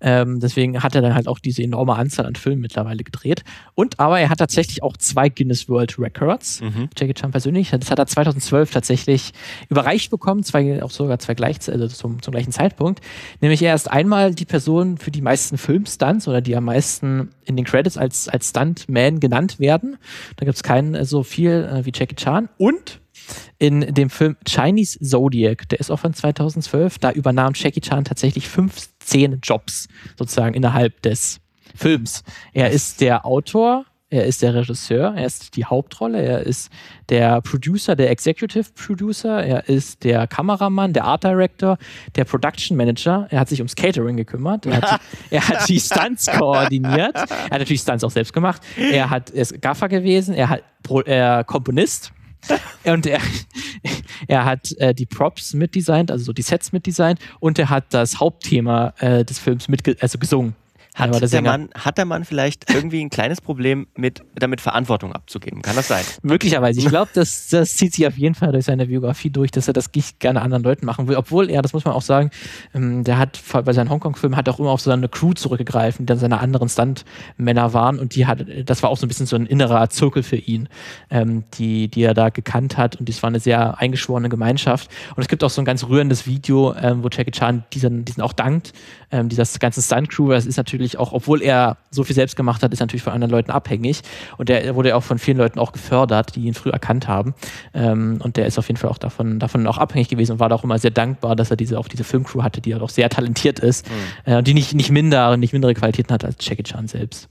Ähm, 0.00 0.40
deswegen 0.40 0.82
hat 0.82 0.94
er 0.94 1.02
dann 1.02 1.14
halt 1.14 1.28
auch 1.28 1.38
diese 1.38 1.62
enorme 1.62 1.96
Anzahl 1.96 2.26
an 2.26 2.34
Filmen 2.34 2.60
mittlerweile 2.60 3.04
gedreht. 3.04 3.42
Und 3.74 4.00
aber 4.00 4.20
er 4.20 4.30
hat 4.30 4.38
tatsächlich 4.38 4.82
auch 4.82 4.96
zwei 4.96 5.28
Guinness 5.28 5.68
World 5.68 5.98
Records. 5.98 6.60
Mhm. 6.60 6.88
Jackie 6.96 7.14
Chan 7.14 7.30
persönlich. 7.30 7.70
Das 7.70 7.90
hat 7.90 7.98
er 7.98 8.06
2012 8.06 8.70
tatsächlich 8.70 9.32
überreicht 9.68 10.10
bekommen, 10.10 10.42
zwei, 10.42 10.82
auch 10.82 10.90
sogar 10.90 11.18
zwei 11.18 11.34
gleich, 11.34 11.56
also 11.68 11.88
zum, 11.88 12.22
zum 12.22 12.32
gleichen 12.32 12.52
Zeitpunkt. 12.52 13.00
Nämlich 13.40 13.62
er 13.62 13.74
ist 13.74 13.90
einmal 13.90 14.34
die 14.34 14.44
Person 14.44 14.98
für 14.98 15.10
die 15.10 15.22
meisten 15.22 15.58
Filmstunts 15.58 16.28
oder 16.28 16.40
die 16.40 16.56
am 16.56 16.64
meisten 16.64 17.30
in 17.44 17.56
den 17.56 17.64
Credits 17.64 17.96
als, 17.96 18.28
als 18.28 18.50
Stuntman 18.50 19.20
genannt 19.20 19.58
werden. 19.58 19.96
Da 20.36 20.44
gibt 20.44 20.56
es 20.56 20.62
keinen 20.62 20.94
äh, 20.94 21.04
so 21.04 21.22
viel 21.22 21.68
äh, 21.70 21.84
wie 21.84 21.92
Jackie 21.94 22.16
Chan. 22.16 22.48
Und 22.58 23.00
in 23.58 23.80
dem 23.94 24.10
Film 24.10 24.36
Chinese 24.46 24.98
Zodiac, 25.00 25.68
der 25.68 25.80
ist 25.80 25.90
auch 25.90 25.98
von 25.98 26.14
2012, 26.14 26.98
da 26.98 27.12
übernahm 27.12 27.52
Jackie 27.54 27.80
Chan 27.80 28.04
tatsächlich 28.04 28.48
15 28.48 29.40
Jobs 29.42 29.88
sozusagen 30.18 30.54
innerhalb 30.54 31.02
des 31.02 31.40
Films. 31.74 32.22
Er 32.52 32.70
ist 32.70 33.00
der 33.00 33.26
Autor, 33.26 33.84
er 34.14 34.26
ist 34.26 34.42
der 34.42 34.54
Regisseur, 34.54 35.14
er 35.16 35.26
ist 35.26 35.56
die 35.56 35.64
Hauptrolle, 35.64 36.22
er 36.22 36.40
ist 36.40 36.70
der 37.08 37.40
Producer, 37.40 37.96
der 37.96 38.10
Executive 38.10 38.70
Producer, 38.74 39.42
er 39.42 39.68
ist 39.68 40.04
der 40.04 40.28
Kameramann, 40.28 40.92
der 40.92 41.04
Art 41.04 41.24
Director, 41.24 41.78
der 42.14 42.24
Production 42.24 42.76
Manager, 42.76 43.26
er 43.30 43.40
hat 43.40 43.48
sich 43.48 43.58
ums 43.58 43.74
Catering 43.74 44.16
gekümmert, 44.16 44.66
er 44.66 44.80
hat, 44.80 45.00
er 45.30 45.48
hat 45.48 45.68
die 45.68 45.80
Stunts 45.80 46.26
koordiniert, 46.38 47.16
er 47.16 47.28
hat 47.28 47.58
natürlich 47.58 47.80
Stunts 47.80 48.04
auch 48.04 48.10
selbst 48.10 48.32
gemacht, 48.32 48.62
er 48.76 49.10
hat, 49.10 49.30
er 49.30 49.42
ist 49.42 49.60
Gaffer 49.60 49.88
gewesen, 49.88 50.34
er 50.34 50.48
hat 50.48 50.62
er 51.06 51.42
Komponist, 51.42 52.12
und 52.84 53.06
er, 53.06 53.20
er 54.28 54.44
hat 54.44 54.72
äh, 54.78 54.94
die 54.94 55.06
Props 55.06 55.54
mitdesignt, 55.54 56.10
also 56.10 56.24
so 56.24 56.32
die 56.32 56.42
Sets 56.42 56.72
mitdesignt 56.72 57.18
und 57.40 57.58
er 57.58 57.70
hat 57.70 57.86
das 57.90 58.20
Hauptthema 58.20 58.94
äh, 58.98 59.24
des 59.24 59.38
Films 59.38 59.68
mit, 59.68 60.02
also 60.02 60.18
gesungen. 60.18 60.54
Hat 60.94 61.20
der, 61.20 61.28
der, 61.28 61.42
Mann, 61.42 61.70
hat 61.74 61.98
der 61.98 62.04
Mann 62.04 62.24
vielleicht 62.24 62.72
irgendwie 62.72 63.00
ein 63.00 63.10
kleines 63.10 63.40
Problem 63.40 63.88
mit, 63.96 64.22
damit 64.36 64.60
Verantwortung 64.60 65.12
abzugeben? 65.12 65.60
Kann 65.60 65.74
das 65.74 65.88
sein? 65.88 66.04
Möglicherweise. 66.22 66.78
Ich 66.78 66.86
glaube, 66.88 67.10
das, 67.12 67.48
das 67.48 67.74
zieht 67.74 67.94
sich 67.94 68.06
auf 68.06 68.16
jeden 68.16 68.36
Fall 68.36 68.52
durch 68.52 68.66
seine 68.66 68.86
Biografie 68.86 69.28
durch, 69.28 69.50
dass 69.50 69.66
er 69.66 69.72
das 69.74 69.92
nicht 69.92 70.20
gerne 70.20 70.40
anderen 70.40 70.62
Leuten 70.62 70.86
machen 70.86 71.08
will. 71.08 71.16
Obwohl 71.16 71.50
er, 71.50 71.62
das 71.62 71.72
muss 71.72 71.84
man 71.84 71.94
auch 71.94 72.02
sagen, 72.02 72.30
ähm, 72.74 73.02
der 73.02 73.18
hat 73.18 73.40
bei 73.64 73.72
seinen 73.72 73.90
Hongkong-Filmen 73.90 74.36
hat 74.36 74.48
auch 74.48 74.60
immer 74.60 74.70
auf 74.70 74.80
so 74.80 74.92
eine 74.92 75.08
Crew 75.08 75.32
zurückgegriffen, 75.32 76.06
die 76.06 76.10
dann 76.10 76.18
seine 76.18 76.38
anderen 76.38 76.68
Stuntmänner 76.68 77.72
waren 77.72 77.98
und 77.98 78.14
die 78.14 78.26
hat, 78.26 78.46
das 78.64 78.84
war 78.84 78.90
auch 78.90 78.96
so 78.96 79.06
ein 79.06 79.08
bisschen 79.08 79.26
so 79.26 79.34
ein 79.34 79.46
innerer 79.46 79.90
Zirkel 79.90 80.22
für 80.22 80.36
ihn, 80.36 80.68
ähm, 81.10 81.42
die, 81.54 81.88
die 81.88 82.02
er 82.04 82.14
da 82.14 82.28
gekannt 82.28 82.76
hat 82.76 82.94
und 82.94 83.08
das 83.08 83.20
war 83.20 83.28
eine 83.28 83.40
sehr 83.40 83.80
eingeschworene 83.80 84.28
Gemeinschaft. 84.28 84.88
Und 85.16 85.22
es 85.22 85.28
gibt 85.28 85.42
auch 85.42 85.50
so 85.50 85.60
ein 85.60 85.64
ganz 85.64 85.82
rührendes 85.88 86.28
Video, 86.28 86.72
ähm, 86.74 87.02
wo 87.02 87.08
Jackie 87.08 87.32
Chan 87.32 87.64
diesen, 87.72 88.04
diesen 88.04 88.22
auch 88.22 88.32
dankt, 88.32 88.72
dieser 89.12 89.44
ganzen 89.60 89.80
Stunt-Crew, 89.80 90.30
das 90.30 90.44
ist 90.44 90.56
natürlich 90.56 90.83
natürlich 90.84 90.98
auch, 90.98 91.12
obwohl 91.12 91.42
er 91.42 91.76
so 91.90 92.04
viel 92.04 92.14
selbst 92.14 92.36
gemacht 92.36 92.62
hat, 92.62 92.72
ist 92.72 92.80
natürlich 92.80 93.02
von 93.02 93.12
anderen 93.12 93.30
Leuten 93.30 93.50
abhängig. 93.50 94.02
Und 94.36 94.48
der 94.48 94.74
wurde 94.74 94.94
auch 94.96 95.02
von 95.02 95.18
vielen 95.18 95.38
Leuten 95.38 95.58
auch 95.58 95.72
gefördert, 95.72 96.36
die 96.36 96.44
ihn 96.44 96.54
früh 96.54 96.70
erkannt 96.70 97.08
haben. 97.08 97.34
Ähm, 97.72 98.18
und 98.22 98.36
der 98.36 98.46
ist 98.46 98.58
auf 98.58 98.68
jeden 98.68 98.78
Fall 98.78 98.90
auch 98.90 98.98
davon, 98.98 99.38
davon 99.38 99.66
auch 99.66 99.78
abhängig 99.78 100.08
gewesen 100.08 100.32
und 100.32 100.38
war 100.40 100.48
da 100.48 100.54
auch 100.54 100.64
immer 100.64 100.78
sehr 100.78 100.90
dankbar, 100.90 101.36
dass 101.36 101.50
er 101.50 101.56
diese, 101.56 101.78
auch 101.78 101.88
diese 101.88 102.04
Filmcrew 102.04 102.42
hatte, 102.42 102.60
die 102.60 102.72
halt 102.72 102.82
auch 102.82 102.90
sehr 102.90 103.08
talentiert 103.08 103.58
ist, 103.58 103.86
mhm. 104.26 104.32
äh, 104.32 104.42
die 104.42 104.54
nicht, 104.54 104.74
nicht 104.74 104.90
minder, 104.90 105.36
nicht 105.36 105.52
mindere 105.52 105.74
Qualitäten 105.74 106.12
hat 106.12 106.24
als 106.24 106.36
Jackie 106.40 106.62
Chan 106.62 106.88
selbst. 106.88 107.28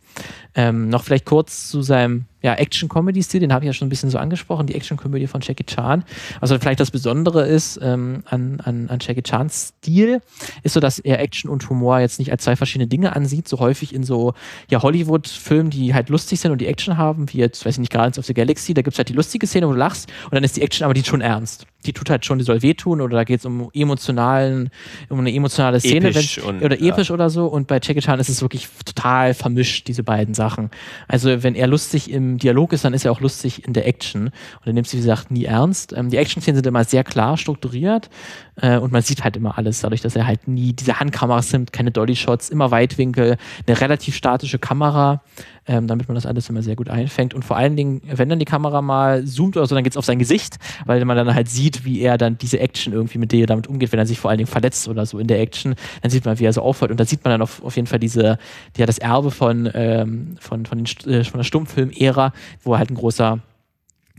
Ähm, 0.56 0.90
noch 0.90 1.04
vielleicht 1.04 1.26
kurz 1.26 1.70
zu 1.70 1.82
seinem 1.82 2.26
ja, 2.44 2.54
Action-Comedy-Stil, 2.56 3.40
den 3.40 3.54
habe 3.54 3.66
ich 3.66 3.68
ja 3.68 3.74
schon 3.74 3.88
ein 3.88 3.90
bisschen 3.90 4.10
so 4.10 4.18
angesprochen, 4.18 4.68
die 4.68 4.76
Action-Komödie 4.76 5.28
von 5.28 5.42
Jackie 5.42 5.64
Chan. 5.64 6.04
Also 6.42 6.60
vielleicht 6.60 6.80
das 6.80 6.92
Besondere 6.92 7.48
ist 7.48 7.80
ähm, 7.82 8.24
an, 8.26 8.60
an, 8.60 8.90
an 8.90 9.00
Jackie 9.02 9.24
Chans 9.24 9.74
Stil, 9.80 10.22
ist 10.62 10.74
so, 10.74 10.80
dass 10.80 11.00
er 11.00 11.20
Action 11.20 11.50
und 11.50 11.68
Humor 11.70 12.00
jetzt 12.00 12.20
nicht 12.20 12.32
als 12.32 12.44
zwei 12.44 12.56
verschiedene 12.56 12.88
Dinge 12.88 13.16
ansieht, 13.16 13.48
so 13.48 13.60
häufig 13.60 13.96
in 13.96 14.04
so 14.04 14.34
ja, 14.70 14.84
Hollywood-Filmen, 14.84 15.70
die 15.70 15.94
halt 15.94 16.10
lustig 16.10 16.40
sind 16.40 16.52
und 16.52 16.60
die 16.60 16.68
Action 16.68 16.98
haben, 16.98 17.32
wie 17.32 17.38
jetzt, 17.38 17.66
weiß 17.66 17.76
ich 17.76 17.80
nicht, 17.80 17.92
Guardians 17.92 18.20
of 18.20 18.26
the 18.26 18.34
Galaxy, 18.34 18.74
da 18.74 18.82
gibt 18.82 18.94
es 18.94 19.00
halt 19.00 19.10
die 19.10 19.14
lustige 19.14 19.48
Szene, 19.48 19.68
wo 19.68 19.72
du 19.72 19.78
lachst 19.78 20.12
und 20.26 20.36
dann 20.36 20.44
ist 20.44 20.58
die 20.58 20.62
Action 20.62 20.84
aber 20.84 20.94
die 20.94 21.04
schon 21.04 21.22
ernst 21.22 21.66
die 21.86 21.94
tut 21.94 22.10
halt 22.10 22.26
schon, 22.26 22.38
die 22.38 22.44
soll 22.44 22.62
wehtun 22.62 23.02
oder 23.02 23.18
da 23.18 23.24
geht 23.24 23.40
es 23.40 23.46
um 23.46 23.70
emotionalen, 23.74 24.70
um 25.10 25.20
eine 25.20 25.34
emotionale 25.34 25.80
Szene 25.80 26.10
episch 26.10 26.40
und, 26.40 26.64
oder 26.64 26.80
episch 26.82 27.10
ja. 27.10 27.14
oder 27.14 27.30
so. 27.30 27.48
Und 27.48 27.68
bei 27.68 27.80
Chan 27.80 28.20
ist 28.20 28.30
es 28.30 28.42
wirklich 28.42 28.68
total 28.86 29.34
vermischt, 29.34 29.88
diese 29.88 30.04
beiden 30.04 30.34
Sachen. 30.34 30.70
Also 31.08 31.44
wenn 31.44 31.56
er 31.56 31.68
lustig 31.68 32.12
im 32.12 32.38
Dialog 32.38 32.74
ist, 32.74 32.86
dann 32.86 32.94
ist 32.94 33.06
er 33.06 33.12
auch 33.12 33.22
lustig 33.22 33.66
in 33.68 33.74
der 33.74 33.88
Action. 33.88 34.28
Und 34.28 34.66
er 34.66 34.74
nimmt 34.74 34.88
sie, 34.88 34.98
wie 34.98 35.02
gesagt, 35.02 35.32
nie 35.32 35.46
ernst. 35.46 35.94
Ähm, 35.94 36.10
die 36.10 36.18
Action-Szenen 36.18 36.56
sind 36.56 36.68
immer 36.68 36.84
sehr 36.84 37.04
klar 37.04 37.38
strukturiert 37.38 38.10
äh, 38.56 38.78
und 38.78 38.92
man 38.92 39.02
sieht 39.02 39.24
halt 39.24 39.38
immer 39.38 39.58
alles, 39.58 39.82
dadurch, 39.82 40.02
dass 40.02 40.16
er 40.16 40.28
halt 40.28 40.48
nie 40.48 40.74
diese 40.74 41.00
Handkameras 41.00 41.52
nimmt, 41.54 41.74
keine 41.74 41.92
Dolly-Shots, 41.92 42.50
immer 42.50 42.72
Weitwinkel, 42.72 43.38
eine 43.66 43.82
relativ 43.82 44.16
statische 44.16 44.60
Kamera 44.60 45.22
ähm, 45.68 45.88
damit 45.88 46.08
man 46.08 46.16
das 46.16 46.26
alles 46.26 46.50
immer 46.50 46.62
sehr 46.62 46.76
gut 46.76 46.90
einfängt. 46.90 47.34
Und 47.34 47.44
vor 47.44 47.58
allen 47.58 47.76
Dingen, 47.76 48.02
wenn 48.06 48.30
dann 48.30 48.40
die 48.40 48.46
Kamera 48.46 48.82
mal 48.82 49.26
zoomt 49.26 49.56
oder 49.56 49.66
so, 49.66 49.76
dann 49.76 49.84
geht 49.84 49.94
es 49.94 49.98
auf 49.98 50.06
sein 50.06 50.20
Gesicht, 50.20 50.58
weil 50.86 51.04
man 51.06 51.16
dann 51.16 51.34
halt 51.34 51.50
sieht, 51.50 51.86
wie 51.86 52.02
er 52.02 52.18
dann 52.18 52.38
diese 52.38 52.60
Action 52.60 52.94
irgendwie 52.94 53.18
mit 53.18 53.32
der 53.32 53.48
damit 53.48 53.68
umgeht, 53.68 53.92
wenn 53.92 54.00
er 54.00 54.06
sich 54.06 54.20
vor 54.20 54.30
allen 54.30 54.40
Dingen 54.40 54.50
verletzt 54.50 54.88
oder 54.88 55.06
so 55.06 55.20
in 55.20 55.28
der 55.28 55.40
Action, 55.40 55.76
dann 56.02 56.12
sieht 56.12 56.26
man, 56.26 56.40
wie 56.40 56.46
er 56.46 56.54
so 56.54 56.62
aufhört. 56.62 56.92
Und 56.92 57.00
da 57.00 57.06
sieht 57.06 57.24
man 57.24 57.32
dann 57.32 57.42
auf, 57.42 57.64
auf 57.64 57.76
jeden 57.76 57.88
Fall 57.88 58.00
diese, 58.00 58.38
ja, 58.78 58.86
das 58.86 58.98
Erbe 58.98 59.32
von, 59.32 59.70
ähm, 59.74 60.36
von, 60.40 60.66
von, 60.66 60.84
den, 60.84 61.12
äh, 61.12 61.24
von 61.24 61.40
der 61.40 61.46
Stummfilm-Ära, 61.46 62.34
wo 62.64 62.74
er 62.74 62.80
halt 62.80 62.92
ein 62.92 62.96
großer 62.96 63.40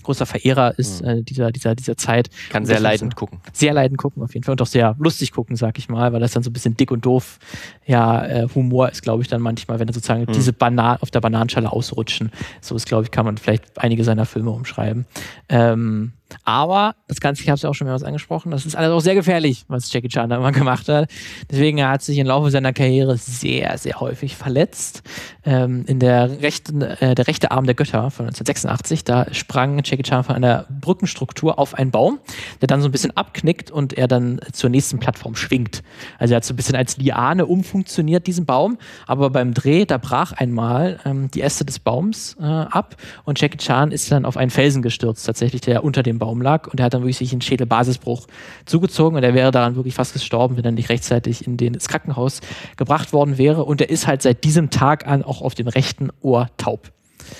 großer 0.05 0.27
Verehrer 0.27 0.79
ist 0.79 1.03
mhm. 1.03 1.09
äh, 1.09 1.23
dieser, 1.23 1.51
dieser, 1.51 1.75
dieser 1.75 1.97
Zeit. 1.97 2.31
Kann 2.51 2.65
sehr 2.65 2.81
leidend 2.81 3.17
gucken. 3.17 3.41
Sehr 3.53 3.73
leidend 3.73 3.99
gucken 3.99 4.23
auf 4.23 4.35
jeden 4.35 4.45
Fall 4.45 4.53
und 4.53 4.63
auch 4.63 4.67
sehr 4.67 4.95
lustig 4.99 5.33
gucken, 5.33 5.57
sag 5.57 5.79
ich 5.79 5.89
mal, 5.89 6.13
weil 6.13 6.21
das 6.21 6.33
dann 6.33 6.43
so 6.43 6.51
ein 6.51 6.53
bisschen 6.53 6.77
dick 6.77 6.91
und 6.91 7.05
doof, 7.05 7.39
ja, 7.87 8.25
äh, 8.25 8.49
Humor 8.55 8.91
ist, 8.91 9.03
glaube 9.03 9.23
ich, 9.23 9.29
dann 9.29 9.43
manchmal, 9.43 9.79
wenn 9.79 9.89
er 9.89 9.95
sozusagen 9.95 10.23
mhm. 10.23 10.33
diese 10.33 10.53
Banan 10.53 10.99
auf 11.01 11.11
der 11.11 11.21
Bananenschale 11.21 11.71
ausrutschen. 11.71 12.31
So 12.61 12.77
ist, 12.77 12.87
glaube 12.87 13.05
ich, 13.05 13.11
kann 13.11 13.25
man 13.25 13.37
vielleicht 13.37 13.79
einige 13.79 14.05
seiner 14.05 14.27
Filme 14.27 14.51
umschreiben. 14.51 15.07
Ähm, 15.49 16.13
aber 16.45 16.95
das 17.09 17.21
Ganze, 17.21 17.43
ich 17.43 17.49
habe 17.49 17.57
es 17.57 17.63
ja 17.63 17.71
auch 17.71 17.75
schon 17.75 17.87
mehrmals 17.87 18.03
angesprochen, 18.03 18.51
das 18.51 18.67
ist 18.67 18.77
alles 18.77 18.91
auch 18.91 19.01
sehr 19.01 19.15
gefährlich, 19.15 19.65
was 19.69 19.93
Jackie 19.93 20.09
Chan 20.09 20.31
da 20.31 20.37
immer 20.37 20.53
gemacht 20.53 20.89
hat. 20.89 21.11
Deswegen 21.51 21.79
er 21.79 21.91
hat 21.91 22.03
sich 22.03 22.19
im 22.19 22.27
Laufe 22.27 22.51
seiner 22.51 22.73
Karriere 22.73 23.17
sehr, 23.17 23.79
sehr 23.79 24.01
häufig 24.01 24.37
verletzt. 24.37 25.03
Ähm, 25.45 25.85
in 25.87 26.01
der 26.01 26.41
rechten, 26.43 26.83
äh, 26.83 27.15
der 27.15 27.27
rechte 27.27 27.51
Arm 27.51 27.67
der 27.67 27.75
Götter 27.75 28.11
von 28.11 28.27
1986, 28.27 29.05
da 29.05 29.27
sprang 29.33 29.83
Jackie 29.85 30.03
Chan 30.03 30.25
von 30.25 30.37
einer 30.37 30.67
Brückenstruktur 30.69 31.59
auf 31.59 31.75
einen 31.75 31.91
Baum, 31.91 32.19
der 32.61 32.67
dann 32.67 32.81
so 32.81 32.89
ein 32.89 32.93
bisschen 32.93 33.17
abknickt 33.17 33.71
und 33.71 33.93
er 33.93 34.09
dann 34.09 34.41
zur 34.53 34.71
nächsten 34.71 34.99
Plattform 34.99 35.37
schwingt. 35.37 35.83
Also 36.19 36.35
er 36.35 36.37
hat 36.37 36.45
so 36.45 36.55
ein 36.55 36.57
bisschen 36.57 36.77
als 36.77 36.97
Liane 36.97 37.47
umfunktioniert, 37.47 38.27
diesen 38.27 38.47
Baum, 38.47 38.79
aber 39.07 39.31
beim 39.31 39.55
Dreh, 39.55 39.85
da 39.85 39.99
brach 39.99 40.33
einmal 40.33 40.99
ähm, 41.05 41.31
die 41.31 41.43
Äste 41.43 41.65
des 41.65 41.79
Baums 41.79 42.37
äh, 42.41 42.45
ab 42.45 42.97
und 43.25 43.41
Jackie 43.41 43.59
Chan 43.59 43.93
ist 43.93 44.11
dann 44.11 44.25
auf 44.25 44.37
einen 44.37 44.51
Felsen 44.51 44.83
gestürzt, 44.83 45.27
tatsächlich, 45.27 45.61
der 45.61 45.85
unter 45.85 46.03
dem 46.03 46.19
Baum 46.19 46.24
Baum 46.25 46.41
lag 46.41 46.69
und 46.69 46.81
er 46.81 46.87
hat 46.87 46.95
dann 46.95 47.03
wirklich 47.03 47.19
sich 47.19 47.33
einen 47.33 47.43
Schädelbasisbruch 47.43 48.27
zugezogen 48.65 49.17
und 49.17 49.23
er 49.23 49.35
wäre 49.35 49.51
daran 49.51 49.77
wirklich 49.77 49.95
fast 49.95 50.15
gestorben, 50.15 50.57
wenn 50.57 50.65
er 50.65 50.73
nicht 50.73 50.89
rechtzeitig 50.89 51.47
in 51.47 51.59
den, 51.59 51.75
ins 51.75 51.87
Krankenhaus 51.87 52.41
gebracht 52.77 53.13
worden 53.13 53.37
wäre. 53.37 53.65
Und 53.65 53.83
er 53.83 53.91
ist 53.91 54.07
halt 54.07 54.23
seit 54.23 54.43
diesem 54.45 54.71
Tag 54.71 55.07
an 55.07 55.23
auch 55.23 55.43
auf 55.43 55.55
dem 55.55 55.69
rechten 55.69 56.09
Ohr 56.23 56.49
taub. 56.57 56.91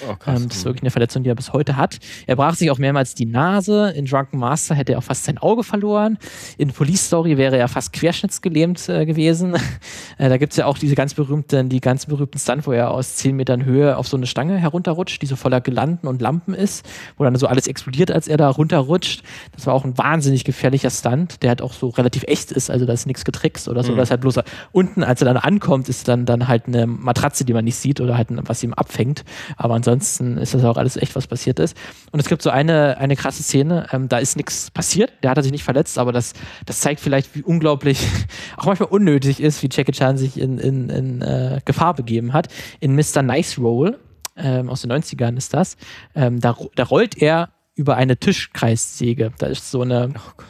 Oh, 0.09 0.15
ähm, 0.27 0.49
das 0.49 0.59
ist 0.59 0.65
wirklich 0.65 0.83
eine 0.83 0.91
Verletzung, 0.91 1.23
die 1.23 1.31
er 1.31 1.35
bis 1.35 1.53
heute 1.53 1.77
hat. 1.77 1.99
Er 2.27 2.37
brach 2.37 2.55
sich 2.55 2.71
auch 2.71 2.79
mehrmals 2.79 3.15
die 3.15 3.27
Nase. 3.27 3.91
In 3.91 4.07
Drunken 4.07 4.39
Master 4.39 4.75
hätte 4.75 4.93
er 4.93 4.99
auch 4.99 5.05
fast 5.05 5.25
sein 5.25 5.39
Auge 5.39 5.65
verloren. 5.65 6.19
In 6.59 6.71
Police 6.73 7.07
Story 7.07 7.37
wäre 7.37 7.57
er 7.57 7.69
fast 7.69 7.93
querschnittsgelähmt 7.93 8.89
äh, 8.89 9.07
gewesen. 9.07 9.55
äh, 10.19 10.29
da 10.29 10.37
gibt 10.37 10.53
es 10.53 10.57
ja 10.57 10.67
auch 10.67 10.79
diese 10.79 10.95
ganz 10.95 11.15
berühmten, 11.15 11.69
die 11.69 11.81
ganz 11.81 12.07
berühmten 12.07 12.39
Stunt, 12.39 12.67
wo 12.67 12.73
er 12.73 12.91
aus 12.91 13.17
10 13.17 13.37
Metern 13.37 13.65
Höhe 13.65 13.97
auf 13.97 14.09
so 14.09 14.17
eine 14.17 14.27
Stange 14.27 14.57
herunterrutscht, 14.57 15.21
die 15.23 15.27
so 15.27 15.37
voller 15.37 15.61
Gelanden 15.61 16.07
und 16.07 16.21
Lampen 16.21 16.55
ist, 16.55 16.87
wo 17.17 17.25
dann 17.25 17.37
so 17.37 17.47
alles 17.47 17.67
explodiert, 17.67 18.11
als 18.11 18.29
er 18.29 18.37
da 18.37 18.49
runterrutscht. 18.49 19.23
Das 19.53 19.67
war 19.67 19.75
auch 19.75 19.85
ein 19.85 19.97
wahnsinnig 19.99 20.45
gefährlicher 20.45 20.91
Stunt, 20.91 21.43
der 21.43 21.51
halt 21.51 21.63
auch 21.63 21.73
so 21.73 21.89
relativ 21.89 22.25
echt 22.25 22.53
ist, 22.53 22.71
also 22.71 22.87
da 22.87 22.93
ist 22.93 23.07
nichts 23.07 23.25
getrickst 23.25 23.69
oder 23.69 23.83
so. 23.83 23.93
Mhm. 23.93 23.97
Das 23.97 24.11
halt 24.11 24.21
bloß 24.21 24.41
unten, 24.73 25.03
als 25.03 25.21
er 25.21 25.27
dann 25.27 25.37
ankommt, 25.37 25.89
ist 25.89 26.09
dann, 26.09 26.27
dann 26.27 26.49
halt 26.49 26.67
eine 26.67 26.87
Matratze, 26.87 27.45
die 27.45 27.53
man 27.53 27.65
nicht 27.65 27.77
sieht 27.77 28.01
oder 28.01 28.17
halt 28.17 28.29
was 28.31 28.63
ihm 28.63 28.75
abfängt. 28.75 29.25
Aber 29.57 29.74
ansonsten 29.75 30.39
ist 30.39 30.55
das 30.55 30.65
auch 30.65 30.77
alles 30.77 30.97
echt, 30.97 31.15
was 31.17 31.27
passiert 31.27 31.59
ist. 31.59 31.77
Und 32.13 32.21
es 32.21 32.29
gibt 32.29 32.43
so 32.43 32.51
eine, 32.51 32.99
eine 32.99 33.17
krasse 33.17 33.43
Szene, 33.43 33.87
ähm, 33.93 34.09
da 34.09 34.19
ist 34.19 34.37
nichts 34.37 34.71
passiert, 34.71 35.13
der 35.23 35.31
hat 35.31 35.43
sich 35.43 35.53
nicht 35.53 35.65
verletzt, 35.65 35.99
aber 35.99 36.13
das, 36.13 36.33
das 36.67 36.81
zeigt 36.81 37.01
vielleicht, 37.01 37.35
wie 37.35 37.43
unglaublich, 37.43 38.07
auch 38.57 38.67
manchmal 38.67 38.89
unnötig 38.89 39.41
ist, 39.41 39.63
wie 39.63 39.69
Jackie 39.71 39.93
Chan 39.93 40.17
sich 40.17 40.41
in, 40.41 40.59
in, 40.59 40.89
in 40.91 41.23
äh, 41.23 41.61
Gefahr 41.65 41.95
begeben 41.95 42.33
hat. 42.33 42.49
In 42.81 42.95
Mr. 42.95 43.23
Nice 43.23 43.59
Roll, 43.59 43.99
ähm, 44.37 44.69
aus 44.69 44.83
den 44.83 44.93
90ern 44.93 45.37
ist 45.37 45.55
das, 45.55 45.77
ähm, 46.15 46.41
da, 46.41 46.57
da 46.75 46.85
rollt 46.85 47.21
er 47.21 47.51
über 47.75 47.97
eine 47.97 48.17
Tischkreissäge. 48.17 49.33
Da 49.39 49.47
ist 49.47 49.71
so 49.71 49.83
eine 49.83 50.13
oh 50.17 50.43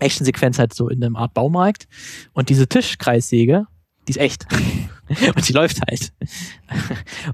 Actionsequenz 0.00 0.58
halt 0.58 0.74
so 0.74 0.88
in 0.88 1.02
einem 1.02 1.16
Art 1.16 1.34
Baumarkt. 1.34 1.88
Und 2.32 2.48
diese 2.48 2.68
Tischkreissäge, 2.68 3.66
die 4.06 4.12
ist 4.12 4.18
echt. 4.18 4.46
und 5.34 5.48
die 5.48 5.52
läuft 5.52 5.80
halt. 5.88 6.12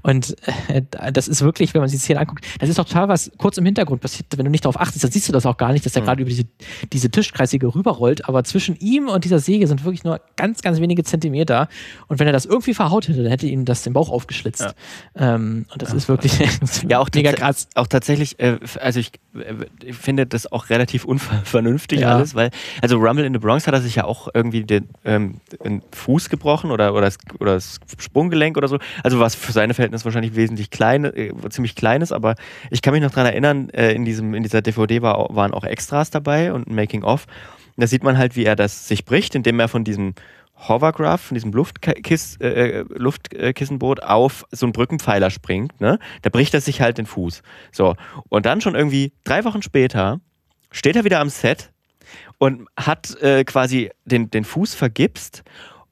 Und 0.01 0.35
äh, 0.67 0.81
das 1.11 1.27
ist 1.27 1.41
wirklich, 1.41 1.73
wenn 1.73 1.81
man 1.81 1.89
sich 1.89 1.99
die 1.99 2.03
Szene 2.03 2.19
anguckt, 2.21 2.45
das 2.59 2.69
ist 2.69 2.79
doch 2.79 2.85
total 2.85 3.09
was 3.09 3.31
kurz 3.37 3.57
im 3.57 3.65
Hintergrund 3.65 4.01
passiert. 4.01 4.27
Wenn 4.35 4.45
du 4.45 4.51
nicht 4.51 4.65
darauf 4.65 4.79
achtest, 4.79 5.03
dann 5.03 5.11
siehst 5.11 5.27
du 5.27 5.33
das 5.33 5.45
auch 5.45 5.57
gar 5.57 5.73
nicht, 5.73 5.85
dass 5.85 5.95
er 5.95 6.01
mhm. 6.01 6.05
gerade 6.05 6.21
über 6.21 6.29
diese, 6.29 6.45
diese 6.93 7.09
Tischkreissäge 7.09 7.73
rüberrollt. 7.73 8.27
Aber 8.27 8.43
zwischen 8.43 8.77
ihm 8.77 9.09
und 9.09 9.25
dieser 9.25 9.39
Säge 9.39 9.67
sind 9.67 9.83
wirklich 9.83 10.03
nur 10.03 10.21
ganz, 10.35 10.61
ganz 10.61 10.79
wenige 10.79 11.03
Zentimeter. 11.03 11.67
Und 12.07 12.19
wenn 12.19 12.27
er 12.27 12.33
das 12.33 12.45
irgendwie 12.45 12.73
verhaut 12.73 13.07
hätte, 13.07 13.23
dann 13.23 13.31
hätte 13.31 13.47
ihm 13.47 13.65
das 13.65 13.83
den 13.83 13.93
Bauch 13.93 14.09
aufgeschlitzt. 14.09 14.61
Ja. 15.17 15.35
Ähm, 15.35 15.65
und 15.71 15.81
das 15.81 15.89
ja. 15.89 15.95
ist 15.95 16.07
wirklich 16.07 16.33
ja, 16.89 16.99
auch 16.99 17.09
mega 17.13 17.33
krass. 17.33 17.67
Auch 17.75 17.87
tatsächlich, 17.87 18.39
äh, 18.39 18.59
also 18.79 18.99
ich, 18.99 19.11
äh, 19.33 19.93
finde 19.93 20.25
das 20.25 20.51
auch 20.51 20.69
relativ 20.69 21.05
unvernünftig 21.05 22.01
ja. 22.01 22.15
alles, 22.15 22.35
weil, 22.35 22.51
also 22.81 22.97
Rumble 22.97 23.25
in 23.25 23.33
the 23.33 23.39
Bronx 23.39 23.67
hat 23.67 23.73
er 23.73 23.81
sich 23.81 23.95
ja 23.95 24.05
auch 24.05 24.29
irgendwie 24.33 24.63
den, 24.63 24.89
ähm, 25.03 25.41
den 25.63 25.81
Fuß 25.91 26.29
gebrochen 26.29 26.71
oder, 26.71 26.93
oder, 26.93 27.01
das, 27.01 27.17
oder 27.39 27.55
das 27.55 27.64
Sprunggelenk 27.97 28.57
oder 28.57 28.67
so. 28.67 28.79
Also 29.03 29.19
was 29.19 29.35
für 29.35 29.51
seine 29.51 29.73
Verhältnisse 29.73 30.05
wahrscheinlich 30.05 30.35
wesentlich 30.35 30.69
klein, 30.69 31.05
äh, 31.05 31.33
ziemlich 31.49 31.75
klein 31.75 32.01
ist, 32.01 32.11
aber 32.11 32.35
ich 32.69 32.81
kann 32.81 32.93
mich 32.93 33.01
noch 33.01 33.11
daran 33.11 33.27
erinnern, 33.27 33.69
äh, 33.69 33.93
in, 33.93 34.05
diesem, 34.05 34.33
in 34.33 34.43
dieser 34.43 34.61
DVD 34.61 35.01
war, 35.01 35.35
waren 35.35 35.53
auch 35.53 35.63
Extras 35.63 36.09
dabei 36.09 36.53
und 36.53 36.67
ein 36.67 36.75
Making-of. 36.75 37.25
Da 37.77 37.87
sieht 37.87 38.03
man 38.03 38.17
halt, 38.17 38.35
wie 38.35 38.45
er 38.45 38.55
das 38.55 38.87
sich 38.87 39.05
bricht, 39.05 39.35
indem 39.35 39.59
er 39.59 39.67
von 39.67 39.83
diesem 39.83 40.13
Hovercraft, 40.57 41.17
von 41.17 41.35
diesem 41.35 41.51
Luftkiss, 41.51 42.37
äh, 42.37 42.47
äh, 42.47 42.85
Luftkissenboot 42.89 44.01
auf 44.01 44.45
so 44.51 44.65
einen 44.65 44.73
Brückenpfeiler 44.73 45.29
springt, 45.29 45.79
ne? 45.81 45.99
Da 46.21 46.29
bricht 46.29 46.53
er 46.53 46.61
sich 46.61 46.81
halt 46.81 46.97
den 46.97 47.05
Fuß. 47.05 47.41
So. 47.71 47.95
Und 48.29 48.45
dann 48.45 48.61
schon 48.61 48.75
irgendwie 48.75 49.11
drei 49.25 49.43
Wochen 49.43 49.61
später 49.61 50.21
steht 50.71 50.95
er 50.95 51.03
wieder 51.03 51.19
am 51.19 51.29
Set 51.29 51.71
und 52.37 52.67
hat 52.77 53.19
äh, 53.21 53.43
quasi 53.43 53.91
den, 54.05 54.29
den 54.29 54.45
Fuß 54.45 54.75
vergipst 54.75 55.43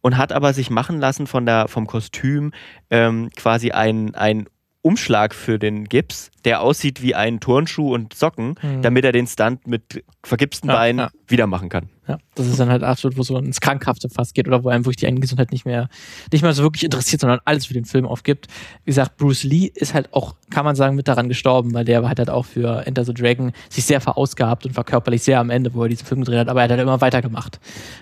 und 0.03 0.17
hat 0.17 0.31
aber 0.31 0.53
sich 0.53 0.69
machen 0.69 0.99
lassen 0.99 1.25
von 1.25 1.47
der, 1.47 1.67
vom 1.67 1.87
Kostüm 1.87 2.51
ähm, 2.91 3.31
quasi 3.35 3.71
ein, 3.71 4.13
ein 4.13 4.45
Umschlag 4.83 5.33
für 5.33 5.57
den 5.57 5.85
Gips, 5.85 6.29
der 6.43 6.61
aussieht 6.61 7.01
wie 7.01 7.15
ein 7.15 7.39
Turnschuh 7.39 7.93
und 7.93 8.13
Socken, 8.13 8.55
mhm. 8.61 8.81
damit 8.81 9.05
er 9.05 9.13
den 9.13 9.25
Stunt 9.25 9.65
mit 9.65 10.03
vergipsten 10.23 10.69
ja, 10.69 10.75
Beinen 10.75 10.99
ja. 10.99 11.11
wieder 11.27 11.47
machen 11.47 11.69
kann. 11.69 11.89
Ja, 12.07 12.17
das 12.35 12.47
ist 12.47 12.59
dann 12.59 12.69
halt 12.69 12.83
absolut, 12.83 13.17
wo 13.17 13.23
so 13.23 13.37
ins 13.37 13.61
Krankhafte 13.61 14.09
fast 14.09 14.35
geht 14.35 14.47
oder 14.47 14.63
wo 14.63 14.69
einem 14.69 14.83
wirklich 14.83 14.97
die 14.97 15.07
eigene 15.07 15.21
Gesundheit 15.21 15.53
nicht 15.53 15.65
mehr, 15.65 15.87
nicht 16.33 16.41
mehr 16.41 16.53
so 16.53 16.63
wirklich 16.63 16.83
interessiert, 16.83 17.21
sondern 17.21 17.39
alles 17.45 17.67
für 17.67 17.73
den 17.73 17.85
Film 17.85 18.05
aufgibt. 18.05 18.47
Wie 18.83 18.91
gesagt, 18.91 19.15
Bruce 19.17 19.43
Lee 19.43 19.71
ist 19.73 19.93
halt 19.93 20.13
auch, 20.13 20.35
kann 20.49 20.65
man 20.65 20.75
sagen, 20.75 20.95
mit 20.95 21.07
daran 21.07 21.29
gestorben, 21.29 21.73
weil 21.73 21.85
der 21.85 22.07
hat 22.09 22.19
halt 22.19 22.29
auch 22.29 22.45
für 22.45 22.85
Enter 22.85 23.05
the 23.05 23.13
Dragon 23.13 23.53
sich 23.69 23.85
sehr 23.85 24.01
verausgabt 24.01 24.65
und 24.65 24.75
war 24.75 24.83
körperlich 24.83 25.23
sehr 25.23 25.39
am 25.39 25.49
Ende, 25.49 25.73
wo 25.73 25.83
er 25.83 25.89
diesen 25.89 26.05
Film 26.05 26.21
gedreht 26.21 26.39
hat, 26.39 26.49
aber 26.49 26.59
er 26.59 26.63
hat 26.65 26.71
halt 26.71 26.81
immer 26.81 26.99
weitergemacht. 26.99 27.61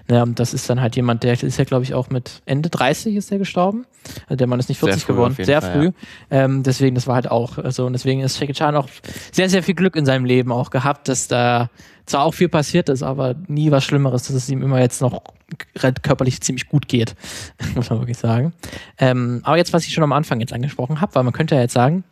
Ja, 0.10 0.24
und 0.24 0.40
das 0.40 0.54
ist 0.54 0.68
dann 0.70 0.82
halt 0.82 0.96
jemand, 0.96 1.24
der 1.24 1.34
ist 1.34 1.58
ja, 1.58 1.64
glaube 1.64 1.84
ich, 1.84 1.94
auch 1.94 2.10
mit 2.10 2.42
Ende 2.46 2.70
30 2.70 3.16
ist 3.16 3.32
er 3.32 3.38
gestorben. 3.38 3.86
Also 4.28 4.38
der 4.38 4.48
Mann 4.48 4.60
ist 4.60 4.70
nicht 4.70 4.80
40 4.80 5.06
geworden, 5.06 5.36
sehr 5.40 5.62
Fall, 5.62 5.72
früh. 5.74 5.86
Ja. 6.32 6.46
Ähm, 6.46 6.64
deswegen, 6.64 6.96
das 6.96 7.06
war 7.06 7.16
halt 7.16 7.30
auch 7.30 7.56
so. 7.56 7.62
Also, 7.62 7.86
und 7.86 7.94
deswegen 7.94 8.22
ist 8.22 8.40
Jackie 8.40 8.54
Chan 8.54 8.76
auch 8.76 8.90
sehr, 9.32 9.50
sehr 9.50 9.64
viel 9.64 9.76
Glück 9.76 9.96
in 9.96 10.06
seinem 10.06 10.26
Leben 10.26 10.52
auch 10.52 10.70
gehabt, 10.70 11.08
dass 11.08 11.28
da 11.28 11.70
zwar 12.06 12.24
auch 12.24 12.34
viel 12.34 12.50
passiert 12.50 12.90
ist, 12.90 13.04
aber 13.04 13.36
nie 13.48 13.72
was 13.72 13.84
Schlimmeres, 13.84 14.24
dass 14.24 14.36
es 14.36 14.50
ihm 14.50 14.62
immer 14.62 14.80
jetzt 14.80 15.02
noch 15.02 15.24
körperlich 16.02 16.42
ziemlich 16.42 16.68
gut 16.68 16.88
geht, 16.88 17.16
muss 17.76 17.90
man 17.90 18.00
wirklich 18.00 18.18
sagen. 18.18 18.54
Ähm, 18.98 19.42
aber 19.44 19.58
jetzt, 19.58 19.74
was 19.74 19.86
ich 19.86 19.94
schon 19.94 20.04
am 20.04 20.14
Anfang 20.14 20.40
jetzt 20.40 20.54
angesprochen 20.54 21.02
habe, 21.02 21.16
weil 21.16 21.24
man 21.24 21.34
könnte 21.34 21.56
ja 21.56 21.62
jetzt 21.62 21.74
sagen, 21.74 22.04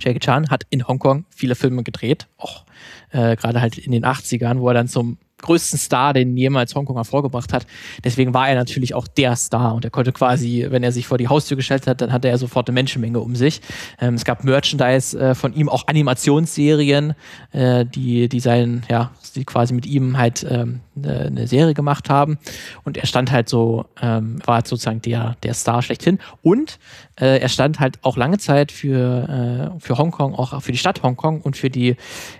Jackie 0.00 0.20
Chan 0.20 0.48
hat 0.48 0.64
in 0.70 0.86
Hongkong 0.88 1.26
viele 1.30 1.54
Filme 1.54 1.82
gedreht, 1.82 2.26
auch 2.38 2.64
äh, 3.10 3.36
gerade 3.36 3.60
halt 3.60 3.78
in 3.78 3.92
den 3.92 4.04
80ern, 4.04 4.60
wo 4.60 4.68
er 4.68 4.74
dann 4.74 4.88
zum 4.88 5.18
größten 5.42 5.78
Star, 5.78 6.12
den 6.12 6.36
jemals 6.36 6.74
Hongkong 6.74 6.96
hervorgebracht 6.96 7.52
hat. 7.52 7.66
Deswegen 8.02 8.32
war 8.32 8.48
er 8.48 8.54
natürlich 8.54 8.94
auch 8.94 9.06
der 9.06 9.36
Star 9.36 9.74
und 9.74 9.84
er 9.84 9.90
konnte 9.90 10.12
quasi, 10.12 10.66
wenn 10.70 10.82
er 10.82 10.92
sich 10.92 11.06
vor 11.06 11.18
die 11.18 11.28
Haustür 11.28 11.56
gestellt 11.56 11.86
hat, 11.86 12.00
dann 12.00 12.12
hatte 12.12 12.28
er 12.28 12.38
sofort 12.38 12.68
eine 12.68 12.74
Menschenmenge 12.74 13.20
um 13.20 13.36
sich. 13.36 13.60
Ähm, 14.00 14.14
es 14.14 14.24
gab 14.24 14.44
Merchandise 14.44 15.18
äh, 15.18 15.34
von 15.34 15.52
ihm, 15.54 15.68
auch 15.68 15.86
Animationsserien, 15.86 17.14
äh, 17.52 17.84
die, 17.84 18.28
die 18.28 18.40
seinen, 18.40 18.82
ja, 18.88 19.10
die 19.34 19.44
quasi 19.44 19.74
mit 19.74 19.86
ihm 19.86 20.16
halt 20.16 20.46
ähm, 20.48 20.80
eine 20.96 21.46
Serie 21.46 21.74
gemacht 21.74 22.10
haben. 22.10 22.38
Und 22.84 22.96
er 22.96 23.06
stand 23.06 23.32
halt 23.32 23.48
so, 23.48 23.86
ähm, 24.00 24.38
war 24.44 24.56
halt 24.56 24.66
sozusagen 24.66 25.02
der, 25.02 25.36
der 25.42 25.54
Star 25.54 25.82
schlechthin. 25.82 26.18
Und 26.42 26.78
äh, 27.20 27.38
er 27.38 27.48
stand 27.48 27.80
halt 27.80 27.98
auch 28.02 28.16
lange 28.16 28.38
Zeit 28.38 28.72
für, 28.72 29.72
äh, 29.76 29.80
für 29.80 29.98
Hongkong, 29.98 30.34
auch 30.34 30.60
für 30.62 30.72
die 30.72 30.78
Stadt 30.78 31.02
Hongkong 31.02 31.40
und 31.40 31.56
für 31.56 31.70
die 31.70 31.96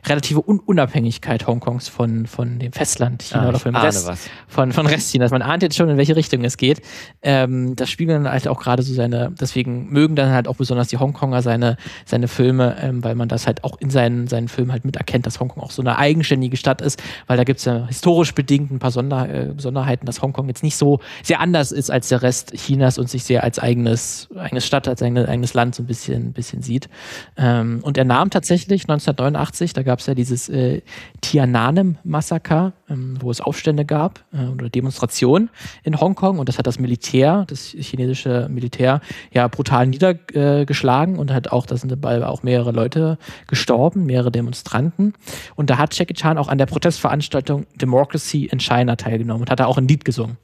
relative 0.06 0.48
Un 0.48 0.60
Unabhängigkeit 0.60 1.46
Hongkongs 1.46 1.88
von, 1.88 2.26
von 2.26 2.58
dem 2.58 2.72
Festland 2.72 3.22
China 3.22 3.44
ah, 3.44 3.48
oder 3.50 3.58
von 3.58 3.72
dem 3.72 3.80
Rest, 3.80 4.10
von, 4.48 4.72
von 4.72 4.86
Rest 4.86 5.12
Chinas. 5.12 5.30
Man 5.30 5.42
ahnt 5.42 5.62
jetzt 5.62 5.76
schon, 5.76 5.88
in 5.88 5.96
welche 5.96 6.16
Richtung 6.16 6.44
es 6.44 6.56
geht. 6.56 6.80
Ähm, 7.22 7.76
das 7.76 7.90
spiegeln 7.90 8.28
halt 8.28 8.48
auch 8.48 8.60
gerade 8.60 8.82
so 8.82 8.94
seine, 8.94 9.32
deswegen 9.38 9.90
mögen 9.90 10.16
dann 10.16 10.30
halt 10.30 10.48
auch 10.48 10.56
besonders 10.56 10.88
die 10.88 10.98
Hongkonger 10.98 11.42
seine, 11.42 11.76
seine 12.06 12.28
Filme, 12.28 12.76
ähm, 12.80 13.04
weil 13.04 13.14
man 13.14 13.28
das 13.28 13.46
halt 13.46 13.64
auch 13.64 13.78
in 13.80 13.90
seinen, 13.90 14.28
seinen 14.28 14.48
Filmen 14.48 14.72
halt 14.72 14.84
miterkennt, 14.84 15.26
dass 15.26 15.40
Hongkong 15.40 15.62
auch 15.62 15.70
so 15.70 15.82
eine 15.82 15.98
eigenständige 15.98 16.56
Stadt 16.56 16.80
ist, 16.80 17.02
weil 17.26 17.36
da 17.36 17.44
gibt 17.44 17.58
es 17.58 17.64
ja 17.66 17.86
historisch 17.86 18.34
bedingt 18.34 18.70
ein 18.70 18.78
paar 18.78 18.90
Sonder, 18.90 19.28
äh, 19.28 19.52
Besonderheiten, 19.54 20.06
dass 20.06 20.22
Hongkong 20.22 20.48
jetzt 20.48 20.62
nicht 20.62 20.76
so 20.76 21.00
sehr 21.22 21.40
anders 21.40 21.72
ist 21.72 21.90
als 21.90 22.08
der 22.08 22.22
Rest 22.22 22.52
Chinas 22.54 22.98
und 22.98 23.10
sich 23.10 23.24
sehr 23.24 23.42
als 23.42 23.58
eigenes, 23.58 24.28
eigenes 24.36 24.61
Stadt, 24.66 24.88
als 24.88 25.02
eigenes, 25.02 25.28
eigenes 25.28 25.54
Land 25.54 25.74
so 25.74 25.82
ein 25.82 25.86
bisschen, 25.86 26.32
bisschen 26.32 26.62
sieht. 26.62 26.88
Ähm, 27.36 27.80
und 27.82 27.98
er 27.98 28.04
nahm 28.04 28.30
tatsächlich 28.30 28.82
1989, 28.82 29.72
da 29.72 29.82
gab 29.82 30.00
es 30.00 30.06
ja 30.06 30.14
dieses 30.14 30.48
äh, 30.48 30.82
Tiananmen-Massaker, 31.20 32.72
ähm, 32.88 33.16
wo 33.20 33.30
es 33.30 33.40
Aufstände 33.40 33.84
gab 33.84 34.24
äh, 34.32 34.46
oder 34.46 34.68
Demonstrationen 34.68 35.50
in 35.82 36.00
Hongkong 36.00 36.38
und 36.38 36.48
das 36.48 36.58
hat 36.58 36.66
das 36.66 36.78
Militär, 36.78 37.44
das 37.48 37.74
chinesische 37.78 38.48
Militär, 38.50 39.00
ja 39.32 39.48
brutal 39.48 39.86
niedergeschlagen 39.86 41.18
und 41.18 41.32
hat 41.32 41.52
auch, 41.52 41.66
da 41.66 41.76
sind 41.76 41.90
dabei 41.90 42.24
auch 42.26 42.42
mehrere 42.42 42.72
Leute 42.72 43.18
gestorben, 43.46 44.06
mehrere 44.06 44.30
Demonstranten. 44.30 45.14
Und 45.56 45.70
da 45.70 45.78
hat 45.78 45.96
Jackie 45.96 46.14
Chan 46.14 46.38
auch 46.38 46.48
an 46.48 46.58
der 46.58 46.66
Protestveranstaltung 46.66 47.66
Democracy 47.74 48.46
in 48.46 48.60
China 48.60 48.96
teilgenommen 48.96 49.42
und 49.42 49.50
hat 49.50 49.60
da 49.60 49.66
auch 49.66 49.78
ein 49.78 49.88
Lied 49.88 50.04
gesungen. 50.04 50.36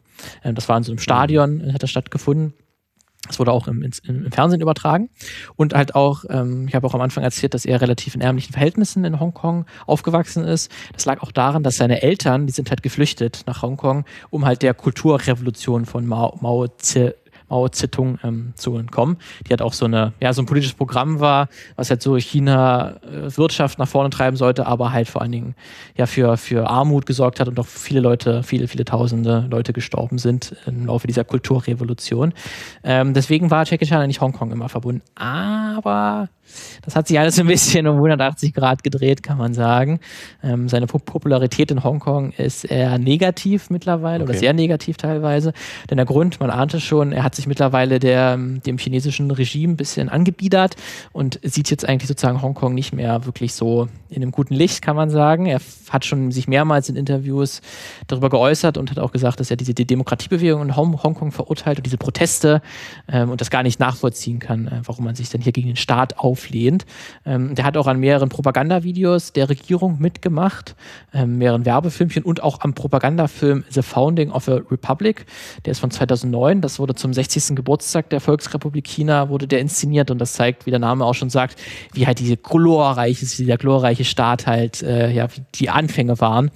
Ähm, 0.45 0.55
das 0.55 0.69
war 0.69 0.77
in 0.77 0.83
so 0.83 0.93
einem 0.93 0.99
Stadion, 0.99 1.73
hat 1.73 1.83
das 1.83 1.91
stattgefunden. 1.91 2.55
Das 3.27 3.39
wurde 3.39 3.53
auch 3.53 3.67
im, 3.67 3.83
im, 3.83 4.33
Fernsehen 4.33 4.61
übertragen. 4.61 5.11
Und 5.57 5.75
halt 5.75 5.95
auch, 5.95 6.25
ähm, 6.31 6.67
ich 6.69 6.75
habe 6.75 6.87
auch 6.87 6.95
am 6.95 7.01
Anfang 7.01 7.25
erzählt, 7.25 7.53
dass 7.53 7.65
er 7.65 7.81
relativ 7.81 8.15
in 8.15 8.21
ärmlichen 8.21 8.53
Verhältnissen 8.53 9.05
in 9.05 9.19
Hongkong 9.19 9.67
aufgewachsen 9.87 10.45
ist. 10.45 10.71
Das 10.93 11.05
lag 11.05 11.21
auch 11.23 11.33
daran, 11.33 11.63
dass 11.63 11.77
seine 11.77 12.03
Eltern, 12.03 12.47
die 12.47 12.53
sind 12.53 12.71
halt 12.71 12.83
geflüchtet 12.83 13.43
nach 13.47 13.63
Hongkong, 13.63 14.05
um 14.31 14.47
halt 14.47 14.63
der 14.63 14.73
Kulturrevolution 14.73 15.85
von 15.85 16.07
Mao, 16.07 16.39
Mao 16.41 16.69
Zedong 16.69 17.15
Mao 17.49 17.69
Zedong 17.69 18.19
ähm, 18.23 18.53
zu 18.57 18.77
entkommen. 18.77 19.17
Die 19.47 19.53
hat 19.53 19.63
auch 19.63 19.73
so 19.73 19.85
eine, 19.85 20.13
ja, 20.21 20.33
so 20.33 20.43
ein 20.43 20.47
politisches 20.47 20.75
Programm 20.75 21.21
war, 21.21 21.49
was 21.77 21.91
halt 21.91 22.03
so 22.03 22.17
China 22.17 22.97
äh, 23.03 23.37
Wirtschaft 23.37 23.79
nach 23.79 23.89
vorne 23.89 24.11
treiben 24.11 24.37
sollte, 24.37 24.67
aber 24.67 24.93
halt 24.93 25.09
vor 25.09 25.23
allen 25.23 25.33
Dingen 25.33 25.55
ja 25.97 26.07
für, 26.07 26.37
für 26.37 26.69
Armut 26.69 27.07
gesorgt 27.07 27.41
hat 27.41 27.49
und 27.49 27.59
auch 27.59 27.67
viele 27.67 28.01
Leute, 28.01 28.43
viele, 28.43 28.69
viele 28.69 28.85
tausende 28.85 29.47
Leute 29.51 29.73
gestorben 29.73 30.19
sind 30.19 30.57
im 30.67 30.87
Laufe 30.87 31.07
dieser 31.07 31.25
Kulturrevolution. 31.25 32.33
Ähm, 32.85 33.15
deswegen 33.15 33.51
war 33.51 33.65
Jackie 33.65 33.87
Chan 33.87 34.07
nicht 34.07 34.21
Hongkong 34.21 34.53
immer 34.53 34.69
verbunden. 34.69 35.03
Aber 35.15 36.29
Das 36.83 36.97
hat 36.97 37.09
sich 37.09 37.19
alles 37.19 37.39
ein 37.39 37.47
bisschen 37.47 37.87
um 37.87 37.97
180 37.97 38.55
Grad 38.55 38.83
gedreht, 38.83 39.23
kann 39.23 39.39
man 39.39 39.55
sagen. 39.55 40.01
Ähm, 40.43 40.69
seine 40.69 40.87
Popularität 40.87 41.71
in 41.71 41.85
Hongkong 41.85 42.33
ist 42.33 42.65
eher 42.65 42.99
negativ 42.99 43.71
mittlerweile 43.71 44.25
okay. 44.25 44.31
oder 44.31 44.39
sehr 44.39 44.53
negativ 44.53 44.97
teilweise. 44.97 45.53
Denn 45.91 45.97
der 45.97 46.07
Grund, 46.07 46.41
man 46.41 46.51
ahnte 46.51 46.81
schon, 46.81 47.13
er 47.13 47.23
hat 47.23 47.35
sich 47.35 47.47
mittlerweile 47.47 47.99
der, 47.99 48.37
dem 48.37 48.79
chinesischen 48.79 49.31
Regime 49.31 49.75
ein 49.75 49.77
bisschen 49.77 50.09
angebiedert 50.09 50.77
und 51.13 51.41
sieht 51.43 51.71
jetzt 51.71 51.89
eigentlich 51.89 52.09
sozusagen 52.09 52.43
Hongkong 52.43 52.75
nicht 52.75 52.93
mehr 52.93 53.27
wirklich 53.27 53.55
so 53.55 53.89
in 54.09 54.23
einem 54.23 54.33
guten 54.33 54.55
Licht, 54.55 54.83
kann 54.83 54.97
man 54.97 55.11
sagen. 55.11 55.47
Er 55.47 55.61
hat 55.91 56.05
schon 56.05 56.31
sich 56.33 56.49
mehrmals 56.49 56.89
in 56.89 56.97
Interviews 56.97 57.61
darüber 58.07 58.31
geäußert 58.31 58.79
und 58.79 58.91
hat 58.91 58.99
auch 58.99 59.13
gesagt, 59.13 59.41
dass 59.41 59.51
er 59.51 59.57
diese 59.57 59.75
die 59.75 59.87
Demokratiebewegung 59.87 60.63
in 60.63 60.77
Hongkong 60.77 61.33
verurteilt 61.33 61.79
und 61.79 61.87
diese 61.87 61.99
Proteste 61.99 62.63
ähm, 63.09 63.31
und 63.31 63.41
das 63.41 63.51
gar 63.51 63.63
nicht 63.63 63.81
nachvollziehen 63.81 64.39
kann, 64.39 64.67
äh, 64.69 64.81
warum 64.85 65.05
man 65.05 65.15
sich 65.15 65.29
denn 65.29 65.41
hier 65.41 65.53
gegen 65.53 65.69
den 65.69 65.77
Staat 65.77 66.19
auflehnt. 66.39 66.87
Ähm, 67.27 67.55
der 67.55 67.65
hat 67.65 67.77
auch 67.77 67.87
an 67.87 67.99
mehreren 67.99 68.29
Propagandavideos 68.29 69.33
der 69.33 69.49
Regierung 69.49 69.99
mitgemacht, 69.99 70.77
ähm, 71.13 71.39
mehreren 71.39 71.67
Werbefilmchen 71.67 72.23
und 72.23 72.43
auch 72.43 72.61
am 72.61 72.75
Propagandafilm 72.75 73.65
The 73.71 73.83
Founding 73.83 74.31
of 74.31 74.49
a 74.49 74.61
Republic. 74.71 75.27
Der 75.65 75.73
ist 75.73 75.81
von 75.81 75.91
2009. 75.91 76.61
Das 76.61 76.79
wurde 76.79 76.95
zum 76.95 77.13
60. 77.13 77.57
Geburtstag 77.57 78.11
der 78.11 78.21
Volksrepublik 78.21 78.87
China 78.87 79.29
wurde 79.29 79.49
der 79.49 79.61
inszeniert 79.61 80.11
und 80.11 80.19
das 80.19 80.33
zeigt, 80.35 80.67
wie 80.67 80.71
der 80.71 80.79
Name 80.79 81.05
auch 81.05 81.15
schon 81.15 81.31
sagt, 81.31 81.61
wie 81.93 82.07
halt 82.07 82.21
diese 82.21 82.37
glorreiche, 82.37 83.27
dieser 83.27 83.57
glorreiche 83.57 84.05
Staat 84.05 84.47
halt, 84.47 84.83
äh, 84.83 85.11
ja, 85.11 85.27
die 85.57 85.71
Anfänge 85.71 86.21
waren 86.21 86.51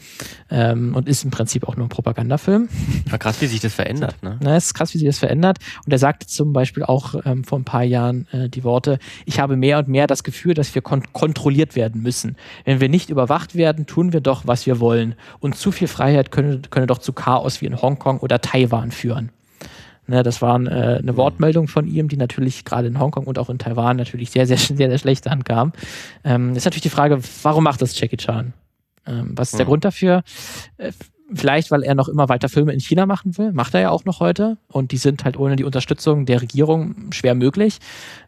ähm, 0.50 0.94
und 0.94 1.08
ist 1.08 1.24
im 1.24 1.30
Prinzip 1.30 1.66
auch 1.66 1.76
nur 1.76 1.86
ein 1.86 1.88
Propagandafilm. 1.88 2.68
War 3.10 3.18
krass, 3.18 3.40
wie 3.40 3.46
sich 3.46 3.60
das 3.60 3.74
verändert, 3.74 4.22
ne? 4.22 4.38
Na, 4.40 4.56
es 4.56 4.66
ist 4.66 4.74
krass, 4.74 4.94
wie 4.94 4.98
sich 4.98 5.08
das 5.08 5.18
verändert. 5.18 5.58
Und 5.84 5.92
er 5.92 5.98
sagte 5.98 6.26
zum 6.26 6.52
Beispiel 6.52 6.84
auch 6.84 7.14
ähm, 7.24 7.44
vor 7.44 7.58
ein 7.58 7.64
paar 7.64 7.82
Jahren 7.82 8.26
äh, 8.32 8.48
die 8.48 8.64
Worte, 8.64 8.98
ich 9.24 9.40
habe 9.40 9.56
mehr 9.56 9.71
und 9.78 9.88
mehr 9.88 10.06
das 10.06 10.24
Gefühl, 10.24 10.54
dass 10.54 10.74
wir 10.74 10.82
kon 10.82 11.02
kontrolliert 11.12 11.76
werden 11.76 12.02
müssen. 12.02 12.36
Wenn 12.64 12.80
wir 12.80 12.88
nicht 12.88 13.10
überwacht 13.10 13.54
werden, 13.54 13.86
tun 13.86 14.12
wir 14.12 14.20
doch, 14.20 14.46
was 14.46 14.66
wir 14.66 14.80
wollen. 14.80 15.14
Und 15.40 15.56
zu 15.56 15.72
viel 15.72 15.88
Freiheit 15.88 16.30
könne, 16.30 16.60
könne 16.70 16.86
doch 16.86 16.98
zu 16.98 17.12
Chaos 17.12 17.60
wie 17.60 17.66
in 17.66 17.80
Hongkong 17.80 18.18
oder 18.18 18.40
Taiwan 18.40 18.90
führen. 18.90 19.30
Ne, 20.08 20.24
das 20.24 20.42
war 20.42 20.60
äh, 20.60 20.98
eine 20.98 21.16
Wortmeldung 21.16 21.68
von 21.68 21.86
ihm, 21.86 22.08
die 22.08 22.16
natürlich 22.16 22.64
gerade 22.64 22.88
in 22.88 22.98
Hongkong 22.98 23.24
und 23.24 23.38
auch 23.38 23.48
in 23.48 23.58
Taiwan 23.58 23.96
natürlich 23.96 24.30
sehr, 24.30 24.46
sehr, 24.46 24.58
sehr, 24.58 24.76
sehr 24.76 24.98
schlecht 24.98 25.28
ankam. 25.28 25.72
Ähm, 26.24 26.56
ist 26.56 26.64
natürlich 26.64 26.82
die 26.82 26.90
Frage, 26.90 27.20
warum 27.42 27.64
macht 27.64 27.80
das 27.82 27.98
Jackie 27.98 28.16
Chan? 28.16 28.52
Ähm, 29.06 29.32
was 29.34 29.52
ist 29.52 29.58
der 29.58 29.66
mhm. 29.66 29.70
Grund 29.70 29.84
dafür? 29.84 30.22
Äh, 30.76 30.92
vielleicht, 31.34 31.70
weil 31.70 31.82
er 31.82 31.94
noch 31.94 32.08
immer 32.08 32.28
weiter 32.28 32.48
Filme 32.48 32.72
in 32.72 32.80
China 32.80 33.06
machen 33.06 33.36
will. 33.38 33.52
Macht 33.52 33.74
er 33.74 33.80
ja 33.80 33.90
auch 33.90 34.04
noch 34.04 34.20
heute. 34.20 34.58
Und 34.68 34.92
die 34.92 34.96
sind 34.96 35.24
halt 35.24 35.36
ohne 35.36 35.56
die 35.56 35.64
Unterstützung 35.64 36.26
der 36.26 36.42
Regierung 36.42 37.12
schwer 37.12 37.34
möglich. 37.34 37.78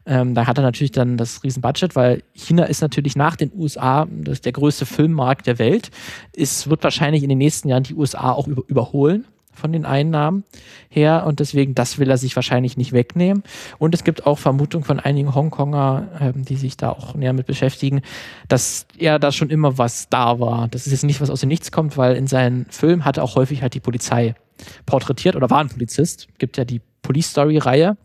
Ähm, 0.06 0.34
da 0.34 0.46
hat 0.46 0.58
er 0.58 0.62
natürlich 0.62 0.92
dann 0.92 1.16
das 1.16 1.42
Riesenbudget, 1.42 1.96
weil 1.96 2.22
China 2.34 2.64
ist 2.64 2.80
natürlich 2.82 3.16
nach 3.16 3.36
den 3.36 3.52
USA 3.54 4.06
das 4.10 4.40
der 4.40 4.52
größte 4.52 4.86
Filmmarkt 4.86 5.46
der 5.46 5.58
Welt. 5.58 5.90
Es 6.36 6.68
wird 6.68 6.84
wahrscheinlich 6.84 7.22
in 7.22 7.28
den 7.28 7.38
nächsten 7.38 7.68
Jahren 7.68 7.82
die 7.82 7.94
USA 7.94 8.32
auch 8.32 8.46
über, 8.46 8.62
überholen 8.66 9.24
von 9.54 9.72
den 9.72 9.84
Einnahmen 9.84 10.44
her 10.88 11.24
und 11.26 11.40
deswegen, 11.40 11.74
das 11.74 11.98
will 11.98 12.10
er 12.10 12.18
sich 12.18 12.36
wahrscheinlich 12.36 12.76
nicht 12.76 12.92
wegnehmen. 12.92 13.42
Und 13.78 13.94
es 13.94 14.04
gibt 14.04 14.26
auch 14.26 14.38
Vermutungen 14.38 14.84
von 14.84 15.00
einigen 15.00 15.34
Hongkonger, 15.34 16.08
ähm, 16.20 16.44
die 16.44 16.56
sich 16.56 16.76
da 16.76 16.90
auch 16.90 17.14
näher 17.14 17.32
mit 17.32 17.46
beschäftigen, 17.46 18.02
dass 18.48 18.86
er 18.98 19.18
da 19.18 19.32
schon 19.32 19.50
immer 19.50 19.78
was 19.78 20.08
da 20.08 20.38
war. 20.40 20.68
Das 20.68 20.86
ist 20.86 20.92
jetzt 20.92 21.04
nicht 21.04 21.20
was 21.20 21.30
aus 21.30 21.40
dem 21.40 21.48
Nichts 21.48 21.72
kommt, 21.72 21.96
weil 21.96 22.16
in 22.16 22.26
seinen 22.26 22.66
Filmen 22.70 23.04
hat 23.04 23.16
er 23.16 23.24
auch 23.24 23.36
häufig 23.36 23.62
halt 23.62 23.74
die 23.74 23.80
Polizei 23.80 24.34
porträtiert 24.86 25.36
oder 25.36 25.50
war 25.50 25.60
ein 25.60 25.68
Polizist. 25.68 26.28
Gibt 26.38 26.56
ja 26.56 26.64
die 26.64 26.80
Police 27.04 27.30
Story 27.30 27.58
Reihe, 27.58 27.96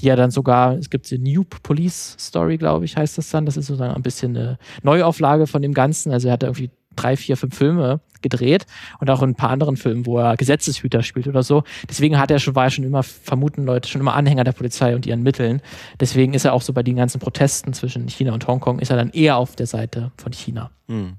die 0.00 0.06
ja 0.06 0.16
dann 0.16 0.30
sogar, 0.30 0.74
es 0.74 0.90
gibt 0.90 1.10
die 1.10 1.18
New 1.18 1.44
Police 1.44 2.16
Story, 2.18 2.58
glaube 2.58 2.84
ich, 2.84 2.96
heißt 2.96 3.16
das 3.16 3.30
dann. 3.30 3.46
Das 3.46 3.56
ist 3.56 3.66
sozusagen 3.66 3.94
ein 3.94 4.02
bisschen 4.02 4.36
eine 4.36 4.58
Neuauflage 4.82 5.46
von 5.46 5.62
dem 5.62 5.72
Ganzen. 5.72 6.12
Also 6.12 6.28
er 6.28 6.34
hat 6.34 6.42
irgendwie 6.42 6.70
drei, 6.98 7.16
vier, 7.16 7.36
fünf 7.36 7.56
Filme 7.56 8.00
gedreht 8.22 8.66
und 9.00 9.10
auch 9.10 9.22
in 9.22 9.30
ein 9.30 9.34
paar 9.34 9.50
anderen 9.50 9.76
Filmen, 9.76 10.06
wo 10.06 10.18
er 10.18 10.36
Gesetzeshüter 10.36 11.02
spielt 11.02 11.28
oder 11.28 11.42
so. 11.42 11.62
Deswegen 11.88 12.18
hat 12.18 12.30
er 12.30 12.38
schon, 12.38 12.54
war 12.54 12.64
er 12.64 12.70
schon 12.70 12.84
immer, 12.84 13.02
vermuten 13.02 13.64
Leute, 13.64 13.88
schon 13.88 14.00
immer 14.00 14.14
Anhänger 14.14 14.44
der 14.44 14.52
Polizei 14.52 14.94
und 14.94 15.06
ihren 15.06 15.22
Mitteln. 15.22 15.62
Deswegen 16.00 16.34
ist 16.34 16.44
er 16.44 16.52
auch 16.52 16.62
so 16.62 16.72
bei 16.72 16.82
den 16.82 16.96
ganzen 16.96 17.20
Protesten 17.20 17.72
zwischen 17.72 18.08
China 18.08 18.32
und 18.32 18.46
Hongkong, 18.46 18.80
ist 18.80 18.90
er 18.90 18.96
dann 18.96 19.10
eher 19.10 19.36
auf 19.36 19.56
der 19.56 19.66
Seite 19.66 20.12
von 20.16 20.32
China. 20.32 20.70
Hm. 20.88 21.16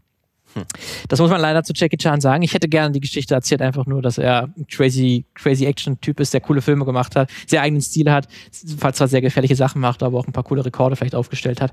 Hm. 0.54 0.64
Das 1.08 1.20
muss 1.20 1.30
man 1.30 1.40
leider 1.40 1.64
zu 1.64 1.74
Jackie 1.76 1.98
Chan 1.98 2.22
sagen. 2.22 2.42
Ich 2.42 2.54
hätte 2.54 2.68
gerne 2.68 2.92
die 2.92 3.00
Geschichte 3.00 3.36
erzählt, 3.36 3.62
einfach 3.62 3.86
nur, 3.86 4.02
dass 4.02 4.18
er 4.18 4.50
ein 4.58 4.66
crazy, 4.68 5.26
crazy 5.36 5.66
Action-Typ 5.66 6.20
ist, 6.20 6.34
der 6.34 6.42
coole 6.42 6.62
Filme 6.62 6.86
gemacht 6.86 7.16
hat, 7.16 7.30
sehr 7.46 7.62
eigenen 7.62 7.82
Stil 7.82 8.12
hat, 8.12 8.28
zwar 8.52 9.08
sehr 9.08 9.22
gefährliche 9.22 9.56
Sachen 9.56 9.80
macht, 9.80 10.02
aber 10.02 10.18
auch 10.18 10.26
ein 10.26 10.34
paar 10.34 10.44
coole 10.44 10.66
Rekorde 10.66 10.96
vielleicht 10.96 11.16
aufgestellt 11.16 11.62
hat. 11.62 11.72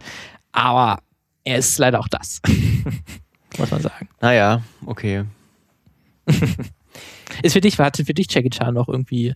Aber 0.53 1.01
er 1.45 1.59
ist 1.59 1.79
leider 1.79 2.01
auch 2.01 2.09
das. 2.09 2.43
muss 3.59 3.71
man 3.71 3.83
sagen. 3.83 4.09
Naja, 4.21 4.63
okay. 4.85 5.25
Ist 7.43 7.53
für 7.53 7.61
dich, 7.61 7.79
hatte 7.79 8.05
für 8.05 8.15
dich 8.15 8.27
Jackie 8.31 8.51
Chan 8.51 8.75
noch 8.75 8.89
irgendwie 8.89 9.35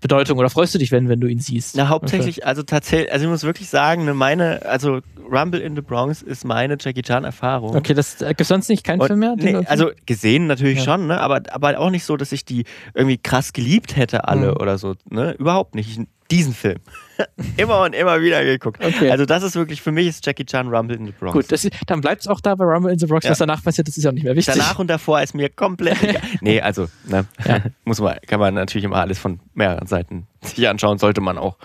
Bedeutung 0.00 0.38
oder 0.38 0.50
freust 0.50 0.74
du 0.74 0.78
dich, 0.78 0.90
wenn, 0.90 1.08
wenn 1.08 1.20
du 1.20 1.26
ihn 1.26 1.38
siehst? 1.38 1.76
Na, 1.76 1.88
hauptsächlich, 1.88 2.46
also 2.46 2.62
tatsächlich, 2.62 3.12
also 3.12 3.24
ich 3.24 3.30
muss 3.30 3.44
wirklich 3.44 3.68
sagen, 3.68 4.04
ne, 4.04 4.14
meine, 4.14 4.64
also 4.66 5.00
Rumble 5.30 5.60
in 5.60 5.76
the 5.76 5.82
Bronx 5.82 6.22
ist 6.22 6.44
meine 6.44 6.76
Jackie 6.80 7.02
Chan-Erfahrung. 7.02 7.76
Okay, 7.76 7.94
das 7.94 8.20
äh, 8.22 8.34
gibt 8.34 8.46
sonst 8.46 8.68
nicht 8.68 8.84
keinen 8.84 9.00
Film 9.00 9.18
mehr? 9.18 9.34
Nee, 9.36 9.54
also 9.66 9.90
gesehen 10.06 10.46
natürlich 10.46 10.78
ja. 10.78 10.84
schon, 10.84 11.06
ne? 11.06 11.20
aber, 11.20 11.42
aber 11.50 11.78
auch 11.78 11.90
nicht 11.90 12.04
so, 12.04 12.16
dass 12.16 12.32
ich 12.32 12.44
die 12.44 12.64
irgendwie 12.94 13.18
krass 13.18 13.52
geliebt 13.52 13.96
hätte, 13.96 14.26
alle 14.26 14.52
mhm. 14.52 14.56
oder 14.56 14.78
so. 14.78 14.94
Ne? 15.08 15.32
Überhaupt 15.32 15.74
nicht. 15.74 15.90
Ich, 15.90 16.06
diesen 16.30 16.54
Film. 16.54 16.78
immer 17.56 17.82
und 17.82 17.94
immer 17.94 18.20
wieder 18.20 18.44
geguckt. 18.44 18.84
Okay. 18.84 19.10
Also 19.10 19.24
das 19.24 19.42
ist 19.42 19.54
wirklich, 19.54 19.80
für 19.80 19.92
mich 19.92 20.06
ist 20.06 20.26
Jackie 20.26 20.44
Chan 20.44 20.68
Rumble 20.68 20.96
in 20.96 21.06
the 21.06 21.12
Bronx. 21.12 21.32
Gut, 21.32 21.52
ist, 21.52 21.70
dann 21.86 22.00
bleibt 22.00 22.22
es 22.22 22.28
auch 22.28 22.40
da 22.40 22.54
bei 22.54 22.64
Rumble 22.64 22.92
in 22.92 22.98
the 22.98 23.06
Bronx. 23.06 23.24
Ja. 23.24 23.30
Was 23.30 23.38
danach 23.38 23.62
passiert, 23.62 23.88
das 23.88 23.96
ist 23.96 24.06
auch 24.06 24.12
nicht 24.12 24.24
mehr 24.24 24.36
wichtig. 24.36 24.54
Danach 24.54 24.78
und 24.78 24.88
davor 24.88 25.20
ist 25.22 25.34
mir 25.34 25.48
komplett 25.48 26.02
egal. 26.02 26.22
nee, 26.40 26.60
also 26.60 26.88
ne, 27.06 27.26
ja. 27.46 27.60
muss 27.84 28.00
man, 28.00 28.18
kann 28.26 28.40
man 28.40 28.54
natürlich 28.54 28.84
immer 28.84 28.96
alles 28.96 29.18
von 29.18 29.40
mehreren 29.54 29.86
Seiten 29.86 30.26
sich 30.42 30.68
anschauen, 30.68 30.98
sollte 30.98 31.20
man 31.20 31.38
auch 31.38 31.56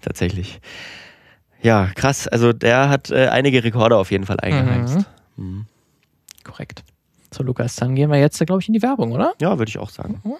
tatsächlich. 0.00 0.60
Ja, 1.62 1.90
krass. 1.94 2.28
Also 2.28 2.52
der 2.52 2.88
hat 2.88 3.10
äh, 3.10 3.28
einige 3.28 3.64
Rekorde 3.64 3.96
auf 3.96 4.10
jeden 4.10 4.26
Fall 4.26 4.40
eingeheimst. 4.40 4.98
Mhm. 5.36 5.44
Mhm. 5.44 5.66
Korrekt. 6.44 6.84
So, 7.30 7.42
Lukas, 7.42 7.76
dann 7.76 7.94
gehen 7.94 8.10
wir 8.10 8.18
jetzt, 8.18 8.38
glaube 8.46 8.60
ich, 8.60 8.68
in 8.68 8.74
die 8.74 8.82
Werbung, 8.82 9.12
oder? 9.12 9.32
Ja, 9.40 9.58
würde 9.58 9.68
ich 9.68 9.78
auch 9.78 9.90
sagen. 9.90 10.20
Mhm. 10.22 10.34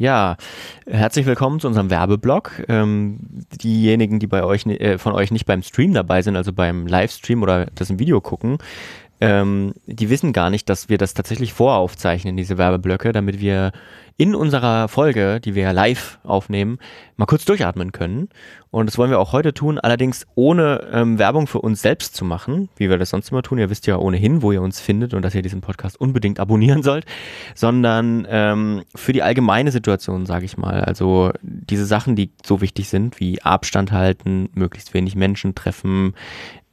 Ja, 0.00 0.38
herzlich 0.86 1.26
willkommen 1.26 1.60
zu 1.60 1.68
unserem 1.68 1.90
Werbeblock. 1.90 2.64
Ähm, 2.68 3.18
diejenigen, 3.62 4.18
die 4.18 4.26
bei 4.26 4.42
euch 4.42 4.64
äh, 4.64 4.96
von 4.96 5.12
euch 5.12 5.30
nicht 5.30 5.44
beim 5.44 5.62
Stream 5.62 5.92
dabei 5.92 6.22
sind, 6.22 6.36
also 6.36 6.54
beim 6.54 6.86
Livestream 6.86 7.42
oder 7.42 7.66
das 7.74 7.90
im 7.90 7.98
Video 7.98 8.22
gucken, 8.22 8.56
ähm, 9.20 9.74
die 9.86 10.10
wissen 10.10 10.32
gar 10.32 10.50
nicht, 10.50 10.68
dass 10.68 10.88
wir 10.88 10.98
das 10.98 11.14
tatsächlich 11.14 11.52
voraufzeichnen, 11.52 12.36
diese 12.36 12.58
Werbeblöcke, 12.58 13.12
damit 13.12 13.40
wir 13.40 13.72
in 14.20 14.34
unserer 14.34 14.88
Folge, 14.88 15.40
die 15.40 15.54
wir 15.54 15.62
ja 15.62 15.70
live 15.70 16.18
aufnehmen, 16.24 16.78
mal 17.16 17.24
kurz 17.24 17.46
durchatmen 17.46 17.90
können. 17.90 18.28
Und 18.70 18.86
das 18.86 18.98
wollen 18.98 19.10
wir 19.10 19.18
auch 19.18 19.32
heute 19.32 19.54
tun, 19.54 19.78
allerdings 19.78 20.26
ohne 20.34 20.88
ähm, 20.92 21.18
Werbung 21.18 21.46
für 21.46 21.60
uns 21.60 21.80
selbst 21.80 22.14
zu 22.14 22.26
machen, 22.26 22.68
wie 22.76 22.90
wir 22.90 22.98
das 22.98 23.10
sonst 23.10 23.30
immer 23.30 23.42
tun. 23.42 23.58
Ihr 23.58 23.70
wisst 23.70 23.86
ja 23.86 23.96
ohnehin, 23.96 24.42
wo 24.42 24.52
ihr 24.52 24.60
uns 24.60 24.78
findet 24.78 25.14
und 25.14 25.22
dass 25.22 25.34
ihr 25.34 25.40
diesen 25.40 25.62
Podcast 25.62 25.98
unbedingt 25.98 26.38
abonnieren 26.38 26.82
sollt, 26.82 27.06
sondern 27.54 28.26
ähm, 28.28 28.82
für 28.94 29.14
die 29.14 29.22
allgemeine 29.22 29.72
Situation, 29.72 30.26
sage 30.26 30.44
ich 30.44 30.58
mal. 30.58 30.82
Also 30.82 31.32
diese 31.42 31.86
Sachen, 31.86 32.14
die 32.14 32.30
so 32.44 32.60
wichtig 32.60 32.90
sind, 32.90 33.20
wie 33.20 33.40
Abstand 33.40 33.90
halten, 33.90 34.50
möglichst 34.52 34.92
wenig 34.92 35.16
Menschen 35.16 35.54
treffen, 35.54 36.14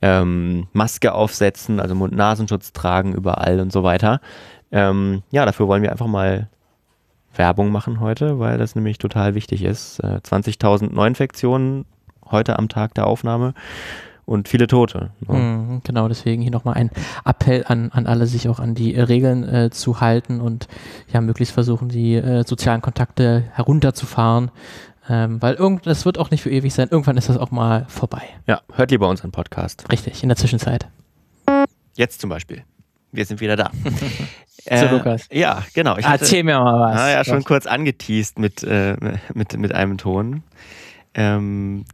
ähm, 0.01 0.67
Maske 0.73 1.13
aufsetzen, 1.13 1.79
also 1.79 1.95
Mund-Nasenschutz 1.95 2.73
tragen 2.73 3.13
überall 3.13 3.59
und 3.59 3.71
so 3.71 3.83
weiter. 3.83 4.21
Ähm, 4.71 5.23
ja, 5.31 5.45
dafür 5.45 5.67
wollen 5.67 5.81
wir 5.81 5.91
einfach 5.91 6.07
mal 6.07 6.49
Werbung 7.35 7.71
machen 7.71 7.99
heute, 7.99 8.39
weil 8.39 8.57
das 8.57 8.75
nämlich 8.75 8.97
total 8.97 9.35
wichtig 9.35 9.63
ist. 9.63 9.99
Äh, 9.99 10.19
20.000 10.23 10.93
Neuinfektionen 10.93 11.85
heute 12.29 12.57
am 12.57 12.69
Tag 12.69 12.93
der 12.95 13.07
Aufnahme 13.07 13.53
und 14.25 14.49
viele 14.49 14.67
Tote. 14.67 15.11
Ne? 15.27 15.37
Mhm, 15.37 15.81
genau, 15.83 16.07
deswegen 16.07 16.41
hier 16.41 16.51
nochmal 16.51 16.75
ein 16.75 16.91
Appell 17.23 17.63
an, 17.67 17.91
an 17.93 18.07
alle, 18.07 18.27
sich 18.27 18.49
auch 18.49 18.59
an 18.59 18.75
die 18.75 18.93
äh, 18.93 19.01
Regeln 19.01 19.47
äh, 19.47 19.69
zu 19.69 20.01
halten 20.01 20.41
und 20.41 20.67
ja, 21.11 21.21
möglichst 21.21 21.53
versuchen, 21.53 21.87
die 21.89 22.15
äh, 22.15 22.43
sozialen 22.43 22.81
Kontakte 22.81 23.45
herunterzufahren. 23.53 24.51
Ähm, 25.09 25.41
weil 25.41 25.55
irgend, 25.55 25.85
das 25.85 26.05
wird 26.05 26.17
auch 26.17 26.31
nicht 26.31 26.41
für 26.41 26.49
ewig 26.49 26.73
sein. 26.73 26.89
Irgendwann 26.91 27.17
ist 27.17 27.29
das 27.29 27.37
auch 27.37 27.51
mal 27.51 27.85
vorbei. 27.87 28.23
Ja, 28.45 28.61
hört 28.73 28.91
lieber 28.91 29.07
unseren 29.07 29.31
Podcast. 29.31 29.85
Richtig, 29.91 30.21
in 30.21 30.29
der 30.29 30.35
Zwischenzeit. 30.35 30.87
Jetzt 31.95 32.19
zum 32.19 32.29
Beispiel. 32.29 32.63
Wir 33.11 33.25
sind 33.25 33.39
wieder 33.39 33.55
da. 33.55 33.71
äh, 34.65 34.87
so, 34.87 34.95
Lukas. 34.95 35.27
Ja, 35.31 35.63
genau. 35.73 35.97
Ich 35.97 36.05
hatte, 36.05 36.25
Erzähl 36.25 36.43
mir 36.43 36.59
mal 36.59 36.79
was. 36.79 36.99
Ah, 36.99 37.09
ja, 37.09 37.23
schon 37.23 37.37
was. 37.37 37.45
kurz 37.45 37.65
angeteased 37.65 38.37
mit, 38.37 38.63
äh, 38.63 38.97
mit, 39.33 39.57
mit 39.57 39.73
einem 39.73 39.97
Ton, 39.97 40.43
ähm, 41.13 41.85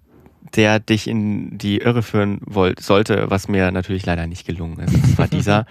der 0.56 0.80
dich 0.80 1.08
in 1.08 1.58
die 1.58 1.78
Irre 1.78 2.02
führen 2.02 2.42
wollt, 2.46 2.80
sollte, 2.80 3.30
was 3.30 3.48
mir 3.48 3.72
natürlich 3.72 4.06
leider 4.06 4.26
nicht 4.26 4.46
gelungen 4.48 4.80
ist. 4.80 4.94
Das 4.94 5.18
war 5.20 5.28
dieser, 5.28 5.66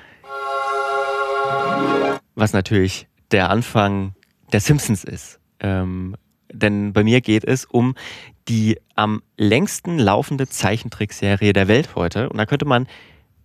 was 2.37 2.53
natürlich 2.53 3.09
der 3.33 3.51
Anfang 3.51 4.15
der 4.53 4.61
Simpsons 4.61 5.03
ist. 5.03 5.41
Ähm, 5.59 6.17
denn 6.53 6.93
bei 6.93 7.05
mir 7.05 7.21
geht 7.21 7.45
es 7.45 7.65
um 7.65 7.95
die 8.49 8.79
am 8.95 9.23
längsten 9.37 9.99
laufende 9.99 10.49
Zeichentrickserie 10.49 11.53
der 11.53 11.69
Welt 11.69 11.95
heute. 11.95 12.29
Und 12.29 12.39
da 12.39 12.47
könnte 12.47 12.65
man 12.65 12.87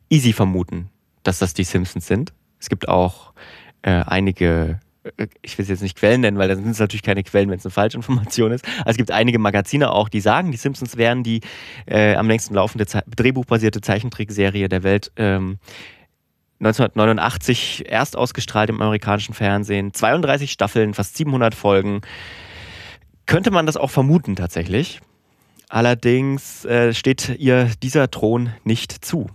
easy 0.10 0.34
vermuten, 0.34 0.90
dass 1.24 1.40
das 1.40 1.54
die 1.54 1.64
Simpsons 1.64 2.08
sind. 2.08 2.34
Es 2.60 2.70
gibt 2.70 2.88
auch 2.88 3.34
äh, 3.84 3.92
einige 3.92 4.80
äh, 5.18 5.28
ich 5.42 5.58
will 5.58 5.64
es 5.64 5.70
jetzt 5.70 5.82
nicht 5.82 5.98
Quellen 5.98 6.22
nennen, 6.22 6.38
weil 6.38 6.48
dann 6.48 6.58
sind 6.58 6.72
es 6.72 6.80
natürlich 6.80 7.04
keine 7.04 7.24
Quellen, 7.24 7.50
wenn 7.50 7.60
es 7.60 7.66
eine 7.66 7.72
Falschinformation 7.72 8.52
ist. 8.52 8.66
Aber 8.82 8.90
es 8.90 8.98
gibt 8.98 9.12
einige 9.12 9.40
Magazine 9.40 9.92
auch, 9.92 10.10
die 10.10 10.22
sagen, 10.22 10.52
die 10.52 10.58
Simpsons 10.58 10.98
wären 10.98 11.24
die 11.24 11.42
äh, 11.86 12.16
am 12.16 12.28
längsten 12.28 12.56
laufende 12.56 12.86
Ze 12.86 13.04
drehbuchbasierte 13.16 13.82
Zeichentrickserie 13.82 14.70
der 14.70 14.84
Welt. 14.84 15.12
Ähm, 15.16 15.60
1989 16.60 17.86
erst 17.88 18.18
ausgestrahlt 18.18 18.72
im 18.72 18.82
amerikanischen 18.82 19.36
Fernsehen, 19.36 19.94
32 19.94 20.52
Staffeln, 20.52 20.96
fast 20.96 21.16
700 21.16 21.54
Folgen. 21.54 22.02
Könnte 23.28 23.52
man 23.52 23.66
das 23.66 23.78
auch 23.78 23.92
vermuten 23.92 24.36
tatsächlich. 24.36 25.02
Allerdings 25.70 26.64
äh, 26.66 26.94
steht 26.94 27.30
ihr 27.38 27.70
dieser 27.84 28.10
Thron 28.10 28.54
nicht 28.64 29.06
zu. 29.06 29.30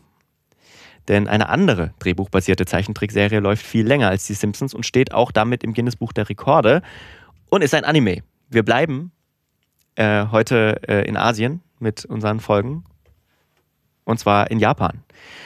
Denn 1.09 1.29
eine 1.29 1.49
andere 1.49 1.93
drehbuchbasierte 1.99 2.65
Zeichentrickserie 2.65 3.41
läuft 3.41 3.65
viel 3.65 3.87
länger 3.87 4.09
als 4.09 4.27
die 4.27 4.35
Simpsons 4.35 4.73
und 4.73 4.87
steht 4.87 5.13
auch 5.13 5.31
damit 5.31 5.63
im 5.63 5.75
Guinness-Buch 5.75 6.13
der 6.13 6.29
Rekorde 6.29 6.83
und 7.51 7.63
ist 7.63 7.75
ein 7.75 7.85
Anime. 7.85 8.23
Wir 8.49 8.63
bleiben 8.63 9.13
äh, 9.97 10.27
heute 10.31 10.81
äh, 10.89 11.07
in 11.07 11.17
Asien 11.17 11.61
mit 11.79 12.05
unseren 12.07 12.41
Folgen 12.41 12.85
und 14.05 14.19
zwar 14.19 14.51
in 14.51 14.59
Japan. 14.59 15.03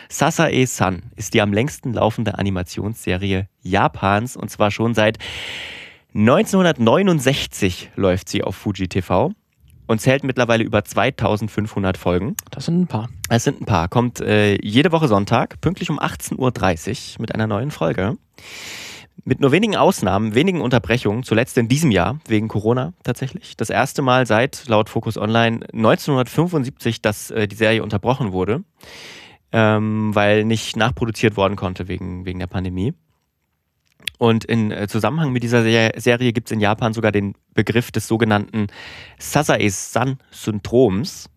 Sasae-san 0.09 1.11
ist 1.17 1.35
die 1.35 1.41
am 1.41 1.53
längsten 1.53 1.93
laufende 1.93 2.39
Animationsserie 2.39 3.49
Japans 3.63 4.37
und 4.37 4.51
zwar 4.51 4.71
schon 4.71 4.95
seit 4.95 5.19
1969 6.17 7.91
läuft 7.95 8.31
sie 8.31 8.43
auf 8.43 8.57
Fuji 8.57 8.89
TV 8.89 9.33
und 9.87 10.01
zählt 10.01 10.25
mittlerweile 10.25 10.65
über 10.65 10.83
2500 10.83 11.99
Folgen. 11.99 12.37
Das 12.51 12.65
sind 12.65 12.81
ein 12.81 12.87
paar. 12.87 13.11
Es 13.29 13.45
sind 13.45 13.61
ein 13.61 13.67
paar. 13.67 13.89
Kommt 13.89 14.21
äh, 14.21 14.57
jede 14.63 14.93
Woche 14.93 15.09
Sonntag, 15.09 15.61
pünktlich 15.61 15.91
um 15.91 16.01
18.30 16.01 16.39
Uhr 16.39 17.21
mit 17.21 17.35
einer 17.35 17.47
neuen 17.47 17.71
Folge. 17.71 18.17
Mit 19.25 19.41
nur 19.41 19.53
wenigen 19.53 19.77
Ausnahmen, 19.77 20.35
wenigen 20.35 20.63
Unterbrechungen, 20.63 21.23
zuletzt 21.23 21.59
in 21.59 21.69
diesem 21.69 21.91
Jahr, 21.91 22.19
wegen 22.27 22.49
Corona 22.49 22.95
tatsächlich. 23.03 23.55
Das 23.59 23.69
erste 23.69 24.01
Mal 24.01 24.27
seit, 24.27 24.69
laut 24.69 24.89
Focus 24.89 25.19
Online, 25.19 25.67
1975, 25.75 27.03
dass 27.03 27.31
äh, 27.31 27.47
die 27.47 27.57
Serie 27.57 27.83
unterbrochen 27.83 28.33
wurde, 28.33 28.65
ähm, 29.53 30.15
weil 30.15 30.47
nicht 30.47 30.79
nachproduziert 30.79 31.37
worden 31.37 31.57
konnte 31.57 31.89
wegen, 31.89 32.25
wegen 32.25 32.39
der 32.39 32.47
Pandemie. 32.47 32.95
Und 34.19 34.45
in 34.45 34.71
äh, 34.71 34.89
Zusammenhang 34.89 35.33
mit 35.33 35.43
dieser 35.43 35.63
Serie 35.63 36.33
gibt 36.33 36.49
es 36.49 36.53
in 36.53 36.61
Japan 36.61 36.93
sogar 36.93 37.13
den 37.13 37.35
Begriff 37.55 37.91
des 37.91 38.07
sogenannten 38.09 38.67
Sasae-san-Syndroms. 39.19 41.31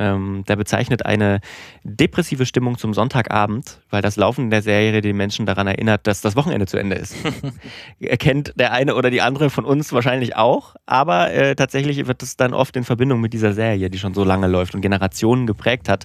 Ähm, 0.00 0.44
der 0.46 0.54
bezeichnet 0.54 1.04
eine 1.04 1.40
depressive 1.82 2.46
Stimmung 2.46 2.78
zum 2.78 2.94
Sonntagabend, 2.94 3.80
weil 3.90 4.00
das 4.00 4.14
Laufen 4.14 4.48
der 4.48 4.62
Serie 4.62 5.00
den 5.00 5.16
Menschen 5.16 5.44
daran 5.44 5.66
erinnert, 5.66 6.06
dass 6.06 6.20
das 6.20 6.36
Wochenende 6.36 6.66
zu 6.66 6.76
Ende 6.76 6.94
ist. 6.94 7.16
Kennt 8.20 8.52
der 8.54 8.72
eine 8.72 8.94
oder 8.94 9.10
die 9.10 9.22
andere 9.22 9.50
von 9.50 9.64
uns 9.64 9.92
wahrscheinlich 9.92 10.36
auch, 10.36 10.76
aber 10.86 11.32
äh, 11.32 11.56
tatsächlich 11.56 12.06
wird 12.06 12.22
es 12.22 12.36
dann 12.36 12.54
oft 12.54 12.76
in 12.76 12.84
Verbindung 12.84 13.20
mit 13.20 13.32
dieser 13.32 13.54
Serie, 13.54 13.90
die 13.90 13.98
schon 13.98 14.14
so 14.14 14.22
lange 14.22 14.46
läuft 14.46 14.76
und 14.76 14.82
Generationen 14.82 15.48
geprägt 15.48 15.88
hat, 15.88 16.04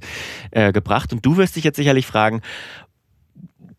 äh, 0.50 0.72
gebracht. 0.72 1.14
Und 1.14 1.24
du 1.24 1.38
wirst 1.38 1.56
dich 1.56 1.64
jetzt 1.64 1.76
sicherlich 1.76 2.08
fragen, 2.08 2.42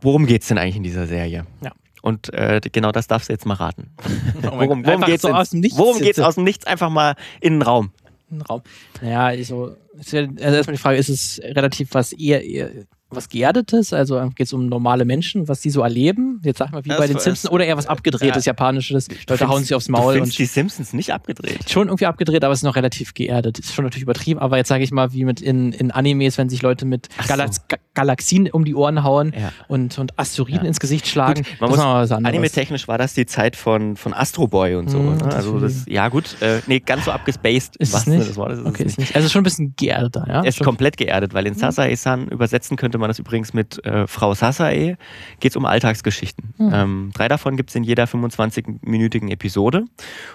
worum 0.00 0.26
geht 0.26 0.42
es 0.42 0.48
denn 0.48 0.58
eigentlich 0.58 0.76
in 0.76 0.84
dieser 0.84 1.08
Serie? 1.08 1.44
Ja. 1.60 1.72
Und 2.04 2.34
äh, 2.34 2.60
genau 2.60 2.92
das 2.92 3.06
darfst 3.06 3.30
du 3.30 3.32
jetzt 3.32 3.46
mal 3.46 3.54
raten. 3.54 3.90
Oh 4.46 4.58
worum 4.60 4.84
worum 4.84 5.00
geht 5.04 5.16
es 5.16 5.22
so 5.22 5.28
aus 5.28 5.50
dem 5.50 5.60
Nichts? 5.60 5.78
Worum 5.78 5.98
geht 5.98 6.18
es 6.18 6.22
aus 6.22 6.34
dem 6.34 6.44
Nichts? 6.44 6.66
Einfach 6.66 6.90
mal 6.90 7.16
in 7.40 7.54
den 7.54 7.62
Raum. 7.62 7.92
In 8.30 8.38
den 8.38 8.42
Raum. 8.42 8.60
Naja, 9.00 9.26
also, 9.28 9.76
also 9.96 10.16
erstmal 10.18 10.76
die 10.76 10.82
Frage, 10.82 10.98
ist 10.98 11.08
es 11.08 11.40
relativ 11.42 11.94
was 11.94 12.12
eher, 12.12 12.44
eher 12.44 12.70
was 13.16 13.28
Geerdetes? 13.28 13.92
Also 13.92 14.20
geht 14.34 14.46
es 14.46 14.52
um 14.52 14.66
normale 14.66 15.04
Menschen, 15.04 15.48
was 15.48 15.60
die 15.60 15.70
so 15.70 15.82
erleben? 15.82 16.40
Jetzt 16.44 16.58
sag 16.58 16.72
mal, 16.72 16.84
wie 16.84 16.88
das 16.88 16.98
bei 16.98 17.06
den 17.06 17.18
Simpsons 17.18 17.52
oder 17.52 17.64
eher 17.64 17.76
was 17.76 17.86
abgedrehtes, 17.86 18.44
ja. 18.44 18.50
japanisches. 18.50 19.08
Leute 19.28 19.48
hauen 19.48 19.62
sich 19.62 19.74
aufs 19.74 19.88
Maul. 19.88 20.16
Du 20.16 20.22
und 20.22 20.38
die 20.38 20.46
Simpsons 20.46 20.92
nicht 20.92 21.12
abgedreht? 21.12 21.70
Schon 21.70 21.88
irgendwie 21.88 22.06
abgedreht, 22.06 22.44
aber 22.44 22.52
es 22.52 22.60
ist 22.60 22.64
noch 22.64 22.76
relativ 22.76 23.14
geerdet. 23.14 23.58
Ist 23.58 23.74
schon 23.74 23.84
natürlich 23.84 24.02
übertrieben, 24.02 24.40
aber 24.40 24.56
jetzt 24.56 24.68
sage 24.68 24.84
ich 24.84 24.90
mal, 24.92 25.12
wie 25.12 25.24
mit 25.24 25.40
in, 25.40 25.72
in 25.72 25.90
Animes, 25.90 26.38
wenn 26.38 26.48
sich 26.48 26.62
Leute 26.62 26.84
mit 26.84 27.08
Galax 27.26 27.56
so. 27.56 27.76
Galaxien 27.94 28.50
um 28.50 28.64
die 28.64 28.74
Ohren 28.74 29.04
hauen 29.04 29.32
ja. 29.38 29.52
und, 29.68 29.98
und 29.98 30.18
Asteroiden 30.18 30.62
ja. 30.62 30.68
ins 30.68 30.80
Gesicht 30.80 31.06
schlagen. 31.06 31.42
Gut, 31.42 31.60
man 31.60 31.70
muss, 31.70 32.10
Anime-technisch 32.10 32.88
war 32.88 32.98
das 32.98 33.14
die 33.14 33.26
Zeit 33.26 33.56
von, 33.56 33.96
von 33.96 34.12
Astro 34.12 34.48
Boy 34.48 34.74
und 34.74 34.90
so. 34.90 34.98
Mhm, 34.98 35.18
ne? 35.18 35.34
Also 35.34 35.60
das, 35.60 35.84
ja 35.86 36.08
gut, 36.08 36.36
äh, 36.40 36.60
nee, 36.66 36.80
ganz 36.80 37.04
so 37.04 37.12
abgespaced. 37.12 37.76
Ist 37.76 37.94
es 37.94 38.06
nicht? 38.06 38.28
Das 38.28 38.36
Wort, 38.36 38.52
ist 38.52 38.66
okay, 38.66 38.84
ist 38.84 38.98
nicht. 38.98 39.14
Also 39.14 39.28
schon 39.28 39.40
ein 39.40 39.44
bisschen 39.44 39.74
geerdeter, 39.76 40.26
ja? 40.28 40.42
Es 40.42 40.56
ist 40.56 40.64
komplett 40.64 40.96
geerdet, 40.96 41.34
weil 41.34 41.46
in 41.46 41.54
mhm. 41.54 41.58
Sasae-san 41.58 42.28
übersetzen 42.28 42.76
könnte 42.76 42.98
man 42.98 43.03
das 43.08 43.18
übrigens 43.18 43.54
mit 43.54 43.84
äh, 43.84 44.06
Frau 44.06 44.34
Sasae 44.34 44.96
geht 45.40 45.52
es 45.52 45.56
um 45.56 45.64
Alltagsgeschichten. 45.64 46.54
Mhm. 46.58 46.70
Ähm, 46.72 47.10
drei 47.14 47.28
davon 47.28 47.56
gibt 47.56 47.70
es 47.70 47.76
in 47.76 47.84
jeder 47.84 48.04
25-minütigen 48.04 49.30
Episode. 49.30 49.84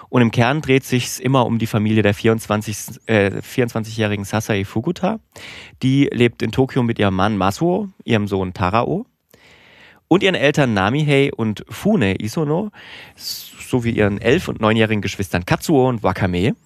Und 0.08 0.22
im 0.22 0.30
Kern 0.30 0.60
dreht 0.60 0.84
sich 0.84 1.22
immer 1.22 1.46
um 1.46 1.58
die 1.58 1.66
Familie 1.66 2.02
der 2.02 2.14
24, 2.14 3.00
äh, 3.06 3.30
24-jährigen 3.40 4.24
Sasae 4.24 4.64
Fukuta. 4.64 5.20
Die 5.82 6.08
lebt 6.12 6.42
in 6.42 6.52
Tokio 6.52 6.82
mit 6.82 6.98
ihrem 6.98 7.14
Mann 7.14 7.36
Masuo, 7.36 7.88
ihrem 8.04 8.26
Sohn 8.26 8.52
Tarao 8.52 9.06
und 10.08 10.24
ihren 10.24 10.34
Eltern 10.34 10.74
Namihei 10.74 11.30
und 11.32 11.64
Fune 11.68 12.20
Isono 12.20 12.72
sowie 13.14 13.92
ihren 13.92 14.20
elf- 14.20 14.48
und 14.48 14.60
neunjährigen 14.60 15.02
Geschwistern 15.02 15.46
Katsuo 15.46 15.88
und 15.88 16.02
Wakame. 16.02 16.56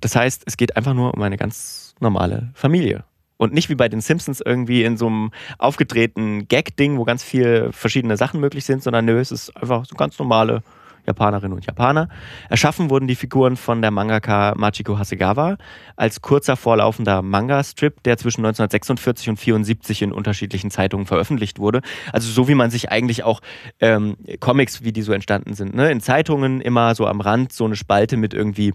Das 0.00 0.16
heißt, 0.16 0.44
es 0.46 0.56
geht 0.56 0.76
einfach 0.76 0.94
nur 0.94 1.12
um 1.14 1.22
eine 1.22 1.36
ganz 1.36 1.94
normale 2.00 2.50
Familie. 2.54 3.04
Und 3.38 3.52
nicht 3.52 3.68
wie 3.68 3.74
bei 3.74 3.88
den 3.88 4.00
Simpsons 4.00 4.40
irgendwie 4.40 4.82
in 4.84 4.96
so 4.96 5.06
einem 5.06 5.30
aufgedrehten 5.58 6.48
Gag-Ding, 6.48 6.96
wo 6.96 7.04
ganz 7.04 7.22
viele 7.22 7.72
verschiedene 7.72 8.16
Sachen 8.16 8.40
möglich 8.40 8.64
sind, 8.64 8.82
sondern 8.82 9.04
nö, 9.04 9.18
es 9.18 9.30
ist 9.30 9.56
einfach 9.56 9.84
so 9.84 9.94
ganz 9.94 10.18
normale 10.18 10.62
Japanerinnen 11.06 11.56
und 11.56 11.66
Japaner. 11.66 12.08
Erschaffen 12.50 12.90
wurden 12.90 13.06
die 13.06 13.14
Figuren 13.14 13.56
von 13.56 13.80
der 13.80 13.90
Mangaka 13.90 14.54
Machiko 14.56 14.98
Hasegawa 14.98 15.56
als 15.96 16.20
kurzer 16.20 16.56
vorlaufender 16.56 17.22
Manga-Strip, 17.22 18.02
der 18.02 18.18
zwischen 18.18 18.44
1946 18.44 19.28
und 19.28 19.38
1974 19.38 20.02
in 20.02 20.12
unterschiedlichen 20.12 20.70
Zeitungen 20.70 21.06
veröffentlicht 21.06 21.58
wurde. 21.58 21.80
Also 22.12 22.30
so 22.30 22.48
wie 22.48 22.54
man 22.54 22.70
sich 22.70 22.90
eigentlich 22.90 23.22
auch 23.22 23.40
ähm, 23.80 24.16
Comics, 24.40 24.82
wie 24.82 24.92
die 24.92 25.02
so 25.02 25.12
entstanden 25.12 25.54
sind, 25.54 25.74
ne? 25.74 25.90
in 25.90 26.00
Zeitungen 26.00 26.60
immer 26.60 26.94
so 26.94 27.06
am 27.06 27.20
Rand 27.20 27.52
so 27.52 27.64
eine 27.64 27.76
Spalte 27.76 28.16
mit 28.16 28.34
irgendwie 28.34 28.74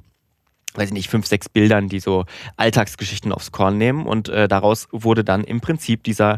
weiß 0.73 0.89
ich 0.89 0.93
nicht, 0.93 1.09
fünf, 1.09 1.25
sechs 1.27 1.49
Bildern, 1.49 1.89
die 1.89 1.99
so 1.99 2.25
Alltagsgeschichten 2.57 3.31
aufs 3.31 3.51
Korn 3.51 3.77
nehmen. 3.77 4.05
Und 4.05 4.29
äh, 4.29 4.47
daraus 4.47 4.87
wurde 4.91 5.23
dann 5.23 5.43
im 5.43 5.61
Prinzip 5.61 6.03
dieser 6.03 6.37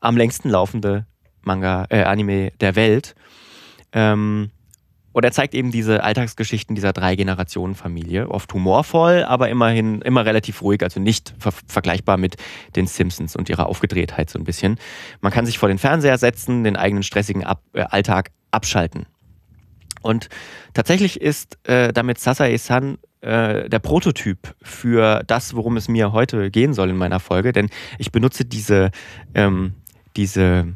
am 0.00 0.16
längsten 0.16 0.50
laufende 0.50 1.06
Manga, 1.42 1.86
äh, 1.90 2.02
Anime 2.02 2.52
der 2.60 2.76
Welt. 2.76 3.14
Ähm, 3.92 4.50
und 5.16 5.24
er 5.24 5.32
zeigt 5.32 5.54
eben 5.54 5.70
diese 5.70 6.04
Alltagsgeschichten 6.04 6.74
dieser 6.74 6.92
drei 6.92 7.16
Generationen 7.16 7.74
Familie. 7.74 8.28
Oft 8.28 8.52
humorvoll, 8.52 9.24
aber 9.24 9.48
immerhin 9.48 10.02
immer 10.02 10.26
relativ 10.26 10.60
ruhig, 10.60 10.82
also 10.82 11.00
nicht 11.00 11.34
ver 11.38 11.52
vergleichbar 11.66 12.18
mit 12.18 12.36
den 12.76 12.86
Simpsons 12.86 13.34
und 13.34 13.48
ihrer 13.48 13.64
Aufgedrehtheit 13.66 14.28
so 14.28 14.38
ein 14.38 14.44
bisschen. 14.44 14.78
Man 15.22 15.32
kann 15.32 15.46
sich 15.46 15.56
vor 15.56 15.70
den 15.70 15.78
Fernseher 15.78 16.18
setzen, 16.18 16.64
den 16.64 16.76
eigenen 16.76 17.02
stressigen 17.02 17.44
Ab 17.44 17.62
äh, 17.72 17.80
Alltag 17.88 18.30
abschalten. 18.50 19.06
Und 20.02 20.28
tatsächlich 20.74 21.18
ist 21.18 21.58
äh, 21.66 21.94
damit 21.94 22.18
Sasae-san 22.18 22.98
äh, 23.26 23.68
der 23.68 23.78
Prototyp 23.80 24.54
für 24.62 25.22
das, 25.26 25.54
worum 25.54 25.76
es 25.76 25.88
mir 25.88 26.12
heute 26.12 26.50
gehen 26.50 26.74
soll 26.74 26.90
in 26.90 26.96
meiner 26.96 27.20
Folge, 27.20 27.52
denn 27.52 27.68
ich 27.98 28.12
benutze 28.12 28.44
diese, 28.44 28.90
ähm, 29.34 29.74
diese, 30.16 30.74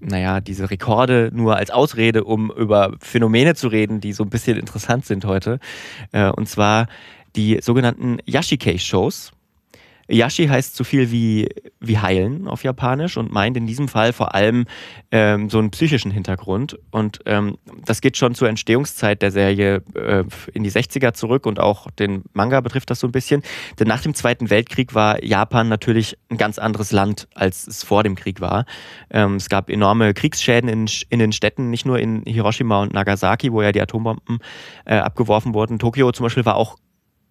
naja, 0.00 0.40
diese 0.40 0.70
Rekorde 0.70 1.30
nur 1.32 1.56
als 1.56 1.70
Ausrede, 1.70 2.24
um 2.24 2.50
über 2.52 2.94
Phänomene 3.00 3.54
zu 3.54 3.68
reden, 3.68 4.00
die 4.00 4.12
so 4.12 4.22
ein 4.22 4.30
bisschen 4.30 4.56
interessant 4.56 5.06
sind 5.06 5.24
heute. 5.24 5.58
Äh, 6.12 6.30
und 6.30 6.48
zwar 6.48 6.86
die 7.36 7.58
sogenannten 7.60 8.18
Yashikei-Shows. 8.24 9.32
Yashi 10.08 10.46
heißt 10.46 10.74
so 10.74 10.84
viel 10.84 11.10
wie, 11.10 11.48
wie 11.80 11.98
heilen 11.98 12.48
auf 12.48 12.64
Japanisch 12.64 13.16
und 13.16 13.30
meint 13.30 13.56
in 13.56 13.66
diesem 13.66 13.88
Fall 13.88 14.12
vor 14.12 14.34
allem 14.34 14.64
ähm, 15.10 15.50
so 15.50 15.58
einen 15.58 15.70
psychischen 15.70 16.10
Hintergrund. 16.10 16.78
Und 16.90 17.20
ähm, 17.26 17.58
das 17.84 18.00
geht 18.00 18.16
schon 18.16 18.34
zur 18.34 18.48
Entstehungszeit 18.48 19.20
der 19.20 19.30
Serie 19.30 19.82
äh, 19.94 20.24
in 20.54 20.64
die 20.64 20.70
60er 20.70 21.12
zurück 21.12 21.46
und 21.46 21.60
auch 21.60 21.90
den 21.90 22.24
Manga 22.32 22.60
betrifft 22.60 22.90
das 22.90 23.00
so 23.00 23.06
ein 23.06 23.12
bisschen. 23.12 23.42
Denn 23.78 23.86
nach 23.86 24.00
dem 24.00 24.14
Zweiten 24.14 24.50
Weltkrieg 24.50 24.94
war 24.94 25.22
Japan 25.22 25.68
natürlich 25.68 26.16
ein 26.30 26.38
ganz 26.38 26.58
anderes 26.58 26.90
Land, 26.90 27.28
als 27.34 27.66
es 27.66 27.84
vor 27.84 28.02
dem 28.02 28.14
Krieg 28.14 28.40
war. 28.40 28.64
Ähm, 29.10 29.36
es 29.36 29.48
gab 29.48 29.68
enorme 29.70 30.14
Kriegsschäden 30.14 30.68
in, 30.68 30.86
in 31.10 31.18
den 31.18 31.32
Städten, 31.32 31.70
nicht 31.70 31.84
nur 31.84 31.98
in 31.98 32.22
Hiroshima 32.24 32.82
und 32.82 32.94
Nagasaki, 32.94 33.52
wo 33.52 33.60
ja 33.60 33.72
die 33.72 33.82
Atombomben 33.82 34.38
äh, 34.86 34.96
abgeworfen 34.96 35.54
wurden. 35.54 35.78
Tokio 35.78 36.12
zum 36.12 36.24
Beispiel 36.24 36.46
war 36.46 36.56
auch 36.56 36.76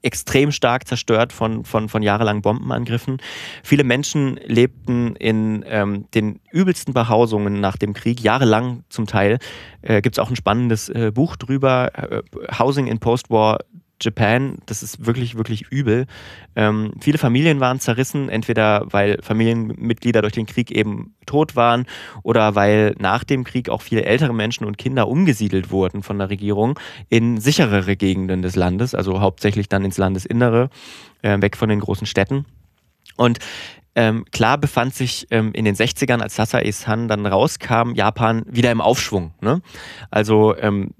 extrem 0.01 0.51
stark 0.51 0.87
zerstört 0.87 1.33
von, 1.33 1.63
von, 1.65 1.89
von 1.89 2.01
jahrelangen 2.01 2.41
Bombenangriffen. 2.41 3.17
Viele 3.63 3.83
Menschen 3.83 4.39
lebten 4.45 5.15
in 5.15 5.65
ähm, 5.67 6.05
den 6.13 6.39
übelsten 6.51 6.93
Behausungen 6.93 7.59
nach 7.59 7.77
dem 7.77 7.93
Krieg, 7.93 8.21
jahrelang 8.21 8.83
zum 8.89 9.07
Teil. 9.07 9.39
Äh, 9.81 10.01
Gibt 10.01 10.17
es 10.17 10.19
auch 10.19 10.29
ein 10.29 10.35
spannendes 10.35 10.89
äh, 10.89 11.11
Buch 11.13 11.35
drüber, 11.35 11.91
äh, 11.95 12.21
Housing 12.57 12.87
in 12.87 12.99
Post-War 12.99 13.59
Japan, 14.01 14.59
das 14.65 14.83
ist 14.83 15.05
wirklich, 15.05 15.35
wirklich 15.35 15.67
übel. 15.71 16.05
Ähm, 16.55 16.93
viele 17.01 17.17
Familien 17.17 17.59
waren 17.59 17.79
zerrissen, 17.79 18.29
entweder 18.29 18.85
weil 18.91 19.17
Familienmitglieder 19.21 20.21
durch 20.21 20.33
den 20.33 20.45
Krieg 20.45 20.71
eben 20.71 21.15
tot 21.25 21.55
waren 21.55 21.85
oder 22.23 22.55
weil 22.55 22.95
nach 22.99 23.23
dem 23.23 23.43
Krieg 23.43 23.69
auch 23.69 23.81
viele 23.81 24.05
ältere 24.05 24.33
Menschen 24.33 24.65
und 24.65 24.77
Kinder 24.77 25.07
umgesiedelt 25.07 25.71
wurden 25.71 26.03
von 26.03 26.19
der 26.19 26.29
Regierung 26.29 26.79
in 27.09 27.39
sicherere 27.39 27.95
Gegenden 27.95 28.41
des 28.41 28.55
Landes, 28.55 28.93
also 28.93 29.19
hauptsächlich 29.19 29.67
dann 29.67 29.83
ins 29.83 29.97
Landesinnere, 29.97 30.69
äh, 31.23 31.41
weg 31.41 31.57
von 31.57 31.69
den 31.69 31.79
großen 31.79 32.05
Städten. 32.05 32.45
Und 33.15 33.39
ähm, 33.97 34.25
klar 34.31 34.59
befand 34.59 34.93
sich 34.93 35.25
ähm, 35.31 35.53
in 35.53 35.65
den 35.65 35.75
60ern, 35.75 36.21
als 36.21 36.35
Sasae-san 36.35 37.07
dann 37.07 37.25
rauskam, 37.25 37.95
Japan 37.95 38.43
wieder 38.47 38.71
im 38.71 38.79
Aufschwung. 38.79 39.33
Ne? 39.41 39.63
Also 40.11 40.55
ähm, 40.55 40.91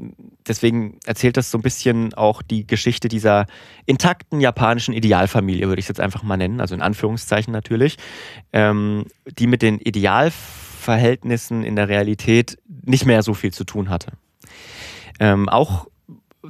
deswegen 0.47 0.97
erzählt 1.05 1.37
das 1.37 1.51
so 1.51 1.59
ein 1.59 1.61
bisschen 1.61 2.15
auch 2.15 2.41
die 2.41 2.65
Geschichte 2.65 3.07
dieser 3.07 3.45
intakten 3.85 4.41
japanischen 4.41 4.95
Idealfamilie, 4.95 5.67
würde 5.67 5.79
ich 5.79 5.85
es 5.85 5.89
jetzt 5.89 5.99
einfach 5.99 6.23
mal 6.23 6.37
nennen, 6.37 6.59
also 6.59 6.73
in 6.73 6.81
Anführungszeichen 6.81 7.53
natürlich, 7.53 7.97
ähm, 8.51 9.05
die 9.37 9.45
mit 9.45 9.61
den 9.61 9.77
Idealverhältnissen 9.77 11.63
in 11.63 11.75
der 11.75 11.89
Realität 11.89 12.57
nicht 12.67 13.05
mehr 13.05 13.21
so 13.21 13.35
viel 13.35 13.53
zu 13.53 13.63
tun 13.63 13.91
hatte. 13.91 14.13
Ähm, 15.19 15.49
auch 15.49 15.85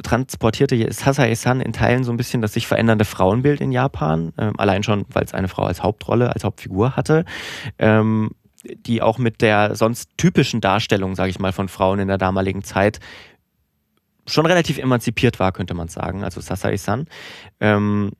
transportierte 0.03 0.91
Sasae-san 0.91 1.61
in 1.61 1.73
Teilen 1.73 2.03
so 2.03 2.11
ein 2.11 2.17
bisschen 2.17 2.41
das 2.41 2.53
sich 2.53 2.67
verändernde 2.67 3.05
Frauenbild 3.05 3.61
in 3.61 3.71
Japan, 3.71 4.33
ähm, 4.37 4.53
allein 4.57 4.83
schon, 4.83 5.05
weil 5.09 5.23
es 5.23 5.33
eine 5.33 5.47
Frau 5.47 5.63
als 5.63 5.83
Hauptrolle, 5.83 6.33
als 6.33 6.43
Hauptfigur 6.43 6.95
hatte. 6.95 7.25
Ähm, 7.79 8.31
die 8.63 9.01
auch 9.01 9.17
mit 9.17 9.41
der 9.41 9.75
sonst 9.75 10.09
typischen 10.17 10.61
Darstellung, 10.61 11.15
sage 11.15 11.29
ich 11.29 11.39
mal, 11.39 11.53
von 11.53 11.69
Frauen 11.69 11.99
in 11.99 12.07
der 12.07 12.17
damaligen 12.17 12.63
Zeit 12.63 12.99
schon 14.27 14.45
relativ 14.45 14.77
emanzipiert 14.77 15.39
war, 15.39 15.51
könnte 15.51 15.73
man 15.73 15.87
sagen, 15.87 16.23
also 16.23 16.41
Sasae-san. 16.41 17.05
Ähm, 17.59 18.11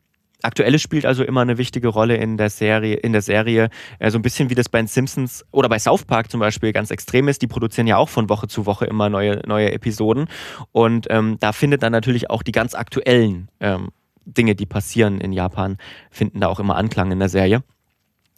Aktuelles 0.44 0.82
spielt 0.82 1.06
also 1.06 1.24
immer 1.24 1.42
eine 1.42 1.58
wichtige 1.58 1.88
Rolle 1.88 2.16
in 2.16 2.38
der 2.38 2.50
Serie, 2.50 2.96
in 2.96 3.12
der 3.12 3.24
Serie. 3.24 3.70
Äh, 4.00 4.12
so 4.12 4.20
ein 4.20 4.22
bisschen 4.22 4.50
wie 4.50 4.56
das 4.56 4.70
bei 4.70 4.80
den 4.80 4.88
Simpsons 4.88 5.44
oder 5.52 5.68
bei 5.68 5.80
South 5.80 6.06
Park 6.06 6.30
zum 6.30 6.40
Beispiel 6.40 6.72
ganz 6.74 6.92
extrem 6.92 7.28
ist. 7.28 7.42
Die 7.42 7.48
produzieren 7.48 7.88
ja 7.88 7.98
auch 7.98 8.10
von 8.10 8.30
Woche 8.30 8.48
zu 8.48 8.66
Woche 8.66 8.86
immer 8.86 9.10
neue, 9.10 9.42
neue 9.48 9.72
Episoden. 9.72 10.28
Und 10.72 11.08
ähm, 11.10 11.38
da 11.40 11.54
findet 11.54 11.82
dann 11.82 11.92
natürlich 11.92 12.30
auch 12.30 12.44
die 12.44 12.52
ganz 12.52 12.76
aktuellen 12.76 13.50
ähm, 13.60 13.90
Dinge, 14.26 14.56
die 14.56 14.66
passieren 14.66 15.22
in 15.22 15.34
Japan, 15.34 15.78
finden 16.12 16.42
da 16.42 16.48
auch 16.48 16.60
immer 16.60 16.76
Anklang 16.76 17.12
in 17.12 17.20
der 17.20 17.30
Serie. 17.30 17.64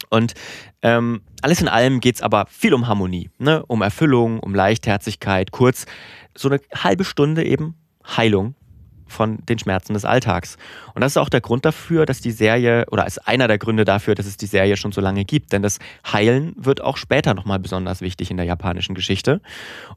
Und 0.08 0.34
ähm, 0.82 1.20
alles 1.42 1.60
in 1.60 1.68
allem 1.68 2.00
geht 2.00 2.16
es 2.16 2.22
aber 2.22 2.46
viel 2.48 2.72
um 2.72 2.86
Harmonie, 2.86 3.30
ne? 3.38 3.62
um 3.66 3.82
Erfüllung, 3.82 4.40
um 4.40 4.54
Leichtherzigkeit, 4.54 5.50
kurz 5.52 5.84
so 6.34 6.48
eine 6.48 6.60
halbe 6.74 7.04
Stunde 7.04 7.44
eben 7.44 7.74
Heilung 8.16 8.54
von 9.10 9.38
den 9.46 9.58
Schmerzen 9.58 9.94
des 9.94 10.04
Alltags. 10.04 10.56
Und 10.94 11.02
das 11.02 11.12
ist 11.12 11.16
auch 11.16 11.28
der 11.28 11.40
Grund 11.40 11.64
dafür, 11.64 12.06
dass 12.06 12.20
die 12.20 12.30
Serie, 12.30 12.86
oder 12.90 13.06
ist 13.06 13.26
einer 13.26 13.48
der 13.48 13.58
Gründe 13.58 13.84
dafür, 13.84 14.14
dass 14.14 14.26
es 14.26 14.36
die 14.36 14.46
Serie 14.46 14.76
schon 14.76 14.92
so 14.92 15.00
lange 15.00 15.24
gibt. 15.24 15.52
Denn 15.52 15.62
das 15.62 15.78
Heilen 16.10 16.54
wird 16.56 16.80
auch 16.80 16.96
später 16.96 17.34
nochmal 17.34 17.58
besonders 17.58 18.00
wichtig 18.00 18.30
in 18.30 18.36
der 18.36 18.46
japanischen 18.46 18.94
Geschichte. 18.94 19.40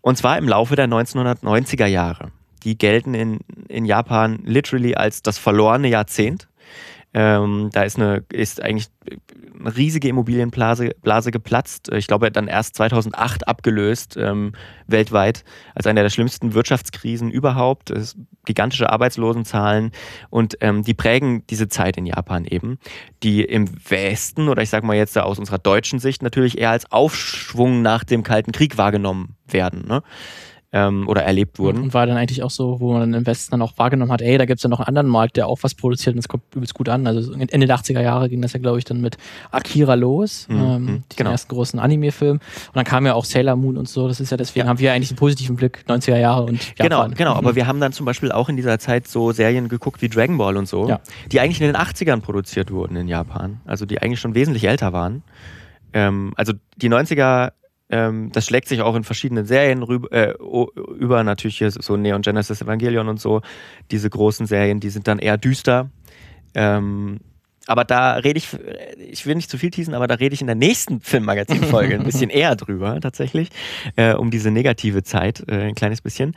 Und 0.01 0.17
zwar 0.17 0.37
im 0.37 0.47
Laufe 0.47 0.75
der 0.75 0.87
1990er 0.87 1.85
Jahre. 1.85 2.31
Die 2.63 2.77
gelten 2.77 3.13
in, 3.13 3.39
in 3.67 3.85
Japan 3.85 4.39
literally 4.45 4.95
als 4.95 5.21
das 5.21 5.37
verlorene 5.37 5.89
Jahrzehnt. 5.89 6.47
Ähm, 7.13 7.69
da 7.71 7.83
ist, 7.83 7.97
eine, 7.97 8.23
ist 8.31 8.61
eigentlich 8.61 8.87
eine 9.59 9.75
riesige 9.75 10.07
Immobilienblase 10.07 10.95
Blase 11.01 11.31
geplatzt. 11.31 11.91
Ich 11.93 12.07
glaube, 12.07 12.31
dann 12.31 12.47
erst 12.47 12.75
2008 12.75 13.47
abgelöst 13.47 14.17
ähm, 14.17 14.53
weltweit 14.87 15.43
als 15.75 15.85
eine 15.87 16.01
der 16.01 16.09
schlimmsten 16.09 16.53
Wirtschaftskrisen 16.53 17.29
überhaupt. 17.29 17.91
Es, 17.91 18.15
gigantische 18.45 18.89
Arbeitslosenzahlen 18.89 19.91
und 20.29 20.57
ähm, 20.61 20.83
die 20.83 20.93
prägen 20.93 21.45
diese 21.47 21.67
Zeit 21.67 21.97
in 21.97 22.05
Japan 22.05 22.45
eben, 22.45 22.77
die 23.23 23.43
im 23.43 23.69
Westen 23.89 24.49
oder 24.49 24.61
ich 24.61 24.69
sage 24.69 24.85
mal 24.85 24.95
jetzt 24.95 25.17
aus 25.17 25.39
unserer 25.39 25.59
deutschen 25.59 25.99
Sicht 25.99 26.21
natürlich 26.21 26.57
eher 26.57 26.71
als 26.71 26.91
Aufschwung 26.91 27.81
nach 27.81 28.03
dem 28.03 28.23
Kalten 28.23 28.51
Krieg 28.51 28.77
wahrgenommen 28.77 29.35
werden. 29.47 29.85
Ne? 29.87 30.03
Ähm, 30.73 31.07
oder 31.07 31.23
erlebt 31.23 31.59
wurden. 31.59 31.83
Und 31.83 31.93
war 31.93 32.07
dann 32.07 32.17
eigentlich 32.17 32.41
auch 32.41 32.49
so, 32.49 32.79
wo 32.79 32.93
man 32.93 33.13
im 33.13 33.25
Westen 33.27 33.51
dann 33.51 33.61
auch 33.61 33.77
wahrgenommen 33.77 34.11
hat, 34.11 34.21
ey, 34.21 34.37
da 34.39 34.45
gibt 34.45 34.57
es 34.57 34.63
ja 34.63 34.69
noch 34.69 34.79
einen 34.79 34.87
anderen 34.87 35.07
Markt, 35.07 35.37
der 35.37 35.47
auch 35.47 35.59
was 35.61 35.75
produziert 35.75 36.15
und 36.15 36.19
es 36.19 36.27
kommt 36.27 36.43
übelst 36.55 36.73
gut 36.73 36.89
an. 36.89 37.05
Also 37.05 37.31
Ende 37.33 37.67
der 37.67 37.77
80er 37.77 38.01
Jahre 38.01 38.27
ging 38.27 38.41
das 38.41 38.53
ja, 38.53 38.59
glaube 38.59 38.79
ich, 38.79 38.85
dann 38.85 38.99
mit 38.99 39.17
Akira 39.51 39.93
los, 39.93 40.47
mhm, 40.49 40.57
ähm, 40.57 40.85
mhm, 40.85 41.03
genau. 41.15 41.29
ersten 41.29 41.53
großen 41.53 41.79
Anime-Film. 41.79 42.37
Und 42.37 42.75
dann 42.75 42.85
kam 42.85 43.05
ja 43.05 43.13
auch 43.13 43.25
Sailor 43.25 43.55
Moon 43.55 43.77
und 43.77 43.87
so. 43.87 44.07
Das 44.07 44.19
ist 44.19 44.31
ja 44.31 44.37
deswegen 44.37 44.65
ja. 44.65 44.69
haben 44.69 44.79
wir 44.79 44.91
eigentlich 44.91 45.11
einen 45.11 45.17
positiven 45.17 45.55
Blick, 45.55 45.85
90er 45.87 46.17
Jahre 46.17 46.43
und 46.43 46.59
Japan. 46.77 47.11
Genau, 47.11 47.15
genau. 47.15 47.31
Mhm. 47.33 47.37
Aber 47.37 47.55
wir 47.55 47.67
haben 47.67 47.79
dann 47.79 47.93
zum 47.93 48.07
Beispiel 48.07 48.31
auch 48.31 48.49
in 48.49 48.57
dieser 48.57 48.79
Zeit 48.79 49.07
so 49.07 49.31
Serien 49.31 49.69
geguckt 49.69 50.01
wie 50.01 50.09
Dragon 50.09 50.37
Ball 50.37 50.57
und 50.57 50.67
so, 50.67 50.89
ja. 50.89 50.99
die 51.31 51.39
eigentlich 51.39 51.61
in 51.61 51.67
den 51.67 51.75
80ern 51.75 52.21
produziert 52.21 52.71
wurden 52.71 52.95
in 52.95 53.07
Japan. 53.07 53.61
Also 53.65 53.85
die 53.85 54.01
eigentlich 54.01 54.19
schon 54.19 54.33
wesentlich 54.33 54.63
älter 54.63 54.91
waren. 54.91 55.21
Ähm, 55.93 56.33
also 56.35 56.53
die 56.77 56.89
90er 56.89 57.51
ähm, 57.89 58.31
das 58.31 58.45
schlägt 58.45 58.67
sich 58.67 58.81
auch 58.81 58.95
in 58.95 59.03
verschiedenen 59.03 59.45
Serien 59.45 59.83
rüber, 59.83 60.11
äh, 60.11 60.33
über, 60.97 61.23
natürlich 61.23 61.57
hier 61.57 61.71
so 61.71 61.97
Neon 61.97 62.21
Genesis 62.21 62.61
Evangelion 62.61 63.07
und 63.07 63.19
so. 63.19 63.41
Diese 63.91 64.09
großen 64.09 64.47
Serien, 64.47 64.79
die 64.79 64.89
sind 64.89 65.07
dann 65.07 65.19
eher 65.19 65.37
düster. 65.37 65.89
Ähm, 66.55 67.19
aber 67.65 67.85
da 67.85 68.15
rede 68.15 68.37
ich, 68.37 68.49
ich 68.97 69.25
will 69.25 69.35
nicht 69.35 69.49
zu 69.49 69.57
viel 69.57 69.71
teasen, 69.71 69.93
aber 69.93 70.07
da 70.07 70.15
rede 70.15 70.33
ich 70.33 70.41
in 70.41 70.47
der 70.47 70.55
nächsten 70.55 70.99
Filmmagazin-Folge 70.99 71.95
ein 71.99 72.03
bisschen 72.03 72.29
eher 72.29 72.55
drüber, 72.55 72.99
tatsächlich, 72.99 73.49
äh, 73.95 74.13
um 74.13 74.31
diese 74.31 74.51
negative 74.51 75.03
Zeit, 75.03 75.43
äh, 75.47 75.67
ein 75.67 75.75
kleines 75.75 76.01
bisschen. 76.01 76.35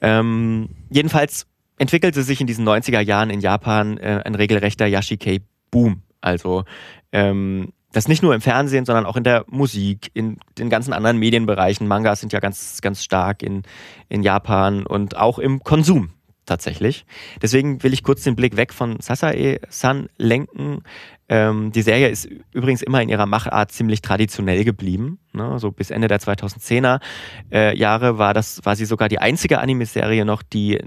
Ähm, 0.00 0.70
jedenfalls 0.90 1.46
entwickelte 1.78 2.22
sich 2.22 2.40
in 2.40 2.46
diesen 2.46 2.68
90er 2.68 3.00
Jahren 3.00 3.30
in 3.30 3.40
Japan 3.40 3.98
äh, 3.98 4.22
ein 4.24 4.34
regelrechter 4.34 4.86
Yashikei-Boom. 4.86 6.02
Also 6.20 6.64
ähm, 7.12 7.72
das 7.92 8.08
nicht 8.08 8.22
nur 8.22 8.34
im 8.34 8.40
Fernsehen, 8.40 8.84
sondern 8.84 9.06
auch 9.06 9.16
in 9.16 9.24
der 9.24 9.44
Musik, 9.48 10.10
in 10.14 10.38
den 10.58 10.70
ganzen 10.70 10.92
anderen 10.92 11.18
Medienbereichen. 11.18 11.88
Mangas 11.88 12.20
sind 12.20 12.32
ja 12.32 12.40
ganz, 12.40 12.80
ganz 12.80 13.02
stark 13.02 13.42
in, 13.42 13.62
in 14.08 14.22
Japan 14.22 14.86
und 14.86 15.16
auch 15.16 15.38
im 15.38 15.60
Konsum 15.64 16.10
tatsächlich. 16.50 17.06
Deswegen 17.40 17.82
will 17.82 17.92
ich 17.92 18.02
kurz 18.02 18.24
den 18.24 18.36
Blick 18.36 18.56
weg 18.56 18.74
von 18.74 18.98
Sasae-san 19.00 20.08
lenken. 20.18 20.82
Ähm, 21.28 21.70
die 21.70 21.82
Serie 21.82 22.08
ist 22.08 22.28
übrigens 22.52 22.82
immer 22.82 23.00
in 23.00 23.08
ihrer 23.08 23.26
Machart 23.26 23.70
ziemlich 23.70 24.02
traditionell 24.02 24.64
geblieben. 24.64 25.20
Ne? 25.32 25.60
So 25.60 25.70
bis 25.70 25.92
Ende 25.92 26.08
der 26.08 26.18
2010er 26.18 27.00
äh, 27.52 27.78
Jahre 27.78 28.18
war 28.18 28.34
das, 28.34 28.60
war 28.64 28.74
sie 28.74 28.84
sogar 28.84 29.08
die 29.08 29.20
einzige 29.20 29.60
Anime-Serie 29.60 30.24
noch, 30.24 30.42
die 30.42 30.80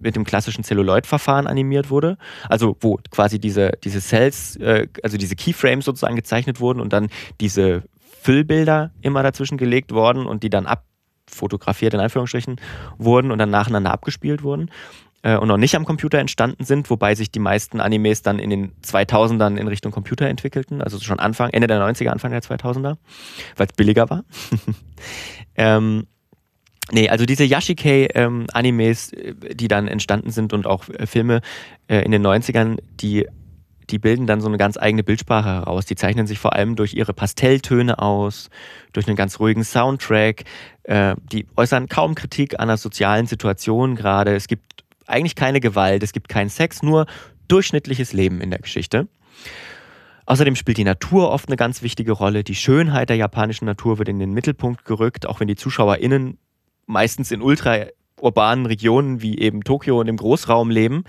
mit 0.00 0.16
dem 0.16 0.24
klassischen 0.24 0.64
Celluloid-Verfahren 0.64 1.46
animiert 1.46 1.90
wurde. 1.90 2.16
Also 2.48 2.78
wo 2.80 2.98
quasi 3.10 3.38
diese, 3.38 3.72
diese 3.84 4.00
Cells, 4.00 4.56
äh, 4.56 4.88
also 5.02 5.18
diese 5.18 5.36
Keyframes 5.36 5.84
sozusagen 5.84 6.16
gezeichnet 6.16 6.60
wurden 6.60 6.80
und 6.80 6.94
dann 6.94 7.08
diese 7.42 7.84
Füllbilder 8.22 8.92
immer 9.02 9.22
dazwischen 9.22 9.58
gelegt 9.58 9.92
worden 9.92 10.24
und 10.24 10.42
die 10.42 10.50
dann 10.50 10.66
abfotografiert 10.66 11.92
in 11.92 12.00
Anführungsstrichen 12.00 12.56
wurden 12.96 13.30
und 13.30 13.38
dann 13.38 13.50
nacheinander 13.50 13.92
abgespielt 13.92 14.42
wurden 14.42 14.70
äh, 15.22 15.36
und 15.36 15.48
noch 15.48 15.56
nicht 15.56 15.74
am 15.74 15.84
Computer 15.84 16.18
entstanden 16.18 16.64
sind, 16.64 16.90
wobei 16.90 17.14
sich 17.14 17.30
die 17.30 17.38
meisten 17.38 17.80
Animes 17.80 18.22
dann 18.22 18.38
in 18.38 18.50
den 18.50 18.72
2000ern 18.82 19.56
in 19.56 19.68
Richtung 19.68 19.92
Computer 19.92 20.26
entwickelten, 20.26 20.82
also 20.82 20.98
schon 21.00 21.18
Anfang, 21.18 21.50
Ende 21.50 21.66
der 21.66 21.80
90er, 21.80 22.08
Anfang 22.08 22.30
der 22.30 22.42
2000er, 22.42 22.96
weil 23.56 23.66
es 23.66 23.72
billiger 23.74 24.08
war. 24.10 24.24
ähm, 25.56 26.06
Nee, 26.92 27.08
also 27.08 27.24
diese 27.24 27.44
Yashikei-Animes, 27.44 29.12
ähm, 29.12 29.36
die 29.52 29.68
dann 29.68 29.86
entstanden 29.86 30.30
sind 30.30 30.52
und 30.52 30.66
auch 30.66 30.88
äh, 30.88 31.06
Filme 31.06 31.40
äh, 31.88 32.04
in 32.04 32.10
den 32.10 32.26
90ern, 32.26 32.78
die, 33.00 33.28
die 33.90 33.98
bilden 33.98 34.26
dann 34.26 34.40
so 34.40 34.48
eine 34.48 34.58
ganz 34.58 34.76
eigene 34.76 35.04
Bildsprache 35.04 35.48
heraus. 35.48 35.86
Die 35.86 35.94
zeichnen 35.94 36.26
sich 36.26 36.38
vor 36.38 36.54
allem 36.54 36.74
durch 36.74 36.94
ihre 36.94 37.12
Pastelltöne 37.12 38.00
aus, 38.00 38.50
durch 38.92 39.06
einen 39.06 39.16
ganz 39.16 39.38
ruhigen 39.38 39.62
Soundtrack. 39.62 40.44
Äh, 40.82 41.14
die 41.30 41.46
äußern 41.56 41.88
kaum 41.88 42.16
Kritik 42.16 42.58
an 42.58 42.68
der 42.68 42.76
sozialen 42.76 43.26
Situation 43.26 43.94
gerade. 43.94 44.34
Es 44.34 44.48
gibt 44.48 44.84
eigentlich 45.10 45.34
keine 45.34 45.60
Gewalt, 45.60 46.02
es 46.02 46.12
gibt 46.12 46.28
keinen 46.28 46.48
Sex, 46.48 46.82
nur 46.82 47.06
durchschnittliches 47.48 48.12
Leben 48.12 48.40
in 48.40 48.50
der 48.50 48.60
Geschichte. 48.60 49.08
Außerdem 50.26 50.54
spielt 50.54 50.78
die 50.78 50.84
Natur 50.84 51.30
oft 51.30 51.48
eine 51.48 51.56
ganz 51.56 51.82
wichtige 51.82 52.12
Rolle. 52.12 52.44
Die 52.44 52.54
Schönheit 52.54 53.08
der 53.08 53.16
japanischen 53.16 53.64
Natur 53.64 53.98
wird 53.98 54.08
in 54.08 54.20
den 54.20 54.32
Mittelpunkt 54.32 54.84
gerückt, 54.84 55.26
auch 55.26 55.40
wenn 55.40 55.48
die 55.48 55.56
ZuschauerInnen 55.56 56.38
meistens 56.86 57.32
in 57.32 57.42
ultra 57.42 57.86
urbanen 58.20 58.66
Regionen 58.66 59.22
wie 59.22 59.38
eben 59.38 59.64
Tokio 59.64 59.98
und 59.98 60.08
im 60.08 60.16
Großraum 60.16 60.70
leben. 60.70 61.04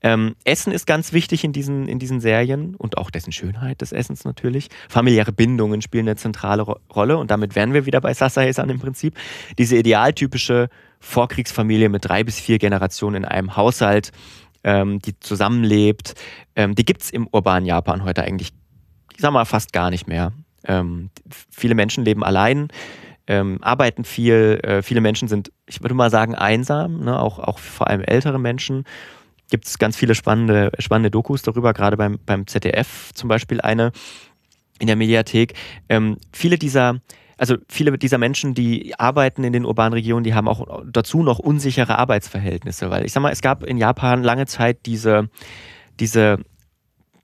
Ähm, 0.00 0.36
Essen 0.44 0.72
ist 0.72 0.86
ganz 0.86 1.12
wichtig 1.12 1.44
in 1.44 1.52
diesen, 1.52 1.88
in 1.88 1.98
diesen 1.98 2.20
Serien 2.20 2.74
und 2.76 2.98
auch 2.98 3.10
dessen 3.10 3.32
Schönheit 3.32 3.80
des 3.80 3.92
Essens 3.92 4.24
natürlich. 4.24 4.68
Familiäre 4.88 5.32
Bindungen 5.32 5.82
spielen 5.82 6.08
eine 6.08 6.16
zentrale 6.16 6.62
Ro 6.62 6.78
Rolle 6.94 7.18
und 7.18 7.30
damit 7.30 7.54
wären 7.54 7.74
wir 7.74 7.86
wieder 7.86 8.00
bei 8.00 8.14
Sasae-san 8.14 8.70
im 8.70 8.78
Prinzip. 8.78 9.16
Diese 9.58 9.76
idealtypische 9.76 10.68
Vorkriegsfamilie 11.02 11.88
mit 11.88 12.04
drei 12.04 12.24
bis 12.24 12.40
vier 12.40 12.58
Generationen 12.58 13.16
in 13.16 13.24
einem 13.24 13.56
Haushalt. 13.56 14.12
ähm, 14.64 15.00
die 15.00 15.18
zusammenlebt. 15.20 16.14
Ähm, 16.56 16.74
die 16.74 16.84
gibt 16.84 17.02
es 17.02 17.10
im 17.10 17.26
urbanen 17.26 17.66
Japan 17.66 18.04
heute 18.04 18.22
eigentlich, 18.22 18.52
ich 19.14 19.20
sag 19.20 19.32
mal, 19.32 19.44
fast 19.44 19.72
gar 19.72 19.90
nicht 19.90 20.06
mehr. 20.06 20.32
Ähm, 20.64 21.10
viele 21.50 21.74
Menschen 21.74 22.04
leben 22.04 22.22
allein, 22.22 22.68
ähm, 23.26 23.58
arbeiten 23.62 24.04
viel. 24.04 24.60
Äh, 24.62 24.82
viele 24.82 25.00
Menschen 25.00 25.28
sind, 25.28 25.52
ich 25.66 25.82
würde 25.82 25.94
mal 25.94 26.10
sagen, 26.10 26.34
einsam, 26.34 27.00
ne? 27.00 27.18
auch, 27.18 27.38
auch 27.38 27.58
vor 27.58 27.88
allem 27.88 28.02
ältere 28.02 28.38
Menschen. 28.38 28.84
Gibt 29.50 29.66
es 29.66 29.78
ganz 29.78 29.96
viele 29.96 30.14
spannende, 30.14 30.70
spannende 30.78 31.10
Dokus 31.10 31.42
darüber, 31.42 31.74
gerade 31.74 31.96
beim, 31.96 32.18
beim 32.24 32.46
ZDF 32.46 33.10
zum 33.14 33.28
Beispiel 33.28 33.60
eine 33.60 33.92
in 34.78 34.86
der 34.86 34.96
Mediathek. 34.96 35.54
Ähm, 35.88 36.16
viele 36.32 36.58
dieser 36.58 37.00
also 37.36 37.56
viele 37.68 37.96
dieser 37.98 38.18
Menschen, 38.18 38.54
die 38.54 38.98
arbeiten 38.98 39.44
in 39.44 39.52
den 39.52 39.64
urbanen 39.64 39.92
Regionen, 39.92 40.24
die 40.24 40.34
haben 40.34 40.48
auch 40.48 40.82
dazu 40.86 41.22
noch 41.22 41.38
unsichere 41.38 41.98
Arbeitsverhältnisse, 41.98 42.90
weil 42.90 43.04
ich 43.04 43.12
sag 43.12 43.22
mal, 43.22 43.32
es 43.32 43.42
gab 43.42 43.64
in 43.64 43.78
Japan 43.78 44.22
lange 44.22 44.46
Zeit 44.46 44.86
diese, 44.86 45.28
diese 45.98 46.38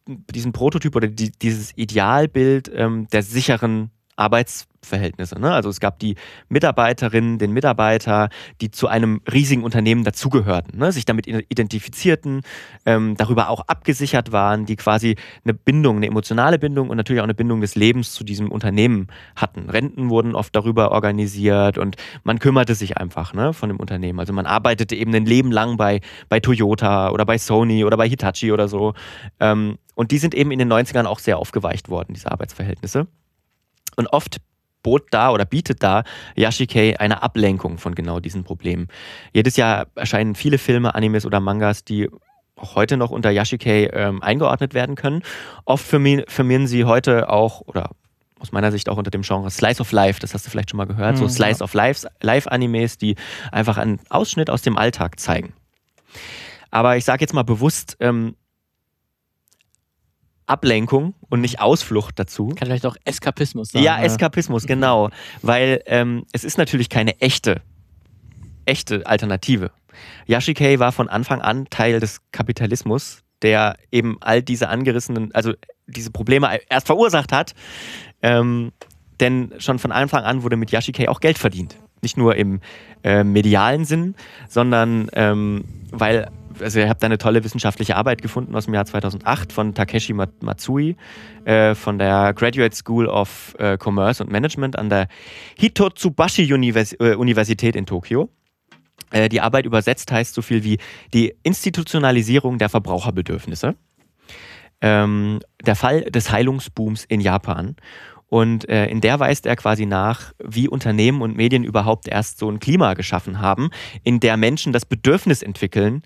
diesen 0.09 0.53
Prototyp 0.53 0.97
oder 0.97 1.09
die, 1.09 1.31
dieses 1.31 1.77
Idealbild 1.77 2.71
ähm, 2.75 3.09
der 3.13 3.23
sicheren 3.23 3.91
Arbeitsverhältnisse. 4.19 5.41
Ne? 5.41 5.53
Also 5.53 5.69
es 5.69 5.81
gab 5.81 5.99
die 5.99 6.17
Mitarbeiterinnen, 6.49 7.39
den 7.39 7.53
Mitarbeiter, 7.53 8.29
die 8.61 8.71
zu 8.71 8.89
einem 8.89 9.21
riesigen 9.33 9.63
Unternehmen 9.63 10.05
dazugehörten, 10.05 10.79
ne? 10.79 10.93
sich 10.93 11.05
damit 11.05 11.27
identifizierten, 11.27 12.43
ähm, 12.85 13.17
darüber 13.17 13.49
auch 13.49 13.63
abgesichert 13.69 14.33
waren, 14.33 14.67
die 14.67 14.77
quasi 14.77 15.17
eine 15.45 15.55
Bindung, 15.55 15.97
eine 15.97 16.07
emotionale 16.07 16.59
Bindung 16.59 16.91
und 16.91 16.97
natürlich 16.97 17.21
auch 17.21 17.25
eine 17.25 17.35
Bindung 17.35 17.61
des 17.61 17.75
Lebens 17.75 18.13
zu 18.13 18.25
diesem 18.25 18.51
Unternehmen 18.51 19.07
hatten. 19.37 19.71
Renten 19.71 20.11
wurden 20.11 20.35
oft 20.35 20.55
darüber 20.55 20.93
organisiert 20.93 21.79
und 21.79 21.97
man 22.25 22.39
kümmerte 22.39 22.75
sich 22.75 22.97
einfach 22.97 23.33
ne, 23.35 23.53
von 23.53 23.69
dem 23.69 23.79
Unternehmen. 23.79 24.19
Also 24.19 24.33
man 24.33 24.47
arbeitete 24.47 24.97
eben 24.97 25.15
ein 25.15 25.27
Leben 25.27 25.53
lang 25.53 25.77
bei, 25.77 26.01
bei 26.29 26.41
Toyota 26.41 27.11
oder 27.11 27.25
bei 27.25 27.39
Sony 27.39 27.85
oder 27.85 27.97
bei 27.97 28.09
Hitachi 28.09 28.53
oder 28.53 28.69
so. 28.69 28.95
Ähm, 29.41 29.79
und 29.95 30.13
die 30.13 30.19
sind 30.19 30.33
eben 30.35 30.53
in 30.53 30.61
den 30.61 30.73
90ern 30.73 31.07
auch 31.07 31.19
sehr 31.19 31.39
aufgeweicht 31.39 31.89
worden, 31.89 32.15
diese 32.15 32.31
Arbeitsverhältnisse. 32.31 33.09
Und 33.99 34.07
oft 34.07 34.41
bot 34.85 35.07
da 35.11 35.33
oder 35.33 35.45
bietet 35.45 35.83
da 35.83 36.05
Yashikei 36.37 36.99
eine 37.01 37.21
Ablenkung 37.25 37.79
von 37.79 37.97
genau 37.97 38.21
diesen 38.21 38.45
Problemen. 38.45 38.87
Jedes 39.33 39.57
Jahr 39.57 39.89
erscheinen 39.97 40.37
viele 40.37 40.57
Filme, 40.57 40.95
Animes 40.95 41.27
oder 41.27 41.41
Mangas, 41.41 41.83
die 41.83 42.09
auch 42.55 42.77
heute 42.77 42.97
noch 42.97 43.11
unter 43.11 43.33
Yashikei 43.33 43.91
ähm, 43.93 44.23
eingeordnet 44.23 44.73
werden 44.73 44.95
können. 44.95 45.23
Oft 45.65 45.85
firmieren 45.85 46.67
sie 46.69 46.85
heute 46.85 47.29
auch 47.29 47.61
oder 47.63 47.91
aus 48.39 48.53
meiner 48.53 48.71
Sicht 48.71 48.89
auch 48.89 48.97
unter 48.97 49.11
dem 49.11 49.23
Genre 49.23 49.51
Slice 49.51 49.81
of 49.81 49.91
Life, 49.91 50.21
das 50.21 50.33
hast 50.33 50.47
du 50.47 50.51
vielleicht 50.51 50.71
schon 50.71 50.79
mal 50.79 50.87
gehört, 50.87 51.17
mhm, 51.17 51.19
so 51.19 51.29
Slice 51.29 51.59
ja. 51.59 51.65
of 51.65 51.75
Life, 51.75 52.07
Life-Animes, 52.21 52.99
die 52.99 53.17
einfach 53.51 53.79
einen 53.79 53.99
Ausschnitt 54.11 54.49
aus 54.49 54.63
dem 54.63 54.79
Alltag 54.79 55.19
zeigen. 55.19 55.55
Aber 56.71 56.97
ich 56.97 57.05
sage 57.05 57.23
jetzt 57.23 57.35
mal 57.35 57.43
bewusst, 57.43 57.97
ähm, 57.99 58.37
Ablenkung 60.49 61.15
und 61.29 61.41
nicht 61.41 61.61
Ausflucht 61.61 62.19
dazu. 62.19 62.49
Kann 62.49 62.67
vielleicht 62.69 62.87
auch 62.87 62.97
Eskapismus 63.05 63.71
sein. 63.71 63.83
Ja, 63.83 64.01
Eskapismus, 64.01 64.67
genau. 64.67 65.11
Weil 65.43 65.83
ähm, 65.87 66.25
es 66.33 66.45
ist 66.45 66.59
natürlich 66.59 66.89
keine 66.89 67.21
echte, 67.21 67.61
echte 68.65 69.07
Alternative. 69.07 69.71
Yashikei 70.27 70.79
war 70.79 70.93
von 70.93 71.09
Anfang 71.09 71.41
an 71.41 71.67
Teil 71.71 72.01
des 72.01 72.21
Kapitalismus, 72.33 73.23
der 73.43 73.77
eben 73.91 74.19
all 74.21 74.43
diese 74.43 74.69
angerissenen, 74.69 75.35
also 75.35 75.53
diese 75.87 76.11
Probleme 76.11 76.59
erst 76.69 76.87
verursacht 76.87 77.33
hat. 77.33 77.55
Ähm, 78.23 78.73
denn 79.21 79.55
schon 79.59 79.79
von 79.79 79.93
Anfang 79.93 80.25
an 80.25 80.43
wurde 80.43 80.57
mit 80.57 80.71
Yashikei 80.71 81.09
auch 81.09 81.21
Geld 81.21 81.39
verdient. 81.39 81.77
Nicht 82.03 82.17
nur 82.17 82.37
im 82.37 82.61
äh, 83.03 83.25
medialen 83.25 83.85
Sinn, 83.85 84.15
sondern 84.49 85.09
ähm, 85.15 85.65
weil 85.91 86.31
also 86.63 86.81
ihr 86.81 86.89
habt 86.89 87.03
eine 87.05 87.19
tolle 87.19 87.45
wissenschaftliche 87.45 87.97
Arbeit 87.97 88.23
gefunden 88.23 88.55
aus 88.55 88.67
dem 88.67 88.75
Jahr 88.75 88.85
2008 88.85 89.53
von 89.53 89.75
Takeshi 89.75 90.13
Matsui 90.13 90.97
äh, 91.45 91.75
von 91.75 91.99
der 91.99 92.33
Graduate 92.35 92.75
School 92.75 93.07
of 93.07 93.55
äh, 93.59 93.77
Commerce 93.83 94.23
und 94.23 94.31
Management 94.31 94.79
an 94.79 94.89
der 94.89 95.09
Hitotsubashi 95.59 96.53
Univers 96.53 96.93
äh, 96.95 97.15
Universität 97.15 97.77
in 97.77 97.87
Tokio. 97.87 98.29
Äh, 99.11 99.29
die 99.29 99.41
Arbeit 99.41 99.67
übersetzt 99.67 100.13
heißt 100.13 100.35
so 100.35 100.43
viel 100.43 100.65
wie 100.65 100.79
die 101.15 101.35
Institutionalisierung 101.43 102.59
der 102.59 102.69
Verbraucherbedürfnisse. 102.69 103.75
Ähm, 104.81 105.41
der 105.65 105.75
Fall 105.75 106.03
des 106.03 106.31
Heilungsbooms 106.31 107.05
in 107.05 107.21
Japan. 107.21 107.77
Und 108.29 108.69
äh, 108.69 108.87
in 108.87 109.01
der 109.01 109.19
weist 109.21 109.47
er 109.47 109.57
quasi 109.57 109.87
nach, 109.87 110.33
wie 110.39 110.69
Unternehmen 110.69 111.23
und 111.23 111.37
Medien 111.37 111.65
überhaupt 111.65 112.09
erst 112.09 112.39
so 112.39 112.51
ein 112.51 112.61
Klima 112.61 112.95
geschaffen 112.95 113.41
haben, 113.41 113.71
in 114.05 114.21
der 114.21 114.37
Menschen 114.37 114.73
das 114.73 114.85
Bedürfnis 114.85 115.43
entwickeln, 115.43 116.03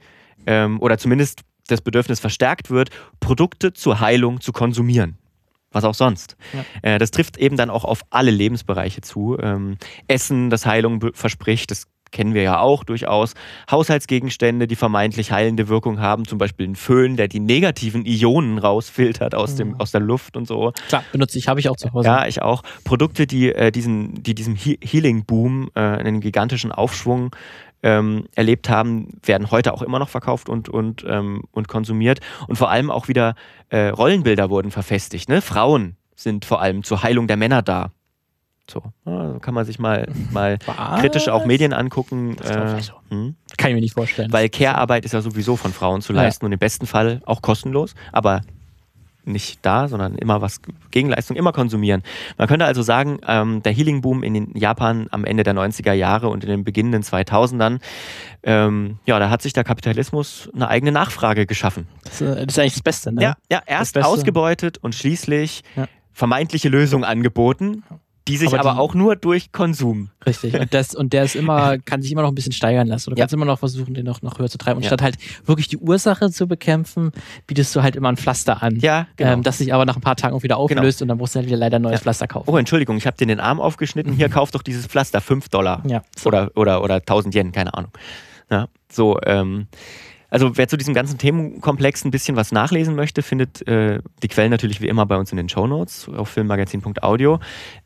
ähm, 0.47 0.80
oder 0.80 0.99
zumindest 0.99 1.43
das 1.68 1.80
Bedürfnis 1.80 2.20
verstärkt 2.20 2.70
wird, 2.70 2.90
Produkte 3.20 3.72
zur 3.72 4.01
Heilung 4.01 4.40
zu 4.40 4.53
konsumieren. 4.53 5.18
Was 5.70 5.84
auch 5.84 5.95
sonst. 5.95 6.36
Ja. 6.53 6.64
Äh, 6.82 6.99
das 6.99 7.11
trifft 7.11 7.38
eben 7.38 7.57
dann 7.57 7.70
auch 7.70 7.84
auf 7.84 8.03
alle 8.11 8.30
Lebensbereiche 8.30 9.01
zu. 9.01 9.38
Ähm, 9.40 9.78
Essen, 10.07 10.51
das 10.51 10.66
Heilung 10.66 11.01
verspricht, 11.14 11.70
das 11.70 11.86
kennen 12.12 12.34
wir 12.34 12.43
ja 12.43 12.61
auch 12.61 12.84
durchaus. 12.84 13.32
Haushaltsgegenstände, 13.70 14.68
die 14.68 14.76
vermeintlich 14.76 15.32
heilende 15.32 15.68
Wirkung 15.68 15.99
haben, 15.99 16.26
zum 16.26 16.38
Beispiel 16.38 16.68
ein 16.68 16.76
Föhn, 16.76 17.16
der 17.16 17.26
die 17.26 17.40
negativen 17.40 18.05
Ionen 18.05 18.59
rausfiltert 18.59 19.34
aus, 19.34 19.57
dem, 19.57 19.70
mhm. 19.70 19.80
aus 19.80 19.90
der 19.90 20.03
Luft 20.03 20.36
und 20.36 20.47
so. 20.47 20.72
Klar, 20.88 21.05
benutze 21.11 21.38
ich, 21.38 21.49
habe 21.49 21.59
ich 21.59 21.68
auch 21.68 21.76
zu 21.76 21.93
Hause. 21.93 22.07
Ja, 22.07 22.26
ich 22.26 22.43
auch. 22.43 22.62
Produkte, 22.84 23.26
die, 23.26 23.53
äh, 23.53 23.72
diesen, 23.72 24.22
die 24.22 24.34
diesem 24.34 24.55
Healing-Boom, 24.55 25.70
äh, 25.74 25.80
einen 25.80 26.20
gigantischen 26.20 26.70
Aufschwung 26.70 27.34
ähm, 27.83 28.26
erlebt 28.35 28.68
haben, 28.68 29.18
werden 29.22 29.51
heute 29.51 29.74
auch 29.74 29.83
immer 29.83 29.99
noch 29.99 30.09
verkauft 30.09 30.49
und, 30.49 30.68
und, 30.68 31.05
ähm, 31.09 31.43
und 31.53 31.68
konsumiert. 31.68 32.20
Und 32.47 32.57
vor 32.57 32.70
allem 32.70 32.91
auch 32.91 33.09
wieder 33.09 33.35
äh, 33.70 33.89
Rollenbilder 33.89 34.51
wurden 34.51 34.70
verfestigt. 34.70 35.28
Ne? 35.28 35.43
Frauen 35.43 35.97
sind 36.14 36.45
vor 36.45 36.61
allem 36.61 36.85
zur 36.85 37.03
Heilung 37.03 37.26
der 37.26 37.37
Männer 37.37 37.62
da. 37.62 37.91
So, 38.70 38.83
also 39.05 39.39
kann 39.41 39.55
man 39.55 39.64
sich 39.64 39.78
mal, 39.78 40.09
mal 40.30 40.59
kritisch 41.01 41.28
auch 41.28 41.45
Medien 41.45 41.72
angucken. 41.72 42.39
Äh, 42.39 42.80
so. 42.80 42.93
hm? 43.09 43.35
Kann 43.57 43.70
ich 43.70 43.74
mir 43.74 43.80
nicht 43.80 43.95
vorstellen. 43.95 44.33
Weil 44.33 44.49
Care-Arbeit 44.49 45.05
ist 45.05 45.12
ja 45.12 45.20
sowieso 45.20 45.57
von 45.57 45.72
Frauen 45.72 46.01
zu 46.01 46.12
leisten 46.12 46.45
ja. 46.45 46.47
und 46.47 46.53
im 46.53 46.59
besten 46.59 46.87
Fall 46.87 47.20
auch 47.26 47.43
kostenlos. 47.43 47.95
Aber 48.12 48.43
nicht 49.25 49.61
da, 49.62 49.89
sondern 49.89 50.16
immer 50.16 50.41
was 50.41 50.61
Gegenleistung, 50.91 51.37
immer 51.37 51.53
konsumieren. 51.53 52.03
Man 52.39 52.49
könnte 52.49 52.64
also 52.64 52.83
sagen, 52.83 53.18
ähm, 53.27 53.62
der 53.62 53.73
Healing 53.73 54.01
Boom 54.01 54.23
in 54.23 54.57
Japan 54.57 55.07
am 55.11 55.25
Ende 55.25 55.43
der 55.43 55.55
90er 55.55 55.93
Jahre 55.93 56.29
und 56.29 56.45
in 56.45 56.51
den 56.51 56.64
beginnenden 56.64 57.03
2000ern, 57.03 57.81
ähm, 58.43 58.99
ja, 59.07 59.18
da 59.18 59.31
hat 59.31 59.43
sich 59.43 59.53
der 59.53 59.64
Kapitalismus 59.64 60.51
eine 60.55 60.68
eigene 60.68 60.93
Nachfrage 60.93 61.47
geschaffen. 61.47 61.87
Das, 62.05 62.20
äh, 62.20 62.45
ist 62.45 62.59
eigentlich 62.59 62.75
das 62.75 62.83
Beste, 62.83 63.12
ne? 63.12 63.23
Ja, 63.23 63.37
ja 63.51 63.62
erst 63.66 63.97
ausgebeutet 63.99 64.79
und 64.79 64.95
schließlich 64.95 65.62
ja. 65.77 65.87
vermeintliche 66.12 66.68
Lösungen 66.68 67.05
angeboten 67.05 67.85
die 68.29 68.37
sich 68.37 68.49
aber, 68.49 68.61
aber 68.61 68.73
die, 68.73 68.79
auch 68.79 68.95
nur 68.95 69.16
durch 69.16 69.51
Konsum. 69.53 70.11
Richtig. 70.25 70.55
Und, 70.55 70.73
das, 70.73 70.95
und 70.95 71.12
der 71.12 71.25
ist 71.25 71.35
immer, 71.35 71.79
kann 71.85 72.03
sich 72.03 72.12
immer 72.12 72.23
noch 72.23 72.29
ein 72.29 72.35
bisschen 72.35 72.53
steigern 72.53 72.87
lassen. 72.87 73.11
Du 73.11 73.16
ja. 73.16 73.23
kannst 73.23 73.35
immer 73.35 73.45
noch 73.45 73.59
versuchen, 73.59 73.95
den 73.95 74.05
noch, 74.05 74.23
noch 74.23 74.39
höher 74.39 74.49
zu 74.49 74.59
treiben. 74.59 74.77
Und 74.77 74.85
ja. 74.85 74.89
statt 74.89 75.03
halt 75.03 75.16
wirklich 75.45 75.68
die 75.68 75.79
Ursache 75.79 76.31
zu 76.31 76.47
bekämpfen, 76.47 77.12
bietest 77.47 77.75
du 77.75 77.83
halt 77.83 77.97
immer 77.97 78.09
ein 78.09 78.16
Pflaster 78.16 78.62
an. 78.62 78.77
Ja, 78.77 79.07
genau. 79.16 79.33
Ähm, 79.33 79.43
das 79.43 79.59
sich 79.59 79.75
aber 79.75 79.85
nach 79.85 79.97
ein 79.97 80.03
paar 80.03 80.16
Tagen 80.16 80.37
auch 80.37 80.43
wieder 80.43 80.57
genau. 80.57 80.64
auflöst 80.64 80.99
genau. 80.99 81.05
und 81.05 81.09
dann 81.09 81.18
musst 81.18 81.35
du 81.35 81.39
halt 81.39 81.49
wieder 81.49 81.59
leider 81.59 81.79
ein 81.79 81.83
neues 81.83 81.95
ja. 81.95 82.03
Pflaster 82.03 82.29
kaufen. 82.29 82.49
Oh, 82.49 82.57
Entschuldigung, 82.57 82.97
ich 82.97 83.07
habe 83.07 83.16
dir 83.16 83.27
den 83.27 83.41
Arm 83.41 83.61
aufgeschnitten. 83.61 84.12
Hier, 84.12 84.29
mhm. 84.29 84.33
kauf 84.33 84.51
doch 84.53 84.62
dieses 84.62 84.87
Pflaster, 84.87 85.20
5 85.20 85.49
Dollar. 85.49 85.83
Ja. 85.87 86.03
So. 86.16 86.29
Oder, 86.29 86.51
oder, 86.55 86.83
oder 86.83 86.95
1000 86.97 87.35
Yen, 87.35 87.53
keine 87.53 87.75
Ahnung. 87.75 87.91
Ja, 88.51 88.68
so, 88.91 89.18
ähm, 89.25 89.66
also 90.33 90.57
wer 90.57 90.66
zu 90.66 90.78
diesem 90.78 90.95
ganzen 90.95 91.18
Themenkomplex 91.18 92.07
ein 92.07 92.11
bisschen 92.11 92.37
was 92.37 92.53
nachlesen 92.53 92.95
möchte, 92.95 93.20
findet 93.20 93.68
äh, 93.68 94.01
die 94.22 94.28
Quellen 94.28 94.51
natürlich 94.51 94.80
wie 94.80 94.89
immer 94.89 95.05
bei 95.05 95.18
uns 95.18 95.30
in 95.30 95.37
den 95.37 95.51
Show 95.51 95.66
Notes 95.66 96.09
auf 96.09 96.30
filmmagazin.audio. 96.30 97.39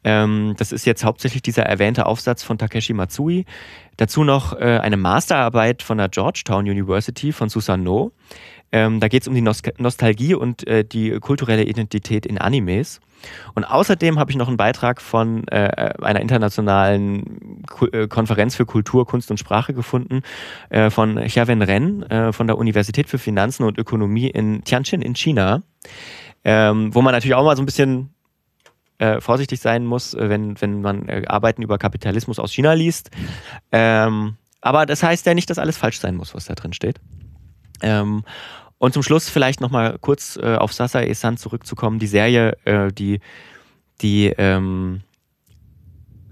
Ähm, 0.05 0.55
das 0.57 0.71
ist 0.71 0.87
jetzt 0.87 1.05
hauptsächlich 1.05 1.43
dieser 1.43 1.65
erwähnte 1.65 2.07
Aufsatz 2.07 2.45
von 2.45 2.57
Takeshi 2.57 2.93
Matsui. 2.93 3.47
Dazu 3.97 4.23
noch 4.23 4.53
äh, 4.53 4.79
eine 4.79 4.97
Masterarbeit 4.97 5.83
von 5.83 5.99
der 5.99 6.09
Georgetown 6.09 6.67
University 6.67 7.33
von 7.33 7.49
Susan 7.49 7.83
No. 7.83 8.13
Ähm, 8.73 9.01
da 9.01 9.09
geht 9.09 9.23
es 9.23 9.29
um 9.29 9.35
die 9.35 9.43
Nost 9.43 9.69
Nostalgie 9.79 10.35
und 10.35 10.67
äh, 10.67 10.85
die 10.85 11.19
kulturelle 11.21 11.65
Identität 11.65 12.27
in 12.27 12.39
Animes. 12.39 13.01
Und 13.55 13.65
außerdem 13.65 14.19
habe 14.19 14.31
ich 14.31 14.37
noch 14.37 14.49
einen 14.49 14.57
Beitrag 14.57 15.01
von 15.01 15.47
äh, 15.49 15.93
einer 16.03 16.21
internationalen 16.21 17.63
Ku 17.67 17.87
äh, 17.87 18.09
Konferenz 18.09 18.55
für 18.55 18.67
Kultur, 18.67 19.07
Kunst 19.07 19.31
und 19.31 19.39
Sprache 19.39 19.75
gefunden, 19.75 20.23
äh, 20.71 20.91
von 20.91 21.17
Xiawen 21.17 21.63
Ren 21.63 22.03
äh, 22.05 22.33
von 22.33 22.47
der 22.47 22.59
Universität 22.59 23.09
für 23.09 23.19
Finanzen 23.19 23.65
und 23.65 23.79
Ökonomie 23.79 24.29
in 24.29 24.63
Tianjin 24.65 25.03
in 25.03 25.15
China, 25.15 25.63
ähm, 26.45 26.95
wo 26.95 27.03
man 27.03 27.13
natürlich 27.13 27.35
auch 27.35 27.45
mal 27.45 27.57
so 27.57 27.63
ein 27.63 27.67
bisschen 27.67 28.11
äh, 28.99 29.21
vorsichtig 29.21 29.61
sein 29.61 29.85
muss, 29.85 30.15
äh, 30.15 30.29
wenn, 30.29 30.61
wenn 30.61 30.81
man 30.81 31.09
Arbeiten 31.27 31.63
über 31.63 31.79
Kapitalismus 31.79 32.39
aus 32.39 32.53
China 32.53 32.73
liest. 32.75 33.11
Ähm, 33.73 34.37
aber 34.61 34.87
das 34.87 35.03
heißt 35.03 35.27
ja 35.27 35.35
nicht, 35.35 35.49
dass 35.51 35.59
alles 35.59 35.77
falsch 35.77 36.01
sein 36.01 36.17
muss, 36.17 36.35
was 36.35 36.47
da 36.47 36.55
drin 36.55 36.73
steht. 36.73 36.99
Ähm, 37.83 38.23
und 38.79 38.93
zum 38.93 39.03
Schluss 39.03 39.29
vielleicht 39.29 39.61
nochmal 39.61 39.99
kurz 40.01 40.37
äh, 40.37 40.57
auf 40.57 40.73
Sasa 40.73 41.01
Esan 41.01 41.37
zurückzukommen. 41.37 41.99
Die 41.99 42.07
Serie, 42.07 42.57
äh, 42.65 42.93
die, 42.93 43.21
die 44.03 44.27
ähm, 44.37 45.03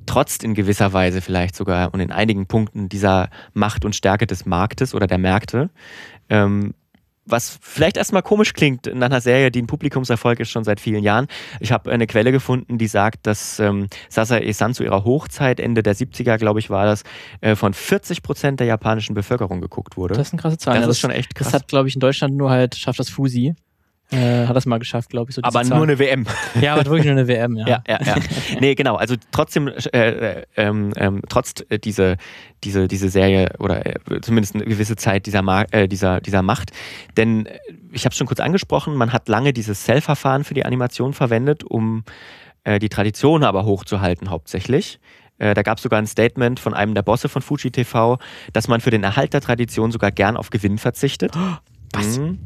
trotzt 0.07 0.45
in 0.45 0.55
gewisser 0.55 0.93
Weise 0.93 1.23
vielleicht 1.23 1.57
sogar 1.57 1.95
und 1.95 2.01
in 2.01 2.13
einigen 2.13 2.47
Punkten 2.47 2.89
dieser 2.89 3.31
Macht 3.55 3.85
und 3.85 3.97
Stärke 3.97 4.27
des 4.27 4.45
Marktes 4.45 4.95
oder 4.95 5.07
der 5.07 5.19
Märkte. 5.19 5.71
Ähm, 6.29 6.75
was 7.27 7.59
vielleicht 7.61 7.97
erstmal 7.97 8.23
komisch 8.23 8.53
klingt 8.53 8.87
nach 8.95 9.07
einer 9.07 9.21
Serie, 9.21 9.51
die 9.51 9.63
ein 9.63 9.67
Publikumserfolg 9.67 10.41
ist 10.41 10.51
schon 10.51 10.65
seit 10.65 10.81
vielen 10.81 11.03
Jahren. 11.03 11.27
Ich 11.61 11.73
habe 11.73 11.91
eine 11.91 12.07
Quelle 12.07 12.33
gefunden, 12.33 12.79
die 12.79 12.87
sagt, 12.87 13.27
dass 13.27 13.59
ähm, 13.61 13.89
Sasa 14.09 14.39
Esan 14.39 14.75
zu 14.75 14.85
ihrer 14.85 15.05
Hochzeit, 15.05 15.61
Ende 15.61 15.83
der 15.83 15.95
70er, 15.95 16.37
glaube 16.39 16.61
ich, 16.61 16.71
war 16.71 16.87
das, 16.87 17.03
äh, 17.41 17.57
von 17.57 17.75
40 17.75 18.23
Prozent 18.23 18.61
der 18.61 18.67
japanischen 18.67 19.15
Bevölkerung 19.15 19.61
geguckt 19.61 19.97
wurde. 19.97 20.15
Das 20.15 20.29
ist 20.29 20.33
eine 20.33 20.43
krasse 20.43 20.59
Zahl. 20.59 20.75
Das, 20.75 20.87
das 20.87 20.97
ist 20.97 21.01
schon 21.01 21.11
echt 21.11 21.35
krass. 21.35 21.49
Das 21.49 21.55
hat, 21.55 21.69
glaube 21.69 21.89
ich, 21.89 21.95
in 21.95 22.01
Deutschland 22.01 22.37
nur 22.37 22.51
halt, 22.51 22.75
schafft 22.75 22.99
das 22.99 23.09
Fusi. 23.09 23.55
Äh, 24.15 24.47
hat 24.47 24.55
das 24.57 24.67
mal 24.67 24.79
geschafft, 24.79 25.11
glaube 25.11 25.31
ich. 25.31 25.37
So 25.37 25.43
aber 25.43 25.65
nur 25.65 25.83
eine 25.83 25.99
WM. 25.99 26.27
Ja, 26.61 26.75
aber 26.75 26.85
wirklich 26.87 27.05
nur 27.05 27.13
eine 27.13 27.27
WM, 27.27 27.57
ja. 27.57 27.67
ja, 27.67 27.83
ja, 27.89 27.99
ja. 28.05 28.15
nee, 28.61 28.75
genau. 28.75 28.97
Also 28.97 29.17
trotzdem, 29.33 29.69
äh, 29.69 30.43
ähm, 30.57 30.93
ähm, 30.97 31.23
trotz 31.29 31.55
äh, 31.69 31.79
diese, 31.79 32.17
diese, 32.63 32.87
diese 32.87 33.09
Serie 33.09 33.51
oder 33.59 33.85
äh, 33.87 34.21
zumindest 34.23 34.55
eine 34.55 34.65
gewisse 34.65 34.97
Zeit 34.97 35.27
dieser, 35.27 35.43
Mar 35.43 35.67
äh, 35.73 35.89
dieser, 35.89 36.21
dieser 36.21 36.43
Macht. 36.43 36.71
Denn 37.17 37.47
äh, 37.47 37.59
ich 37.93 38.05
habe 38.05 38.13
es 38.13 38.19
schon 38.19 38.27
kurz 38.27 38.41
angesprochen, 38.41 38.95
man 38.95 39.13
hat 39.13 39.29
lange 39.29 39.53
dieses 39.53 39.85
Cell-Verfahren 39.85 40.45
für 40.45 40.55
die 40.55 40.65
Animation 40.65 41.13
verwendet, 41.13 41.65
um 41.65 42.05
die 42.67 42.89
Tradition 42.89 43.45
aber 43.45 43.67
hochzuhalten 43.67 44.31
hauptsächlich. 44.31 44.99
Da 45.37 45.53
gab 45.53 45.77
es 45.77 45.83
sogar 45.83 45.99
ein 45.99 46.07
Statement 46.07 46.59
von 46.59 46.73
einem 46.73 46.95
der 46.95 47.03
Bosse 47.03 47.29
von 47.29 47.43
Fuji 47.43 47.71
TV, 47.71 48.19
dass 48.55 48.69
man 48.69 48.81
für 48.81 48.89
den 48.89 49.05
Erhalt 49.05 49.35
der 49.35 49.43
Tradition 49.43 49.93
sogar 49.93 50.11
gern 50.11 50.39
auf 50.39 50.49
Gewinn 50.49 50.79
verzichtet. 50.79 51.37
Was? 51.95 52.19
Mhm. 52.19 52.39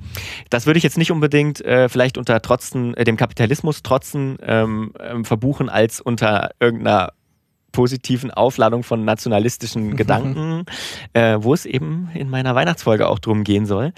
Das 0.51 0.66
würde 0.66 0.78
ich 0.78 0.84
jetzt 0.84 0.99
nicht 0.99 1.11
unbedingt 1.11 1.64
äh, 1.64 1.88
vielleicht 1.88 2.18
unter 2.18 2.40
trotzen, 2.40 2.94
äh, 2.94 3.05
dem 3.05 3.16
Kapitalismus 3.16 3.82
trotzen 3.82 4.38
ähm, 4.42 4.92
ähm, 5.01 5.24
verbuchen 5.24 5.68
als 5.68 6.01
unter 6.01 6.51
irgendeiner 6.61 7.12
positiven 7.72 8.30
Aufladung 8.30 8.82
von 8.82 9.05
nationalistischen 9.05 9.96
Gedanken, 9.96 10.64
äh, 11.12 11.36
wo 11.38 11.55
es 11.55 11.66
eben 11.66 12.11
in 12.14 12.30
meiner 12.30 12.55
Weihnachtsfolge 12.55 13.09
auch 13.09 13.18
drum 13.18 13.44
gehen 13.44 13.66
soll. 13.66 13.92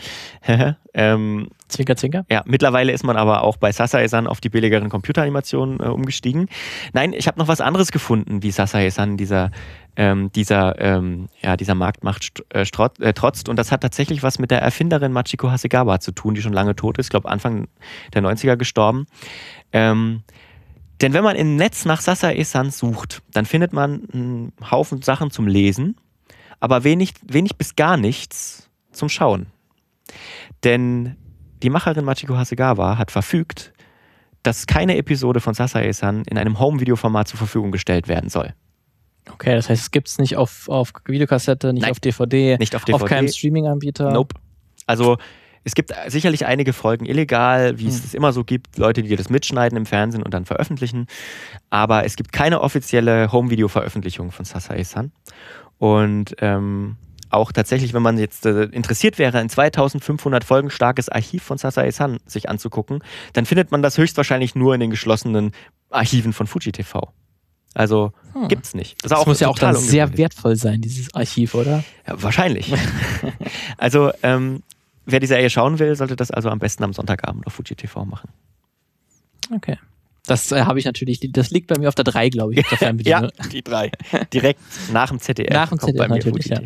ähm, 0.95 1.49
zwinker, 1.69 1.97
zwinker. 1.97 2.25
Ja, 2.31 2.43
mittlerweile 2.47 2.93
ist 2.93 3.05
man 3.05 3.17
aber 3.17 3.43
auch 3.43 3.57
bei 3.57 3.73
Sasae-san 3.73 4.27
auf 4.27 4.41
die 4.41 4.49
billigeren 4.49 4.89
Computeranimationen 4.89 5.81
äh, 5.81 5.85
umgestiegen. 5.85 6.49
Nein, 6.93 7.13
ich 7.13 7.27
habe 7.27 7.39
noch 7.39 7.49
was 7.49 7.61
anderes 7.61 7.93
gefunden, 7.93 8.43
wie 8.43 8.51
Sasae-san 8.51 9.17
dieser 9.17 9.51
ähm, 9.97 10.31
dieser, 10.33 10.81
ähm, 10.81 11.29
ja, 11.41 11.57
dieser 11.57 11.75
Marktmacht 11.75 12.45
äh, 12.55 12.63
äh, 12.63 13.13
trotzt. 13.13 13.49
Und 13.49 13.57
das 13.57 13.73
hat 13.73 13.83
tatsächlich 13.83 14.23
was 14.23 14.39
mit 14.39 14.51
der 14.51 14.63
Erfinderin 14.63 15.13
Machiko 15.13 15.51
Hasegawa 15.51 16.01
zu 16.01 16.13
tun, 16.13 16.35
die 16.35 16.43
schon 16.43 16.53
lange 16.53 16.77
tot 16.77 16.99
ist, 16.99 17.07
ich 17.07 17.11
glaube 17.11 17.29
Anfang 17.29 17.69
der 18.15 18.23
90er 18.23 18.57
gestorben. 18.57 19.07
Ähm, 19.73 20.23
denn 21.01 21.13
wenn 21.13 21.25
man 21.25 21.37
im 21.37 21.57
Netz 21.57 21.85
nach 21.85 22.01
Sasae-san 22.01 22.71
sucht, 22.71 23.23
dann 23.33 23.47
findet 23.47 23.73
man 23.73 24.03
einen 24.13 24.53
Haufen 24.71 25.03
Sachen 25.03 25.31
zum 25.31 25.47
Lesen, 25.47 25.97
aber 26.61 26.85
wenig, 26.85 27.15
wenig 27.23 27.57
bis 27.57 27.75
gar 27.75 27.97
nichts 27.97 28.69
zum 28.93 29.09
Schauen. 29.09 29.47
Denn 30.63 31.17
die 31.63 31.71
Macherin 31.71 32.05
Machiko 32.05 32.37
Hasegawa 32.37 32.99
hat 32.99 33.11
verfügt, 33.11 33.73
dass 34.43 34.67
keine 34.67 34.97
Episode 34.97 35.41
von 35.41 35.55
Sasae-san 35.55 36.25
in 36.25 36.39
einem 36.39 36.59
Home-Video-Format 36.59 37.29
zur 37.29 37.39
Verfügung 37.39 37.73
gestellt 37.73 38.09
werden 38.09 38.31
soll. 38.31 38.55
Okay, 39.33 39.55
das 39.55 39.69
heißt, 39.69 39.83
es 39.83 39.91
gibt 39.91 40.09
es 40.09 40.19
nicht 40.19 40.37
auf, 40.37 40.69
auf 40.69 40.93
Videokassette, 41.07 41.73
nicht 41.73 41.83
Nein, 41.83 41.91
auf 41.93 42.01
DVD, 42.01 42.57
nicht 42.59 42.75
auf, 42.77 42.85
DVD, 42.85 43.03
auf 43.03 43.09
keinem 43.09 43.29
Streaming-Anbieter. 43.29 44.11
Nope. 44.11 44.35
Also 44.87 45.19
es 45.63 45.75
gibt 45.75 45.93
sicherlich 46.09 46.47
einige 46.47 46.73
Folgen 46.73 47.05
illegal, 47.05 47.79
wie 47.79 47.85
hm. 47.85 47.91
es 47.91 48.05
es 48.05 48.15
immer 48.15 48.33
so 48.33 48.45
gibt, 48.45 48.79
Leute, 48.79 49.03
die 49.03 49.15
das 49.15 49.29
mitschneiden 49.29 49.77
im 49.77 49.87
Fernsehen 49.87 50.23
und 50.23 50.33
dann 50.33 50.47
veröffentlichen. 50.47 51.07
Aber 51.69 52.05
es 52.05 52.17
gibt 52.17 52.33
keine 52.33 52.61
offizielle 52.63 53.31
Home-Video-Veröffentlichung 53.31 54.33
von 54.33 54.45
Sasae-san. 54.45 55.13
Und 55.79 56.35
ähm, 56.39 56.97
auch 57.31 57.53
tatsächlich, 57.53 57.95
wenn 57.95 58.03
man 58.03 58.19
jetzt 58.19 58.45
äh, 58.47 58.65
interessiert 58.65 59.19
wäre, 59.19 59.39
ein 59.39 59.49
2500 59.49 60.45
Folgen 60.45 60.71
starkes 60.71 61.09
Archiv 61.09 61.43
von 61.43 61.59
Sasae-san 61.59 62.19
sich 62.27 62.49
anzugucken, 62.49 63.03
dann 63.35 63.47
findet 63.47 63.71
man 63.71 63.83
das 63.83 63.99
höchstwahrscheinlich 63.99 64.55
nur 64.55 64.75
in 64.75 64.81
den 64.81 64.91
geschlossenen 64.91 65.53
Archiven 65.91 66.33
von 66.33 66.47
Fuji 66.47 66.73
TV. 66.73 67.13
Also 67.75 68.13
hm. 68.33 68.49
gibt's 68.49 68.75
nicht. 68.75 69.03
Das, 69.05 69.11
das 69.11 69.27
muss 69.27 69.41
ja 69.41 69.49
auch 69.49 69.59
dann 69.59 69.77
sehr 69.77 70.17
wertvoll 70.17 70.57
sein, 70.57 70.81
dieses 70.81 71.15
Archiv, 71.15 71.55
oder? 71.55 71.85
Ja, 72.07 72.23
wahrscheinlich. 72.23 72.73
also, 73.79 74.11
ähm, 74.23 74.63
wer 75.07 75.21
die 75.21 75.27
Serie 75.27 75.51
schauen 75.51 75.79
will, 75.79 75.95
sollte 75.95 76.17
das 76.17 76.31
also 76.31 76.51
am 76.51 76.59
besten 76.59 76.85
am 76.85 76.93
Sonntagabend 76.93 77.47
auf 77.47 77.53
Fuji 77.53 77.77
TV 77.77 78.05
machen. 78.05 78.31
Okay. 79.55 79.79
Das 80.31 80.53
äh, 80.53 80.63
habe 80.63 80.79
ich 80.79 80.85
natürlich, 80.85 81.19
das 81.33 81.51
liegt 81.51 81.67
bei 81.67 81.77
mir 81.77 81.89
auf 81.89 81.97
der 81.97 82.05
3, 82.05 82.29
glaube 82.29 82.55
ich. 82.55 82.65
ja, 83.05 83.29
die 83.53 83.63
3. 83.63 83.91
Direkt 84.33 84.61
nach 84.93 85.09
dem 85.09 85.19
ZDF. 85.19 85.53
Nach 85.53 85.69
dem 85.69 85.81
ZDF 85.81 86.07
natürlich, 86.07 86.47
ja. 86.47 86.61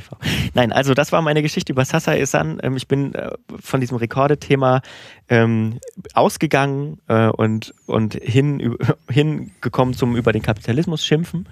Nein, 0.52 0.70
also 0.70 0.92
das 0.92 1.12
war 1.12 1.22
meine 1.22 1.40
Geschichte 1.40 1.72
über 1.72 1.86
Sasa 1.86 2.12
Isan. 2.12 2.60
Ähm, 2.62 2.76
ich 2.76 2.88
bin 2.88 3.14
äh, 3.14 3.30
von 3.58 3.80
diesem 3.80 3.96
Rekordethema 3.96 4.82
ähm, 5.30 5.80
ausgegangen 6.12 6.98
äh, 7.08 7.28
und, 7.28 7.72
und 7.86 8.14
hin, 8.22 8.76
hingekommen 9.10 9.94
zum 9.94 10.14
über 10.14 10.32
den 10.32 10.42
Kapitalismus 10.42 11.02
schimpfen. 11.06 11.48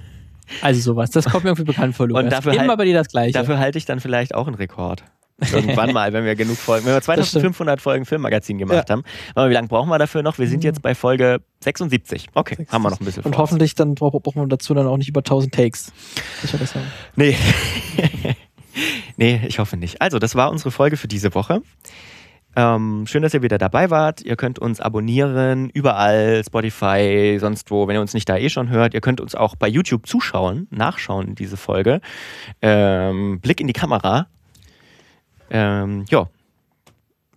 Also 0.60 0.82
sowas, 0.82 1.10
das 1.10 1.24
kommt 1.24 1.44
mir 1.44 1.50
irgendwie 1.50 1.64
bekannt 1.64 1.96
vor, 1.96 2.08
Lukas. 2.08 2.24
Und 2.24 2.30
dafür 2.30 2.52
Immer 2.52 2.68
halt, 2.68 2.78
bei 2.78 2.84
dir 2.84 2.94
das 2.94 3.08
Gleiche. 3.08 3.32
Dafür 3.32 3.58
halte 3.58 3.78
ich 3.78 3.86
dann 3.86 4.00
vielleicht 4.00 4.34
auch 4.34 4.48
einen 4.48 4.56
Rekord. 4.56 5.02
Irgendwann 5.53 5.93
mal, 5.93 6.12
wenn 6.12 6.24
wir 6.24 6.35
genug 6.35 6.57
Folgen, 6.57 6.87
wenn 6.87 6.95
wir 6.95 7.01
2500 7.01 7.80
Folgen 7.80 8.05
Filmmagazin 8.05 8.59
gemacht 8.59 8.89
ja. 8.89 8.93
haben. 8.93 9.03
Aber 9.35 9.51
wie 9.51 9.55
lange 9.55 9.68
brauchen 9.68 9.89
wir 9.89 9.99
dafür 9.99 10.22
noch? 10.22 10.39
Wir 10.39 10.47
sind 10.47 10.62
jetzt 10.64 10.83
bei 10.83 10.95
Folge 10.95 11.41
76. 11.61 12.28
Okay, 12.35 12.55
76. 12.57 12.72
haben 12.72 12.83
wir 12.83 12.91
noch 12.91 13.01
ein 13.01 13.05
bisschen 13.05 13.22
Und 13.24 13.37
hoffentlich 13.39 13.74
dann 13.74 13.95
brauchen 13.95 14.41
wir 14.41 14.47
dazu 14.47 14.74
dann 14.74 14.87
auch 14.87 14.97
nicht 14.97 15.09
über 15.09 15.20
1000 15.20 15.55
Takes. 15.55 15.93
Ich 16.45 16.51
das 16.53 16.74
haben. 16.74 16.87
Nee. 17.16 17.37
nee, 19.16 19.41
ich 19.47 19.59
hoffe 19.59 19.76
nicht. 19.76 20.01
Also, 20.01 20.18
das 20.18 20.35
war 20.35 20.51
unsere 20.51 20.70
Folge 20.70 20.97
für 20.97 21.09
diese 21.09 21.35
Woche. 21.35 21.62
Ähm, 22.55 23.07
schön, 23.07 23.22
dass 23.22 23.33
ihr 23.33 23.43
wieder 23.43 23.57
dabei 23.57 23.89
wart. 23.91 24.20
Ihr 24.20 24.37
könnt 24.37 24.59
uns 24.59 24.80
abonnieren, 24.80 25.70
überall, 25.70 26.43
Spotify, 26.45 27.39
sonst 27.41 27.70
wo, 27.70 27.89
wenn 27.89 27.97
ihr 27.97 28.01
uns 28.03 28.12
nicht 28.12 28.28
da 28.28 28.37
eh 28.37 28.51
schon 28.51 28.68
hört. 28.68 28.93
Ihr 28.93 29.01
könnt 29.01 29.20
uns 29.20 29.35
auch 29.35 29.57
bei 29.57 29.68
YouTube 29.68 30.07
zuschauen, 30.07 30.68
nachschauen, 30.70 31.35
diese 31.35 31.57
Folge. 31.57 32.01
Ähm, 32.61 33.41
Blick 33.41 33.61
in 33.61 33.68
die 33.68 33.72
Kamera 33.72 34.26
ähm, 35.53 36.05
ja. 36.09 36.26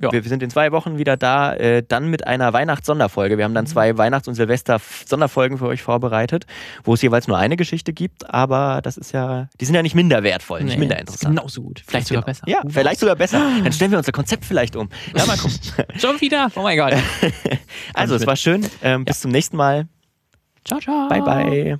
Ja. 0.02 0.12
Wir, 0.12 0.24
wir, 0.26 0.30
sind 0.30 0.44
in 0.44 0.50
zwei 0.50 0.74
Wochen 0.74 0.98
wieder 0.98 1.16
da, 1.16 1.54
äh, 1.54 1.82
dann 1.82 2.10
mit 2.10 2.28
einer 2.28 2.52
Weihnachts-Sonderfolge. 2.52 3.38
Wir 3.38 3.46
haben 3.46 3.54
dann 3.54 3.64
mhm. 3.64 3.70
zwei 3.70 3.98
Weihnachts- 3.98 4.28
und 4.28 4.36
Silvester-Sonderfolgen 4.36 5.58
für 5.58 5.68
euch 5.68 5.82
vorbereitet, 5.82 6.46
wo 6.84 6.96
es 6.96 7.02
jeweils 7.02 7.30
nur 7.30 7.38
eine 7.38 7.56
Geschichte 7.56 7.94
gibt, 7.94 8.30
aber 8.30 8.82
das 8.84 8.98
ist 8.98 9.14
ja, 9.14 9.48
die 9.62 9.66
sind 9.66 9.74
ja 9.74 9.82
nicht 9.82 9.96
minder 9.96 10.22
wertvoll, 10.22 10.60
nee, 10.60 10.66
nicht 10.66 10.80
minder 10.80 11.00
interessant. 11.00 11.38
Genauso 11.38 11.62
gut. 11.62 11.82
Vielleicht 11.88 12.08
sogar 12.08 12.24
besser. 12.24 12.44
Ja, 12.46 12.62
vielleicht 12.68 13.00
sogar 13.00 13.16
besser. 13.16 13.40
Dann 13.64 13.72
stellen 13.72 13.92
wir 13.92 13.98
unser 13.98 14.12
Konzept 14.12 14.44
vielleicht 14.44 14.76
um. 14.76 14.90
Ja, 15.16 15.26
mal 15.26 15.38
gucken. 15.38 15.58
Schon 15.98 16.20
wieder? 16.20 16.52
Oh 16.56 16.62
mein 16.62 16.78
Gott. 16.78 16.94
also, 17.94 18.16
es 18.16 18.28
war 18.28 18.36
schön. 18.36 18.68
Ähm, 18.84 19.06
bis 19.06 19.18
ja. 19.18 19.22
zum 19.22 19.32
nächsten 19.32 19.56
Mal. 19.56 19.88
Ciao, 20.66 20.80
ciao. 20.80 21.08
Bye, 21.08 21.22
bye. 21.22 21.80